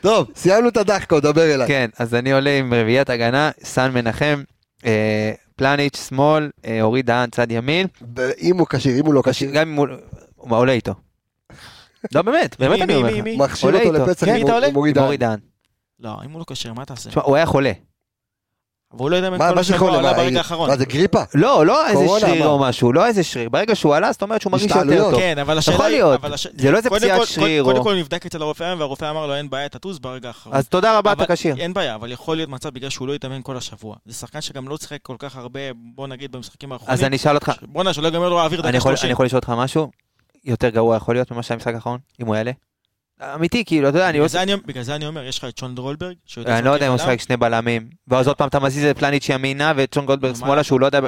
[0.00, 1.68] טוב, סיימנו את הדחקו, דבר אליי.
[1.68, 4.42] כן, אז אני עולה עם רביעיית הגנה, סן מנחם,
[4.86, 5.32] אה,
[5.62, 7.86] פלניץ' שמאל, אה, אורי דהן צד ימין,
[8.40, 9.86] אם הוא כשיר, אם הוא לא כשיר, גם אם הוא...
[10.36, 10.94] הוא עולה איתו.
[12.14, 13.24] לא, באמת, באמת אני אומר מי, לך.
[13.24, 13.36] מי?
[13.36, 13.92] מכשיר אותו.
[13.92, 15.38] לפצע כן, עם אורי דהן.
[16.00, 17.10] לא, אם הוא לא כשר, מה תעשה?
[17.10, 17.72] תשמע, הוא היה חולה.
[18.92, 19.98] אבל הוא לא יודע אם מה כל השבוע?
[19.98, 20.70] עלה ברגע האחרון.
[20.70, 21.22] מה זה גריפה?
[21.34, 22.46] לא, לא איזה שריר?
[22.46, 23.48] או משהו, לא איזה שריר.
[23.48, 25.10] ברגע שהוא עלה, זאת אומרת שהוא מרגיש יותר.
[25.10, 25.20] טוב.
[25.20, 25.92] כן, אבל השאלה יכול היא...
[25.96, 26.20] להיות.
[26.54, 29.26] זה לא איזה פציעת כל- שריר קודם כל הוא נבדק אצל הרופא היום, והרופא אמר
[29.26, 30.56] לו אין בעיה, תטוס ברגע האחרון.
[30.56, 31.54] אז תודה רבה, אתה כשיר.
[31.58, 33.96] אין בעיה, אבל יכול להיות מצב בגלל שהוא לא התאמן כל השבוע.
[34.06, 35.60] זה שחקן שגם לא שיחק כל כך הרבה,
[35.94, 36.92] בוא נגיד, במשחקים האחרונים.
[36.94, 39.06] אז אני אשאל אותך, בואנה, שלא ייגמר לו האוויר אני דקה יכול- 30.
[39.06, 39.90] אני יכול לשאול אותך משהו?
[40.44, 41.98] יותר גרוע יכול להיות ממה שהיה במשחק האחרון?
[42.22, 42.50] אם הוא יעלה?
[43.34, 44.26] אמיתי, כאילו, אתה יודע, אני לא...
[44.34, 46.90] אני- בגלל זה אני אומר, יש לך את שון דרולברג, שיודע אני לא יודע אם
[46.90, 50.34] הוא משחק שני בלמים, ואז עוד פעם אתה מזיז את פלניץ' ימינה ואת שון גולדברג?
[50.34, 51.00] שמאלה שהוא לא יודע,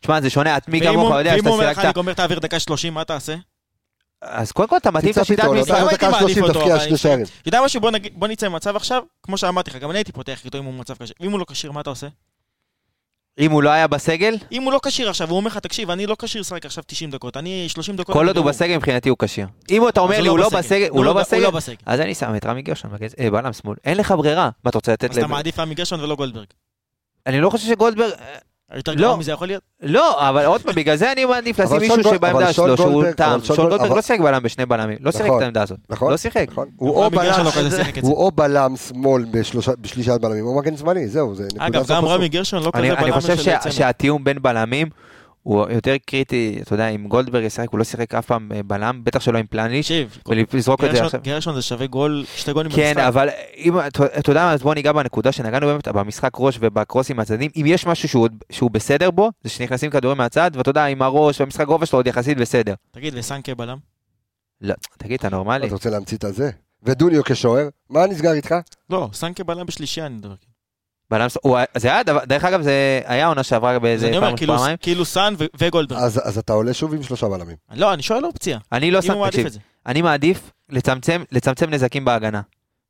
[0.00, 2.12] תשמע זה שונה, את מי ואם כמוך יודע ואם שאתה הוא אומר לך, אני גומר
[2.12, 3.34] את האוויר דקה 30, מה תעשה?
[4.22, 6.96] אז קודם כל אתה מתאים את השיטת משחק, אתה לא דקה הייתי מעדיף 30 אותו,
[6.96, 7.24] שערים.
[7.46, 7.80] יודע משהו,
[8.12, 10.94] בוא נצא ממצב עכשיו, כמו שאמרתי לך, גם אני הייתי פותח איתו אם הוא במצב
[10.94, 11.14] קשה.
[11.20, 12.06] ואם הוא לא כשיר, מה אתה עושה?
[13.38, 16.06] אם הוא לא היה בסגל, אם הוא לא כשיר עכשיו, הוא אומר לך, תקשיב, אני
[16.06, 18.12] לא כשיר לשחק עכשיו 90 דקות, אני 30 דקות...
[18.14, 19.46] כל עוד הוא וגמור." בסגל מבחינתי הוא כשיר.
[19.70, 21.76] אם אתה אומר לי הוא לא בסגל, הוא לא בסגל, הוא לא בסגל.
[21.86, 24.78] אז אני שם את רמי גרשון, בגז- אה, בלם שמאל, אין לך ברירה, מה אתה
[24.78, 25.26] רוצה לתת אז אתה.
[25.26, 26.46] מעדיף רמי גרשון ולא גולדברג.
[27.26, 28.10] אני לא חושב שגולדברג,
[28.76, 28.98] יותר לא.
[28.98, 29.62] גרוע מזה יכול להיות?
[29.82, 33.40] לא, אבל עוד פעם, בגלל זה אני מעדיף לשים מישהו שבעמדה שלו, שהוא טעם.
[33.44, 35.78] שון שון גול- גולדברג לא שיחק בלם בשני בלמים, לא שיחק נכון, את העמדה הזאת.
[35.90, 36.10] נכון?
[36.10, 36.46] לא שיחק.
[36.50, 36.68] נכון.
[36.76, 36.90] הוא
[38.24, 39.24] או בלם, שמאל
[39.80, 42.04] בשלישת בלמים, או מגן זמני, זהו, אגב, גם.
[42.04, 43.72] רמי גרשון לא אני כזה אני בלם חושב של שה- צמד.
[43.72, 44.88] שהתיאום בין בלמים
[45.42, 49.00] הוא יותר קריטי, אתה יודע, אם גולדברג ישחק, הוא לא שיחק אף פעם אה, בלם,
[49.04, 50.18] בטח שלא עם פלניץ', תקשיב,
[50.52, 51.20] ולזרוק את זה עכשיו.
[51.24, 53.08] גרשון זה שווה גול, שתי גולים כן, במשחק.
[53.08, 53.78] אבל אם,
[54.18, 57.86] אתה יודע מה, אז בוא ניגע בנקודה שנגענו באמת במשחק ראש ובקרוסים מהצדדים, אם יש
[57.86, 61.86] משהו שהוא, שהוא בסדר בו, זה שנכנסים כדורים מהצד, ואתה יודע, עם הראש והמשחק רובע
[61.86, 62.74] שלו עוד יחסית בסדר.
[62.90, 63.78] תגיד, וסנקה בלם?
[64.60, 65.66] לא, תגיד, אתה נורמלי?
[65.66, 66.50] אתה רוצה להמציא את הזה?
[66.82, 68.54] ודוניו כשוער, מה נסגר איתך?
[68.90, 70.34] לא, סנקה בלם בשלישייה אני מדבר.
[71.12, 74.76] בלם, הוא- זה היה, דרך אגב, זה היה עונה שעברה באיזה פעם כאילו- פעמיים.
[74.80, 75.98] כאילו סאן ו- וגולדברג.
[76.02, 77.56] אז אז אתה עולה שוב עם שלושה בלמים.
[77.74, 78.58] לא, אני שואל אופציה.
[78.72, 79.46] אני לא שם, תקשיב.
[79.86, 82.40] אני מעדיף לצמצם, לצמצם נזקים בהגנה.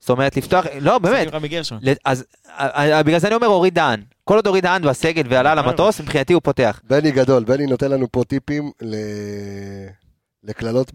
[0.00, 1.28] זאת אומרת, לפתוח, לא, באמת,
[2.04, 2.24] אז
[3.04, 4.02] בגלל זה אני אומר אוריד דהן.
[4.24, 5.54] כל עוד אוריד דהן בסגל ועלה.
[5.54, 6.80] למטוס, מבחינתי הוא פותח.
[6.84, 8.94] בני גדול, בני נותן לנו פה טיפים ל...
[10.44, 10.92] לקללות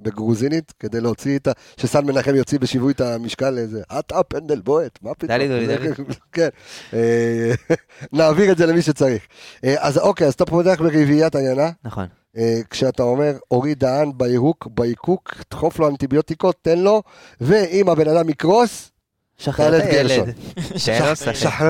[0.00, 1.52] בגרוזינית, כדי להוציא את ה...
[1.76, 5.28] שסן מנחם יוציא בשיווי את המשקל לאיזה, אתה פנדל בועט, מה פתאום?
[5.28, 5.88] דלי דלי.
[6.32, 6.48] כן,
[6.94, 7.52] אה,
[8.12, 9.22] נעביר את זה למי שצריך.
[9.64, 12.06] אה, אז אוקיי, אז אתה פותח ברביעיית עיינה, נכון.
[12.36, 17.02] אה, כשאתה אומר, אוריד דהן בירוק, ביקוק, דחוף לו אנטיביוטיקות, תן לו,
[17.40, 18.92] ואם הבן אדם יקרוס,
[19.38, 20.34] שחרר את הילד.
[20.76, 21.12] שחרר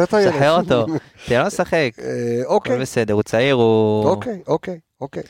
[0.04, 0.32] את הילד.
[0.32, 0.86] שחרר אותו.
[1.26, 1.90] תן לו לשחק.
[2.44, 4.04] אוקיי, בסדר, הוא צעיר, הוא...
[4.04, 5.22] אוקיי, אוקיי, אוקיי.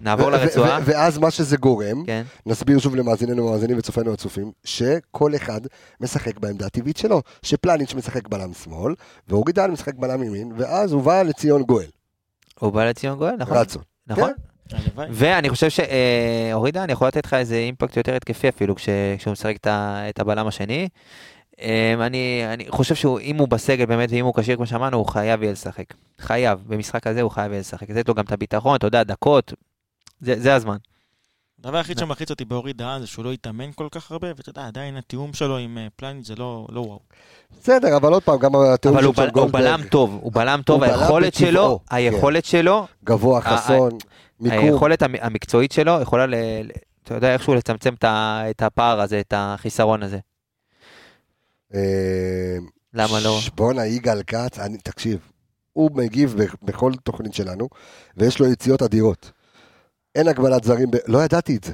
[0.00, 0.78] נעבור לרצועה.
[0.84, 2.22] ואז מה שזה גורם, כן.
[2.46, 5.60] נסביר שוב למאזיננו ומאזינים וצופינו הצופים, שכל אחד
[6.00, 8.94] משחק בעמדה הטבעית שלו, שפלניץ' משחק בלם שמאל,
[9.28, 11.86] ואורי דהן משחק בלם ימין, ואז הוא בא לציון גואל,
[12.60, 13.56] הוא בא לציון גואל, נכון.
[13.56, 13.82] רצון.
[14.06, 14.30] נכון.
[14.68, 14.76] כן.
[15.10, 18.88] ואני חושב שאורי דהן יכול לתת לך איזה אימפקט יותר התקפי אפילו כש-
[19.18, 20.88] כשהוא משחק את ה- את הבלם השני.
[21.60, 21.66] אמ,
[22.00, 25.52] אני, אני חושב שאם הוא בסגל באמת ואם הוא כשיר כמו שאמרנו הוא חייב יהיה
[25.52, 25.84] לשחק.
[26.20, 27.90] חייב, במשחק הזה הוא חייב יהיה לשחק.
[27.90, 29.52] לתת לו גם את הביטחון, אתה יודע, דקות,
[30.20, 30.76] זה, זה הזמן.
[31.58, 34.66] הדבר היחיד שמלחיץ אותי באורי דהן זה שהוא לא התאמן כל כך הרבה, ואתה יודע,
[34.66, 37.00] עדיין התיאום שלו עם אה, פלניץ' זה לא לא וואו.
[37.60, 40.18] בסדר, אבל עוד פעם, גם התיאום אבל של הוא, בל, שון הוא גולדברג, בלם טוב,
[40.22, 41.96] הוא בלם טוב, היכולת בטבעו, שלו, כן.
[41.96, 43.90] היכולת שלו, גבוה, ה- חסון,
[44.40, 44.58] מיקום.
[44.58, 46.70] היכולת המ- המקצועית שלו יכולה, ל, ל-
[47.04, 50.18] אתה יודע, איכשהו לצמצם את, ה, את הפער הזה, את החיסרון הזה.
[51.74, 51.80] אה,
[52.94, 53.38] למה לא?
[53.54, 55.18] בואנה, יגאל כץ, אני- תקשיב,
[55.72, 57.68] הוא מגיב בכל תוכנית שלנו,
[58.16, 59.30] ויש לו יציאות אדירות.
[60.14, 61.72] אין הגבלת זרים, ב- לא ידעתי את זה.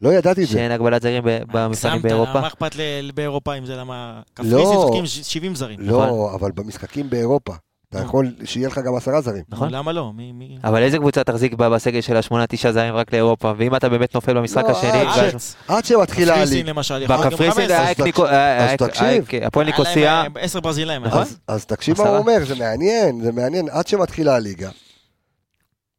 [0.00, 0.52] לא ידעתי את זה.
[0.52, 2.40] שאין הגבלת זרים ב- במבחנים הגזמת, באירופה?
[2.40, 2.74] מה אכפת
[3.14, 4.20] באירופה אם זה למה...
[4.38, 4.44] לא.
[4.58, 5.80] קפריסין משחקים ש- 70 זרים.
[5.80, 7.52] לא, אבל במשחקים באירופה,
[7.88, 8.04] אתה נו.
[8.06, 9.42] יכול שיהיה לך גם עשרה זרים.
[9.48, 9.70] נכון.
[9.70, 10.12] למה לא?
[10.12, 10.32] מי...
[10.32, 10.58] מי...
[10.64, 14.34] אבל איזה קבוצה תחזיק בסגל של השמונה תשעה זרים רק לאירופה ואם אתה באמת נופל
[14.34, 15.32] במשחק לא, השני אה, עד.
[16.66, 17.76] למשל, להיות גם בקפריסין 15.
[17.76, 17.90] היה
[18.72, 21.04] אז תקשיב- הפועל ניקוסיה אה, עשר ברזילאים.
[21.04, 21.20] נכון.
[21.20, 21.34] נכון?
[21.48, 22.08] אז, תקשיב מה.
[22.08, 23.68] הוא אומר, זה מעניין, זה מעניין.
[23.70, 24.70] עד שמתחילה הליגה,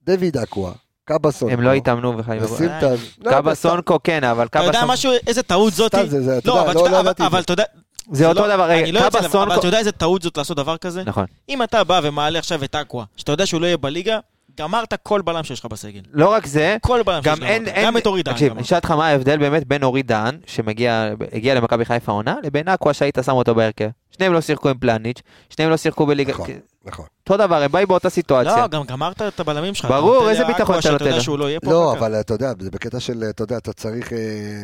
[0.04, 0.72] דוד אקווה,
[1.06, 1.54] קאבה סונקו.
[1.54, 2.40] הם לא התאמנו בכלל.
[2.40, 3.56] נשים את ה...
[3.56, 5.98] סונקו כן אבל אתה קאבה יודע משהו, איזה טעות זאתי?
[6.02, 6.08] אתה
[6.46, 7.44] לא, אבל לא- אתה יודע- לא אבל- זה.
[7.44, 7.64] אתה יודע...
[8.12, 10.58] זה אותו דבר אני לא רגע קאבה לב, אבל אתה יודע איזה טעות זאת לעשות
[10.58, 11.04] דבר כזה?
[11.06, 14.20] נכון אם אתה בא ומעלה עכשיו את אקווה, שאתה יודע שהוא לא יהיה בליגה,
[14.58, 16.02] גמרת כל בלם שיש לך בסגל.
[16.12, 17.44] לא רק זה כל בלם שיש גם לך.
[17.44, 17.68] אין.
[17.68, 18.34] אין, גם את אורי דהן.
[18.34, 18.52] תקשיב.
[18.54, 22.68] אני אשאל אותך מה ההבדל באמת בין אורי דהן, שמגיע הגיע למכבי חיפה עונה, לבין
[22.68, 23.90] אקווה שהיית שם אותו בהרכב.
[24.12, 26.48] שניהם לא שיחקו עם פלניץ', שניהם לא שיחקו בליגה, נכון,
[26.86, 27.06] נכון.
[27.20, 28.58] אותו דבר, הם באים באותה סיטואציה.
[28.58, 29.92] לא, גם גמרת את הבלמים שלך.
[29.92, 31.38] ברור, איזה ביטחון אתה נותן לו?
[31.38, 31.50] לא.
[31.64, 31.94] לא.
[31.94, 34.18] אבל אתה יודע, זה בקטע של, אתה יודע, אתה צריך, אה,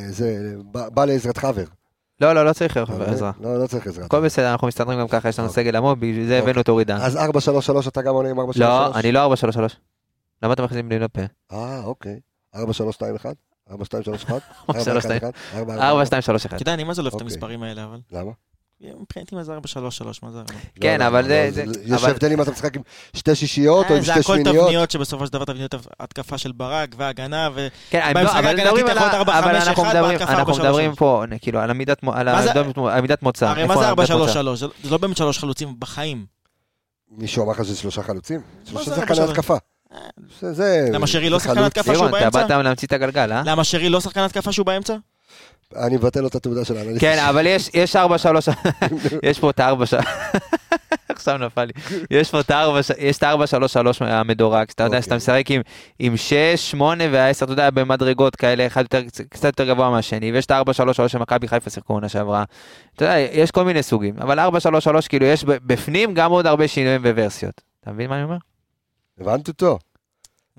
[0.10, 1.64] זה, בא לעזרת חבר.
[2.22, 2.78] לא, לא, לא צריך?
[2.78, 3.32] עזרה.
[3.40, 4.06] לא, לא צריך עזרת.
[4.06, 5.64] הכל בסדר, אנחנו מסתדרים גם ככה, יש לנו אוקיי.
[5.64, 6.38] סגל עמוק, בגלל זה אוקיי.
[6.40, 7.02] הבאנו את אורי דהן.
[7.02, 7.20] אז 4-3-3
[7.88, 8.44] אתה גם עונה עם 4-3-3?
[8.56, 9.78] לא, אני לא 433.
[10.44, 11.22] למה אתה מכניס לי לפה?
[11.52, 12.20] אה, אוקיי.
[12.56, 12.60] 4-3-2-1?
[13.70, 13.72] 4-2-3-1?
[13.72, 13.74] 4-2-3.
[14.72, 14.76] 4-2-1?
[15.82, 16.54] 4, 2, 3, 1.
[16.54, 17.34] אתה יודע, אני מה זה לא אוהב את אוקיי.
[17.34, 18.00] המספרים האלה, אבל...
[18.12, 18.32] למה?
[18.82, 19.58] מבחינתי מה זה 4-3-3,
[20.24, 20.42] מה זה...
[20.82, 22.82] כן, לא, לא, אבל לא, זה- זה- זה- יש אבל- הבדל אם אתה משחק עם
[23.14, 24.66] שתי שישיות או עם אה, זה שתי הכל שמיניות.
[24.66, 27.68] תבניות שבסופו של דבר תבניות התקפה של ברק והגנה ו...
[27.90, 29.94] כן, לא- אבל ההגנתי מדברים אתה על יכול ה- להיות ארבע, אבל חמש, אנחנו אחד,
[29.96, 30.32] מדברים- בהתקפה
[30.64, 30.96] מדברים.
[30.96, 32.54] פה, כאילו, על עמידת על זה-
[33.24, 33.48] מוצא.
[33.50, 34.42] הרי מה זה העמדת מוצא?
[34.42, 34.56] 4-3-3?
[34.56, 36.26] זה זה לא באמת שלוש חלוצים בחיים.
[37.12, 38.42] מישהו אמר לך שזה שלושה חלוצים?
[38.66, 39.56] שלושה זה שחקני התקפה.
[40.40, 40.90] זה- זה...
[40.94, 41.60] למה שרי לא זה שחקן.
[41.64, 42.40] התקפה שהוא לירון, אתה באמצע?
[42.42, 43.42] באת להמציא את הגלגל, אה?
[43.46, 44.96] למה שרי לא שחקן התקפה שהוא באמצע?
[45.76, 47.02] אני מבטל לו את התעודה של האנליסט.
[47.02, 48.50] כן, אבל יש, יש ארבע, שלוש,
[49.24, 49.94] יש פה את הארבע, ש-
[51.10, 51.74] עכשיו נפל לי,
[52.12, 55.02] יש פה את הארבע, ש- יש את הארבע, שלוש, שלוש המדורג, שאתה יודע אוקיי.
[55.04, 55.62] שאתה משחק עם,
[56.00, 56.34] עם שש,
[56.72, 58.84] שמונה והעשר, אתה יודע, במדרגות כאלה, אחד
[59.30, 62.44] קצת יותר גבוה מהשני, ויש את הארבע, שלוש, שלוש שמכבי חיפה שיחקו עונה שעברה,
[62.96, 66.46] אתה יודע, יש כל מיני סוגים, אבל ארבע, שלוש, שלוש, כאילו, יש בפנים גם עוד
[66.48, 67.62] הרבה שינויים וורסיות.
[67.82, 68.38] אתה מבין מה אני אומר?
[69.20, 69.80] הבנת אותו?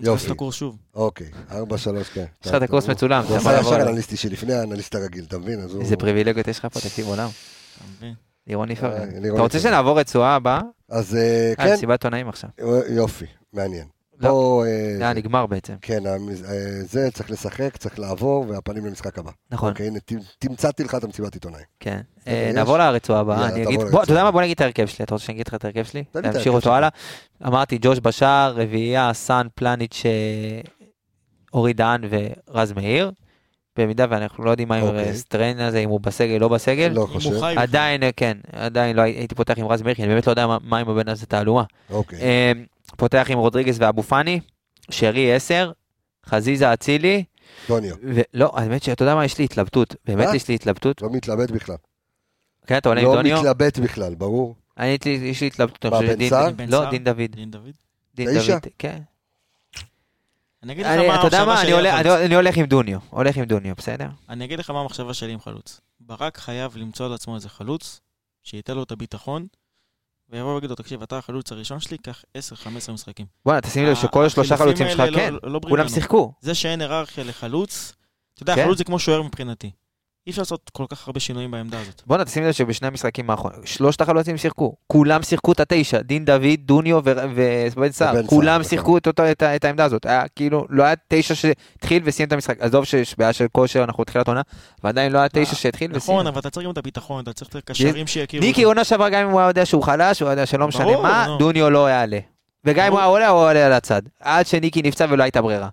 [0.00, 0.26] יופי.
[0.26, 0.76] את הקורס שוב.
[0.94, 2.24] אוקיי, ארבע, שלוש, כן.
[2.44, 3.88] יש לך את הקורס מצולם, אתה עשה לעבור ישר.
[3.88, 5.60] אנליסטי שלפני האנליסט הרגיל, אתה מבין?
[5.80, 7.28] איזה פריבילגיות יש לך פה, תקשיב עולם.
[8.46, 9.08] לירון אה, איפרגן.
[9.22, 9.58] לירון אתה רוצה.
[9.58, 10.60] שנעבור רצועה הבאה?
[10.88, 12.50] אז אה, אה, כן, מסיבת עונאים עכשיו.
[12.88, 13.86] יופי, מעניין.
[14.20, 14.28] לא.
[14.30, 15.74] בוא, אה, זה היה נגמר בעצם.
[15.82, 19.30] כן, המז- אה, זה צריך לשחק, צריך לעבור, והפנים למשחק הבא.
[19.50, 19.98] נכון, אוקיי, הנה,
[20.38, 21.64] תמצאתי לך את המסיבת עיתונאים.
[21.80, 22.00] כן.
[22.28, 22.50] אה?
[22.54, 24.02] נעבור לרצועה הבאה, אני אגיד, בוא.
[24.02, 24.30] אתה יודע מה?
[24.30, 25.04] בוא נגיד את ההרכב שלי.
[25.04, 26.04] אתה רוצה שאני אגיד לך את ההרכב שלי?
[26.04, 26.74] תן לי את להמשיך אותו.
[26.74, 26.88] הלאה.
[27.46, 30.60] אמרתי, ג'וש בשאר, רביעייה, סאן, פלניץ', אה,
[31.54, 33.10] אורי דהן ורז מאיר.
[33.78, 35.14] במידה ואנחנו לא יודעים מה עם אוקיי.
[35.14, 36.88] סטריין הזה, אם הוא בסגל, לא בסגל.
[36.94, 37.30] לא חושב.
[37.56, 40.32] עדיין, אה, כן, עדיין לא הי- הייתי פותח עם רז מאיר, כי אני באמת לא
[40.32, 41.62] יודע מה- מה עם הבן הזה תעלומה.
[41.90, 42.18] אוקיי.
[42.96, 44.40] פותח עם רודריגז ואבו פאני,
[44.90, 45.72] שרי 10,
[46.26, 47.24] חזיזה אצילי,
[47.68, 50.36] דוניו, ולא, האמת שאתה יודע מה, יש לי התלבטות, באמת אה?
[50.36, 51.02] יש לי התלבטות.
[51.02, 51.76] לא מתלבט בכלל.
[52.66, 53.38] כן, אתה עולה עם לא דוניו?
[53.40, 54.54] מתלבט בכלל, ברור.
[54.78, 55.92] אני, יש לי- יש לי התלבטות.
[55.92, 56.48] מה, בן סער?
[56.68, 56.90] לא?
[56.90, 57.30] דין דוד.
[57.30, 57.70] דין דוד?
[58.14, 58.28] דין?
[58.34, 58.98] דוד, כן.
[60.62, 62.06] אני אגיד לך מה אתה יודע המחשבה מה, אני שלי עולה- חלוץ.
[62.24, 64.08] אני הולך עם דוניו, הולך עם דוניו, בסדר?
[64.28, 65.80] אני אגיד לך מה המחשבה שלי עם חלוץ.
[66.00, 68.00] ברק חייב למצוא לעצמו איזה חלוץ,
[68.42, 69.46] שייתן לו את הביטחון,
[70.32, 72.24] ויבוא ויגיד לו, תקשיב, אתה החלוץ הראשון שלי, קח
[72.88, 73.26] 10-15 משחקים.
[73.44, 75.88] בואנה, תשים לב שכל השלושה חלוצים שלך, האלה כן, לא- לא כולם.
[75.88, 76.32] שיחקו.
[76.40, 77.92] זה שאין היררכיה לחלוץ,
[78.34, 78.64] אתה יודע, כן.
[78.64, 79.70] חלוץ זה כמו שוער מבחינתי.
[80.26, 82.02] אי אפשר לעשות כל כך הרבה שינויים בעמדה הזאת.
[82.06, 86.58] בואנה, תשים לב שבשני המשחקים האחרונים, שלושת החלוצים שיחקו, כולם שיחקו את התשע, דין דוד,
[86.58, 87.12] דוניו ו-
[87.76, 90.06] ובן סער, כולם שיחקו את אותו- את את העמדה הזאת.
[90.06, 92.60] היה כאילו, לא היה תשע שהתחיל וסיים את המשחק.
[92.60, 94.40] עזוב שיש בעיה של כושר, אנחנו בתחילת עונה,
[94.84, 96.16] ועדיין לא היה תשע שהתחיל וסיים.
[96.16, 98.44] נכון, אבל אתה צריך גם את הביטחון, אתה צריך את הקשרים שיכירו.
[98.44, 101.00] ניקי עונה שעברה גם אם הוא היה יודע שהוא חלש, הוא היה יודע שלא משנה
[101.02, 101.36] מה.
[101.38, 102.18] דוניו לא יעלה.
[102.64, 102.98] וגם אם הוא.
[102.98, 104.02] היה עולה, הוא עולה על הצד.
[104.20, 105.68] עד שניקי נפצע ולא הייתה ברירה.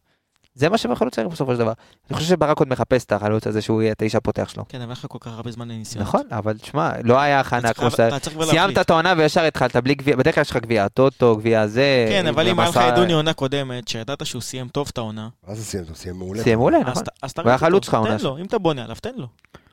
[0.57, 1.73] זה מה שבחלוץ צריך בסופו של דבר.
[2.09, 4.65] אני חושב שברק עוד מחפש את החלוץ הזה שהוא יהיה תשע פותח שלו.
[4.69, 6.03] כן, אבל לך כל כך הרבה זמן לניסיון.
[6.03, 8.09] נכון, אבל תשמע, לא היה הכנה כמו שאתה...
[8.49, 8.77] סיימת.
[8.77, 12.05] את העונה וישר התחלת בלי גביע, בדרך כלל יש לך גביע טוטו, גביע זה.
[12.09, 14.97] כן, אבל אם היה לך ומסע- את דוני עונה קודמת, שידעת שהוא סיים טוב את
[14.97, 15.83] העונה, מה זה סיים?
[15.87, 16.43] הוא סיים מעולה.
[16.43, 17.03] סיים מעולה, אז נכון.
[17.43, 19.27] הוא היה חלוץ אותו, שלך העונה תן לו, אם אתה בונה עליו, תן לו.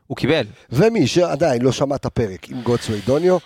[0.07, 0.45] הוא קיבל.
[0.71, 3.39] ומי שעדיין לא שמע את הפרק עם גוטסווי דוניו,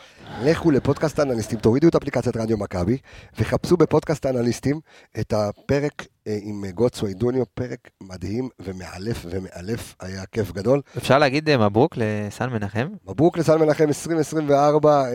[0.43, 2.99] לכו לפודקאסט האנליסטים, תורידו את אפליקציית רדיו מכבי,
[3.39, 4.81] וחפשו בפודקאסט האנליסטים
[5.21, 6.07] את הפרק
[6.43, 10.81] עם גודסוויי דוניו, פרק מדהים ומאלף ומאלף, היה כיף גדול.
[10.97, 12.87] אפשר להגיד אה, מברוק לסן מנחם?
[13.09, 15.11] מברוק לסן מנחם 2024, אה,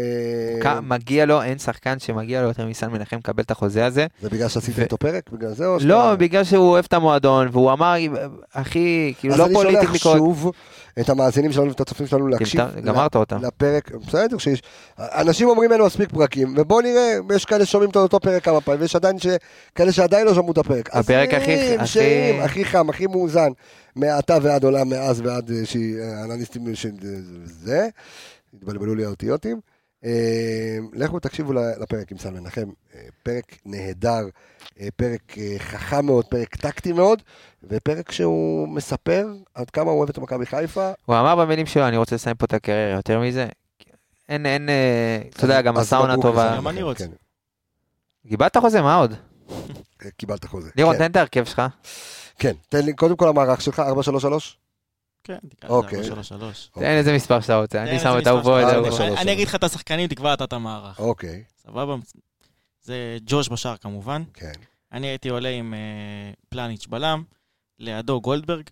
[0.63, 4.05] כ- מגיע לו, אין שחקן שמגיע לו יותר מסן מנחם לקבל את החוזה הזה.
[4.21, 5.29] זה בגלל שעשיתי ו- איתו פרק?
[5.33, 7.95] בגלל זה או שאתה- לא, בגלל שהוא אוהב את המועדון, והוא אמר,
[8.53, 10.17] אחי, כאילו אז לא אני politically שולח correct.
[10.19, 10.51] שוב
[10.99, 12.61] את המאזינים שלנו ואת הצופים שלנו להקשיב.
[12.83, 13.37] גמרת אותם.
[13.41, 14.61] לפרק, בסדר, שיש,
[14.99, 18.81] אנשים אומרים אין מספיק פרקים, ובואו נראה, יש כאלה ששומעים את אותו פרק כמה פעמים,
[18.81, 19.27] ויש עדיין ש...
[19.75, 20.95] כאלה שעדיין לא שמעו את הפרק.
[21.03, 23.49] הפרק הכי- שירים, הכי- חם, הכי מאוזן,
[23.95, 26.91] מעתה ועד עולם, מאז ועד אה, שהאנליסטים של
[27.43, 27.87] זה,
[28.53, 29.59] התבלבלו לי האותיותים.
[30.05, 30.09] אה,
[30.93, 34.21] לכו תקשיבו לפרק עם סל מנחם, אה, פרק נהדר,
[34.79, 37.21] אה, פרק אה, חכם מאוד, פרק טקטי מאוד,
[37.63, 40.91] ופרק שהוא מספר עד כמה הוא אוהב את מכבי חיפה.
[41.05, 43.47] הוא אמר במילים שלו, אני רוצה לסיים פה את הקריירה, יותר מזה.
[44.29, 46.55] אין, אין, אה, אתה יודע, גם הסאונה טובה.
[46.57, 47.05] גם אני מנחם, רוצה.
[47.07, 47.11] כן.
[48.29, 49.13] קיבלת חוזה, מה עוד?
[50.17, 50.69] קיבלת חוזה.
[50.75, 50.99] לירון, כן.
[50.99, 51.61] תן את ההרכב שלך.
[52.39, 54.57] כן, תן לי קודם כל המערך שלך, 433?
[55.23, 55.99] כן, תקרא אוקיי.
[55.99, 56.69] לזה 433.
[56.73, 60.07] תן איזה מספר שאתה רוצה, אני שם את שאתה את אני אגיד לך את השחקנים,
[60.07, 60.99] תקבע אתה את המערך.
[60.99, 61.95] אוקיי, סבבה?
[62.81, 64.23] זה ג'וש בשאר כמובן.
[64.33, 64.51] כן.
[64.91, 65.79] אני הייתי עולה עם אה,
[66.49, 67.23] פלניץ' בלם,
[67.79, 68.63] לידו גולדברג,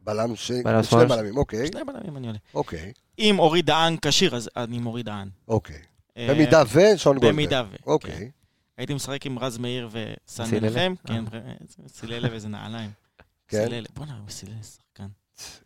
[0.00, 0.50] בלם ש...
[0.50, 1.06] בלם שני.
[1.06, 2.38] בלמים, אוקיי, שני בלמים אני עולה.
[2.54, 5.28] אוקיי, אם אורי דהן כשיר, אז אני עם אורי דהן.
[5.48, 5.78] אוקיי.
[6.16, 7.32] אה, במידה ושון גולדברג.
[7.32, 7.76] במידה ו...
[7.76, 7.82] כן.
[7.86, 8.30] אוקיי.
[8.78, 10.44] הייתי משחק עם רז מאיר וסן?
[10.52, 10.94] מנחם.
[11.10, 11.14] אה.
[11.14, 11.24] כן,
[11.88, 12.90] סיללה ואיזה נעליים.
[13.48, 13.64] כן.
[13.64, 15.06] סיללה, בוא'נה, הוא סיללה שחקן.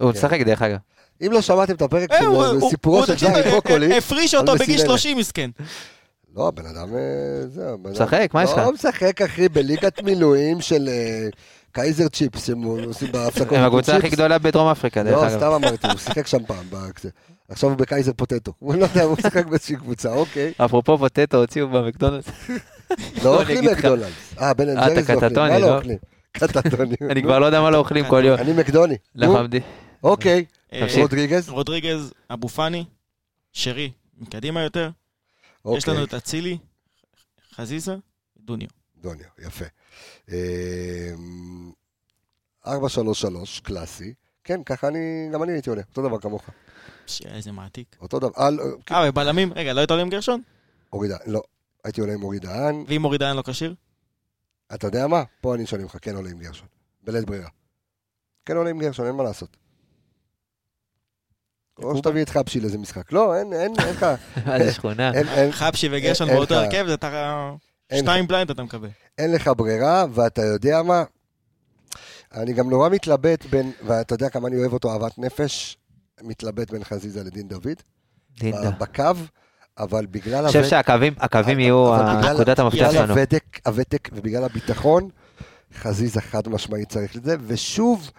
[0.00, 0.18] הוא כן.
[0.18, 0.76] משחק דרך אגב.
[1.26, 3.98] אם לא שמעתם את הפרק אה, של הוא- הוא- סיפורו של ג'ארי אה, קוקולי, אה,
[3.98, 4.84] הפריש אותו בגיל מסיללה.
[4.98, 5.50] 30 מסכן.
[6.36, 7.00] לא, הבן אדם, אה,
[7.48, 7.66] זה.
[7.78, 8.58] משחק, מה יש לך?
[8.58, 11.28] לא משחק, אחי, בליגת מילואים של אה,
[11.72, 13.52] קייזר צ'יפס, שהם עושים בהפסקות.
[13.58, 14.08] הם הקבוצה הכי.
[14.08, 15.36] גדולה בדרום אפריקה, דרך לא, אגב.
[15.36, 16.66] סתם אמרתי, הוא שיחק שם פעם.
[17.48, 18.52] עכשיו הוא בקייזר פוטטו.
[18.58, 20.52] הוא לא יודע, הוא משחק באיזושהי קבוצה, אוקיי.
[20.56, 22.26] אפרופו פוטטו, הוציאו במקדונלדס.
[23.24, 23.72] לא אני אוכלים.
[23.72, 24.38] מקדונלדס.
[24.40, 25.28] אה, בן אה, אתה אנד ג'ריס לא אוכלים.
[25.30, 25.76] קטטוני, מה לא לא?
[25.76, 25.98] אוכלים?
[26.32, 26.96] קטטוני.
[27.10, 28.38] אני כבר לא יודע מה לא אוכלים כל יום.
[28.38, 28.96] אני מקדוני.
[29.14, 29.60] לחמדי.
[30.02, 30.44] אוקיי.
[30.72, 30.98] אה, תמשיך.
[30.98, 31.48] רודריגז.
[31.48, 32.84] רודריגז, אבו פאני,
[33.52, 34.90] שרי, מקדימה יותר.
[35.76, 36.18] יש לנו אוקיי.
[36.18, 36.58] את אצילי,
[37.54, 37.96] חזיזה,
[38.38, 38.68] דוניו.
[39.00, 39.64] דוניו, יפה.
[40.28, 40.34] אמ,
[42.66, 44.14] 433, קלאסי.
[44.44, 46.42] כן, ככה אני, גם אני הייתי עולה, אותו דבר כמוך.
[47.24, 47.96] איזה מעתיק.
[48.00, 50.42] אותו דבר, אה, לא, אה, ובלמים, רגע, לא היית עולה עם גרשון?
[50.92, 51.42] אורי דהן, לא.
[51.84, 52.84] הייתי עולה עם אורי דהן.
[52.88, 53.74] ואם אורי דהן לא כשיר?
[54.74, 55.22] אתה יודע מה?
[55.40, 56.68] פה אני שואל ממך, כן עולה עם גרשון.
[57.02, 57.48] בלית ברירה.
[58.46, 59.56] כן עולה עם גרשון, אין מה לעשות.
[61.78, 63.12] או שתביא את חבשי לאיזה משחק.
[63.12, 64.06] לא, אין, אין, אין לך,
[64.46, 65.12] מה זה שכונה?
[65.50, 67.52] חבשי וגרשון באותו הרכב, זה אתה...
[67.94, 68.88] שתיים בליינד אתה מקבל.
[69.18, 71.04] אין לך ברירה, ואתה יודע מה?
[72.32, 75.78] אני גם נורא מתלבט בין, ואתה יודע כמה אני אוהב אותו אהבת נפש,
[76.22, 77.82] מתלבט בין חזיזה לדין דוד.
[78.38, 78.70] דינדה.
[78.70, 79.02] ב- בקו,
[79.82, 83.12] אבל בגלל אני חושב הוותק- שהקווים הקווים יהיו בגלל- נקודת המפתח בגלל שלנו.
[83.12, 85.08] הוותק, הוותק ובגלל הביטחון,
[85.78, 88.10] חזיזה חד משמעית צריך את זה, ושוב,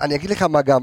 [0.00, 0.80] אני אגיד לך מה גם,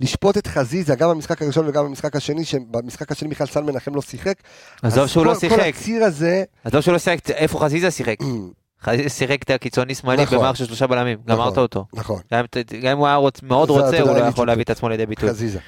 [0.00, 4.02] לשפוט את חזיזה גם במשחק הראשון וגם במשחק השני, שבמשחק השני מיכל סל מנחם לא
[4.02, 4.34] שיחק.
[4.82, 5.74] עזוב שהוא לא כל- כל שיחק.
[5.74, 8.16] הציר הזה, עזוב שהוא לא שיחק, איפה חזיזה שיחק?
[8.84, 10.38] חזיזה שיחק את הקיצוני שמאלי נכון.
[10.38, 11.84] במערכת של שלושה בלמים, גמרת אותו.
[11.94, 12.44] נכון, גם
[12.82, 14.46] גם אם הוא היה רוצ- מאוד רוצה, הוא לא אני יכול.
[14.46, 15.28] להביא את עצמו לידי ביטוי.
[15.28, 15.58] חזיזה.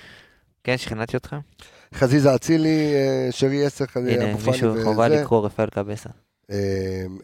[0.64, 1.36] כן, שכנעתי אותך?
[1.94, 5.22] חזיזה אצילי, אה, שרי עשר, חזיזה, הנה, אבו פאני מישהו חובה וזה.
[5.22, 6.08] לקרוא רפאל קבסה.
[6.50, 6.56] אה,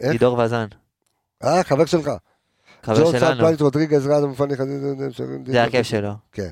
[0.00, 0.12] איך?
[0.12, 0.66] לידור וזן,
[1.44, 2.10] אה, חבר שלך.
[2.82, 4.94] חבר ג'ון שלנו, פלניט, רודריגז, רד, אבו פאני, חזיזה,
[5.46, 5.84] זה ההרכב דוד.
[5.84, 6.12] שלו.
[6.32, 6.50] כן.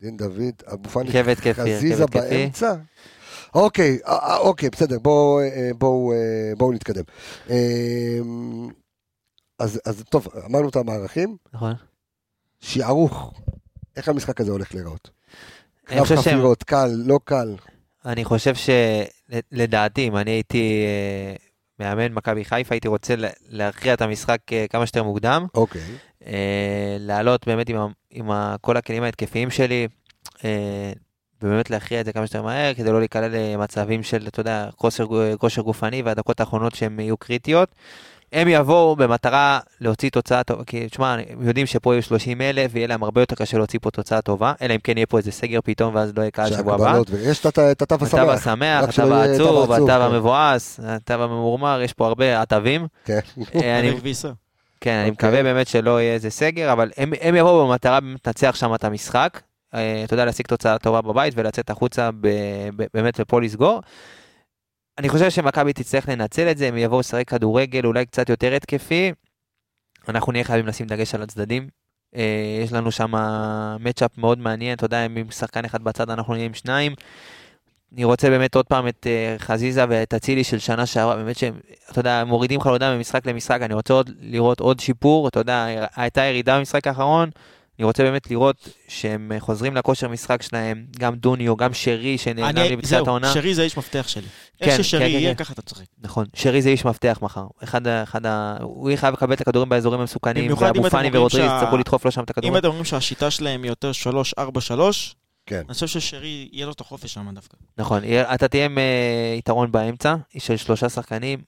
[0.00, 1.10] דין דוד, אבו פאני,
[1.52, 2.06] חזיזה.
[2.06, 2.74] באמצע?
[3.54, 7.04] אוקיי, אה, אוקיי, בסדר, בואו נתקדם.
[9.58, 11.72] אז, אז טוב, אמרנו את המערכים, נכון?
[12.60, 13.34] שערוך,
[13.96, 15.10] איך המשחק הזה הולך להיראות?
[15.86, 17.54] קרב חפירות, קל, לא קל.
[18.06, 21.34] אני חושב שלדעתי, אם אני הייתי אה,
[21.86, 25.46] מאמן מכבי חיפה, הייתי רוצה לה- להכריע את המשחק אה, כמה שיותר מוקדם.
[25.54, 25.82] אוקיי,
[26.26, 29.88] אה, לעלות באמת עם, ה- עם ה- כל הכלים ההתקפיים שלי,
[31.42, 34.68] ובאמת להכריע את זה כמה שיותר מהר, כדי לא להיקלע למצבים של, אתה יודע,
[35.38, 37.74] כושר גופני והדקות האחרונות שהן יהיו קריטיות.
[38.32, 42.86] הם יבואו במטרה להוציא תוצאה טובה, כי תשמע, הם יודעים שפה יהיו 30 אלף, ויהיה
[42.86, 45.60] להם הרבה יותר קשה להוציא פה תוצאה טובה, אלא אם כן יהיה פה איזה סגר
[45.64, 47.00] פתאום, ואז לא יהיה קהל שבוע הבא.
[47.10, 47.46] ויש את
[47.82, 48.28] התו התו השמח.
[48.28, 50.00] השמח, התו שלא יהיה תו העצוב, עצוב, התו כן.
[50.00, 52.86] המבואס, התו הממורמר, יש פה הרבה התווים.
[53.04, 53.20] כן.
[53.54, 53.82] אה.
[54.80, 55.10] כן, אני אוקיי.
[55.10, 59.40] מקווה באמת שלא יהיה איזה סגר, אבל הם, יבואו במטרה באמת לנצח שם את המשחק.
[59.74, 62.28] אה, אתה יודע, להשיג תוצאה טובה בבית ולצאת החוצה ב,
[62.76, 63.80] ב, באמת ופה לסגור.
[64.98, 69.12] אני חושב שמכבי תצטרך לנצל את זה, הם יבואו לשחק כדורגל אולי קצת יותר התקפי.
[70.08, 71.68] אנחנו נהיה חייבים לשים דגש על הצדדים.
[72.16, 73.12] אה, יש לנו שם
[73.80, 76.94] מצ'אפ מאוד מעניין, אתה יודע, אם עם שחקן אחד בצד אנחנו נהיה עם שניים.
[77.94, 81.60] אני רוצה באמת עוד פעם את אה, חזיזה ואת אצילי של שנה שעברה, באמת שהם,
[81.90, 85.66] אתה יודע, מורידים חלודה ממשחק למשחק, אני רוצה עוד לראות עוד שיפור, אתה יודע,
[85.96, 87.30] הייתה ירידה במשחק האחרון,
[87.78, 92.56] אני רוצה באמת לראות שהם אה, חוזרים לכושר משחק שלהם, גם דוניו, גם שרי שנעלם
[92.58, 93.32] לי אני, בתחילת זהו, העונה.
[93.34, 94.26] שרי זה איש מפתח שלי.
[94.58, 95.44] כן, איך ששרי כן, כן, יהיה, כן.
[95.44, 95.84] ככה אתה צוחק.
[96.02, 97.46] נכון, שרי זה איש מפתח מחר.
[97.64, 98.56] אחד, אחד ה...
[98.60, 102.10] הוא יהיה חייב לקבל את הכדורים באזורים המסוכנים, אם ואבו פאני שה- יצטרכו לדחוף לו
[102.10, 102.56] שם את אם הכדורים.
[102.56, 103.90] אתם אומרים שהשיטה שלהם היא יותר
[104.38, 104.42] 3-4-3,
[105.46, 105.62] כן.
[105.66, 107.56] אני חושב ששרי, יהיה לו את החופש שם דווקא.
[107.78, 108.02] נכון,
[108.34, 111.38] אתה תהיה עם אה, יתרון באמצע, של שלושה שחקנים.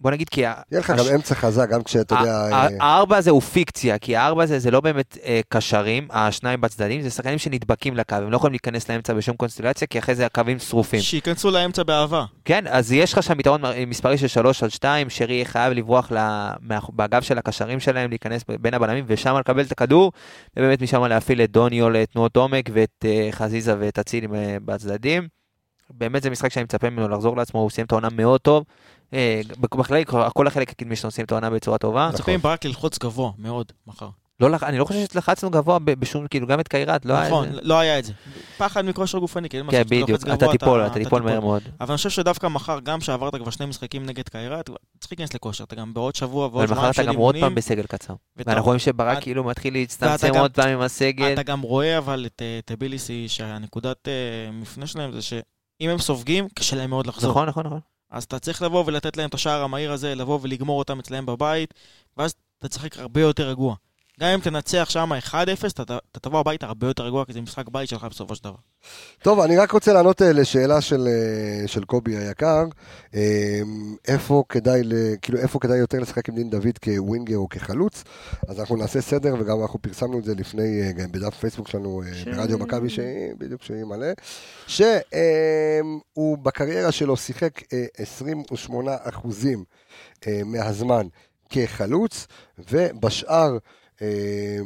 [0.00, 0.40] בוא נגיד כי...
[0.40, 2.48] יהיה לך הש- גם אמצע חזק, גם כשאתה יודע...
[2.52, 7.02] אה, הארבע הזה הוא פיקציה, כי הארבע הזה זה לא באמת אה, קשרים, השניים בצדדים,
[7.02, 10.58] זה שחקנים שנדבקים לקו, הם לא יכולים להיכנס לאמצע בשום קונסטלציה, כי אחרי זה הקווים
[10.58, 11.00] שרופים.
[11.00, 12.24] שייכנסו לאמצע באהבה.
[12.44, 16.12] כן, אז יש לך שם יתרון מספרי של 3 על 2, שרי יהיה חייב לברוח
[16.92, 20.12] באגף של הקשרים שלהם, להיכנס בין הבלמים, ושם לקבל את הכדור,
[20.56, 24.26] ובאמת משם להפעיל את דוניו לתנועות עומק, ואת אה, חזיזה ואת אצילי
[24.64, 25.28] בצדדים.
[25.90, 28.64] באמת זה משחק שאני מצפה ממנו לחזור לעצמו, הוא סיים את העונה מאוד טוב.
[29.14, 30.04] אה, בכללי,
[30.34, 32.04] כל החלק הקדמי שלנו סיים את העונה בצורה טובה.
[32.08, 32.14] נכון.
[32.20, 34.08] מצפים ברק ללחוץ גבוה מאוד מחר.
[34.40, 37.28] לא, אני לא חושב שלחצנו גבוה בשום, כאילו, גם את קיירת, לא היה...
[37.28, 38.12] נכון, איזה- לא היה את זה.
[38.58, 41.22] פחד מכושר גופני, כי אין כן, מצב שאתה בדיוק, לוחץ אתה גבוה, תיפול, אתה תיפול
[41.22, 41.62] מהר מאוד.
[41.80, 45.34] אבל אני חושב שדווקא מחר, גם שעברת כבר שני משחקים נגד קיירה, אתה צריך להיכנס
[45.34, 47.54] לכושר, אתה גם בעוד שבוע ועוד אבל מחר שבועיים אתה של גם עוד פעם אימונים,
[47.54, 48.14] בסגל קצר.
[48.36, 51.32] ואנחנו רואים שברק אתה- כאילו מתחיל להצטמצם עוד פעם עם הסגל.
[51.32, 54.12] אתה גם רואה אבל את אה, טביליסי, שהנקודת אה,
[54.52, 55.44] מפנה שלהם זה שאם
[55.90, 57.30] הם סופגים, קשה להם מאוד לחזור.
[57.30, 57.80] נכון, נכון, נכון.
[58.10, 61.74] אז אתה צריך לבוא ולתת להם את השער המהיר הזה, לבוא ולגמור אותם אצלם בבית,
[62.16, 63.74] ואז אתה תשחק הרבה יותר רגוע.
[64.20, 65.34] גם אם תנצח שם 1-0,
[65.68, 68.54] אתה, אתה תבוא הביתה הרבה יותר רגוע, כי זה משחק בית שלך בסופו של דבר.
[69.22, 72.64] טוב, אני רק רוצה לענות אה, לשאלה של, אה, של קובי היקר.
[73.14, 73.60] אה,
[74.08, 74.92] איפה כדאי, ל,
[75.22, 78.04] כאילו, איפה כדאי יותר לשחק עם דין דוד כווינגר או כחלוץ?
[78.48, 82.24] אז אנחנו נעשה סדר, וגם אנחנו פרסמנו את זה לפני, גם בדף פייסבוק שלנו, ש-
[82.24, 84.12] ברדיו מכבי, שהיא, בדיוק שהיא מלא,
[84.66, 89.64] שהוא בקריירה שלו שיחק אה, 28 אחוזים
[90.26, 91.06] מהזמן
[91.50, 92.26] כחלוץ,
[92.70, 93.56] ובשאר...
[94.02, 94.58] אה,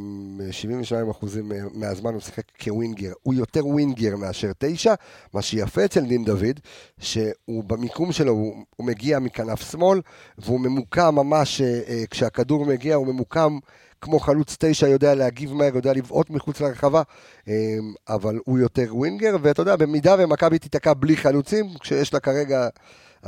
[0.51, 4.95] 72 אחוזים מהזמן הוא שיחק כווינגר, הוא יותר ווינגר מאשר תשע,
[5.35, 6.61] מה שיפה אצל דין דוד,
[6.99, 10.01] שהוא במיקום שלו, הוא, הוא מגיע מכנף שמאל,
[10.39, 13.59] והוא ממוקם ממש, אה, אה, כשהכדור מגיע הוא ממוקם
[14.01, 17.03] כמו חלוץ תשע, יודע להגיב מהר, יודע לבעוט מחוץ לרחבה,
[17.49, 17.55] אה,
[18.09, 22.68] אבל הוא יותר ווינגר, ואתה יודע, במידה ומכבי תיתקע בלי חלוצים, כשיש לה כרגע,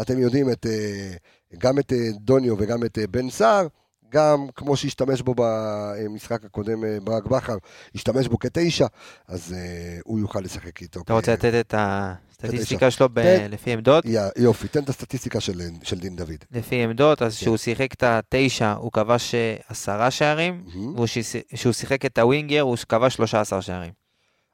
[0.01, 1.13] אתם יודעים, את, אה,
[1.59, 3.67] גם את דוניו וגם את בן סער,
[4.13, 7.57] גם כמו שהשתמש בו במשחק הקודם אה, ברק בכר,
[7.95, 8.87] השתמש בו כתשע,
[9.29, 11.01] אז אה, הוא יוכל לשחק איתו.
[11.01, 13.51] אתה רוצה לתת את הסטטיסטיקה שלו ב- תן.
[13.51, 14.05] לפי עמדות?
[14.37, 16.45] יופי, תן את הסטטיסטיקה של, של דין דוד.
[16.51, 17.41] לפי עמדות, אז כן.
[17.41, 20.99] כשהוא שיחק את התשע, הוא כבש אה, עשרה שערים, מהמם.
[20.99, 23.93] וכשהוא שיחק את הווינגר, הוא כבש 13 שערים.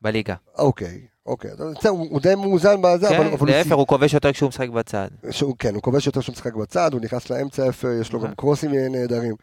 [0.02, 0.34] בליגה.
[0.58, 1.50] אוקיי, אוקיי,
[1.88, 5.08] הוא הוא די מאוזן בזה, כן, אבל הוא להפך, הוא כובש יותר כשהוא משחק בצד.
[5.30, 8.24] שהוא, כן, הוא כובש יותר שהוא משחק בצד, הוא נכנס לאמצע יפה, יש לו גם
[8.24, 8.34] נכון.
[8.34, 9.34] קרוסים נהדרים.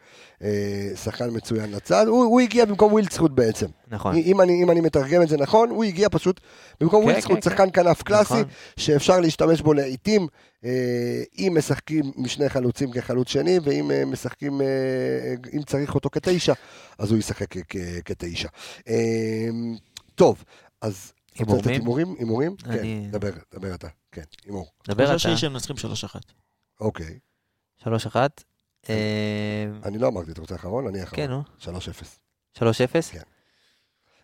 [0.42, 3.66] אה, שחקן מצוין לצד, הוא, הוא הגיע במקום ווילדסחוט בעצם.
[3.88, 4.16] נכון.
[4.16, 6.40] אם אני, אם אני מתרגם את זה נכון, הוא הגיע פשוט
[6.80, 8.44] במקום כן, ווילדסחוט, כן, שחקן כנף קלאסי, נכון.
[8.76, 10.26] שאפשר להשתמש בו לעיתים,
[10.64, 14.66] אה, אם משחקים משני חלוצים כחלוץ שני, ואם אה, משחקים, אה,
[15.52, 16.52] אם צריך אותו כתשע,
[16.98, 17.54] אז הוא ישחק
[18.04, 18.48] כתשע.
[18.88, 19.48] אה,
[20.14, 20.44] טוב,
[20.82, 21.12] אז...
[21.38, 21.64] הימורים?
[21.80, 22.14] הימורים?
[22.18, 22.56] הימורים?
[22.56, 23.88] כן, אני- דבר, דבר אתה.
[24.12, 24.66] כן, הימור.
[24.88, 25.14] דבר אני אתה.
[25.18, 26.16] חושב שהם מנצחים 3-1.
[26.80, 27.18] אוקיי.
[27.84, 28.44] שלוש אחת.
[28.90, 28.94] אה,
[29.84, 30.86] אני לא אמרתי, אתה רוצה אחרון?
[30.86, 31.16] אני אחרון.
[31.16, 31.42] כן, נו.
[31.60, 31.68] 3-0.
[32.58, 33.10] שלוש אפס?
[33.10, 33.20] כן.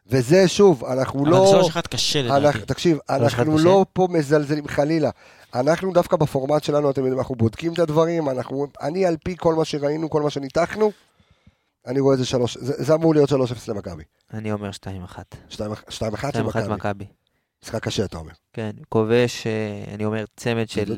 [0.07, 1.61] וזה שוב, אנחנו לא...
[1.61, 2.59] אבל 3-1 קשה לדעתי.
[2.67, 5.11] תקשיב, אנחנו לא פה מזלזלים חלילה.
[5.55, 9.55] אנחנו דווקא בפורמט שלנו, אתם יודעים, אנחנו בודקים את הדברים, אנחנו, אני על פי כל
[9.55, 10.93] מה שראינו, כל מה שניתחנו,
[11.87, 13.35] אני רואה את זה שלוש, זה, זה אמור להיות 3-0
[13.69, 14.03] למכבי.
[14.35, 15.35] אני אומר שתיים אחת.
[15.51, 15.55] 2-1
[15.89, 16.75] שתיים אחת למכבי.
[16.75, 17.07] מכבי.
[17.65, 18.33] משחק קשה, אתה אומר.
[18.53, 20.85] כן, כובש, אה, אני אומר צמד של...
[20.89, 20.95] לא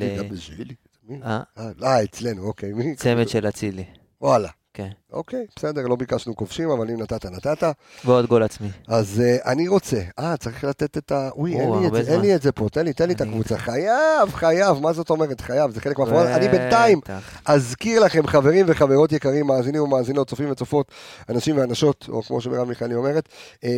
[1.23, 1.29] אה?
[1.31, 2.73] אה, אה, אה, אצלנו, אוקיי.
[2.97, 3.85] צמד של אצילי.
[4.21, 4.49] וואלה.
[4.75, 4.91] כן.
[5.15, 7.63] אוקיי, בסדר, לא ביקשנו כובשים, אבל אם נתת, נתת.
[8.05, 8.69] ועוד גול עצמי.
[8.89, 11.29] אז uh, אני רוצה, אה, צריך לתת את ה...
[11.37, 12.21] אוי, או, אין לי את זה, אין.
[12.21, 13.59] לי את זה פה, תן לי, תן לי את הקבוצה.
[13.59, 15.41] חייב, חייב, מה זאת אומרת?
[15.41, 16.27] חייב, זה חלק מהפורמט.
[16.27, 17.01] אני בינתיים.
[17.45, 20.93] אזכיר לכם, חברים וחברות יקרים, מאזינים ומאזינות, צופים וצופות,
[21.29, 23.29] אנשים ואנשות, או כמו שמרב מיכאלי אומרת,
[23.65, 23.69] אמ,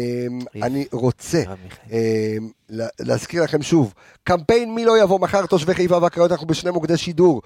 [0.63, 1.43] אני רוצה
[2.71, 6.97] לה- להזכיר לכם שוב, קמפיין מי לא יבוא מחר, תושבי חיפה והקריות, אנחנו בשני מוקדי
[6.97, 7.43] שידור,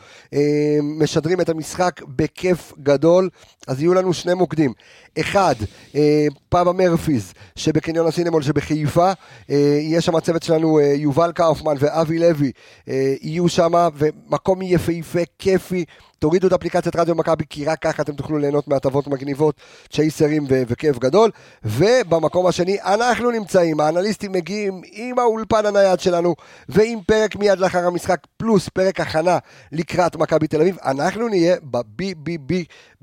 [0.82, 3.28] משדרים את המשחק בכיף גדול,
[3.66, 4.72] אז יהיו לנו שני מוקדים.
[5.20, 5.54] אחד,
[5.94, 9.12] אה, פאבה מרפיז, שבקניון הסינמול שבחיפה,
[9.50, 12.52] אה, יהיה שם הצוות שלנו, אה, יובל קאופמן ואבי לוי,
[12.88, 15.84] אה, יהיו שם, ומקום יפהפה, כיפי.
[16.20, 19.54] תורידו את אפליקציית רדיו מכבי, כי רק ככה אתם תוכלו ליהנות מהטבות מגניבות,
[19.92, 21.30] צ'ייסרים ו- וכיף גדול.
[21.64, 26.34] ובמקום השני, אנחנו נמצאים, האנליסטים מגיעים עם האולפן הנייד שלנו,
[26.68, 29.38] ועם פרק מיד לאחר המשחק, פלוס פרק הכנה
[29.72, 30.76] לקראת מכבי תל אביב.
[30.84, 32.52] אנחנו נהיה ב-BBB,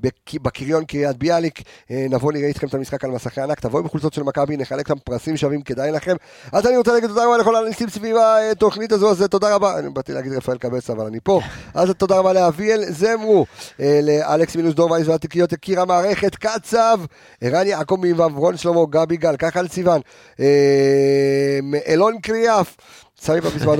[0.00, 1.62] בק- בקריון קריית ביאליק.
[1.90, 4.98] אה, נבוא נראה איתכם את המשחק על מסכי ענק, תבואו בחולצות של מכבי, נחלק שם
[5.04, 6.16] פרסים שווים, כדאי לכם.
[6.52, 8.16] אז אני רוצה להגיד תודה רבה לכל האנליסטים סביב
[8.52, 9.78] התוכנית הזו, אז תודה רבה.
[9.78, 11.40] אני באתי להגיד רפאל קבץ, אבל אני פה.
[11.74, 12.84] אז תודה רבה לאביאל
[13.16, 13.46] זמרו,
[13.80, 17.00] אה, לאלכס מינוס דור וייס והתיקיות, יקיר המערכת, קצב,
[17.40, 20.00] ערן יעקבי ורון שלמה, גבי גל, כחל סיוון,
[20.40, 22.76] אה, אלון קריאף,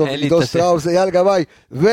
[0.07, 0.43] אין לי עידו.
[0.43, 1.87] שטראוס, אייל גבאי, ו...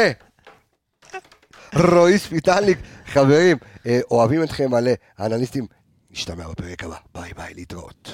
[1.74, 3.57] רועי ספיטליק, חברים,
[3.87, 5.66] אה, אוהבים אתכם מלא, האנליסטים,
[6.11, 8.12] נשתמע בפרק הבא, ביי ביי, להתראות.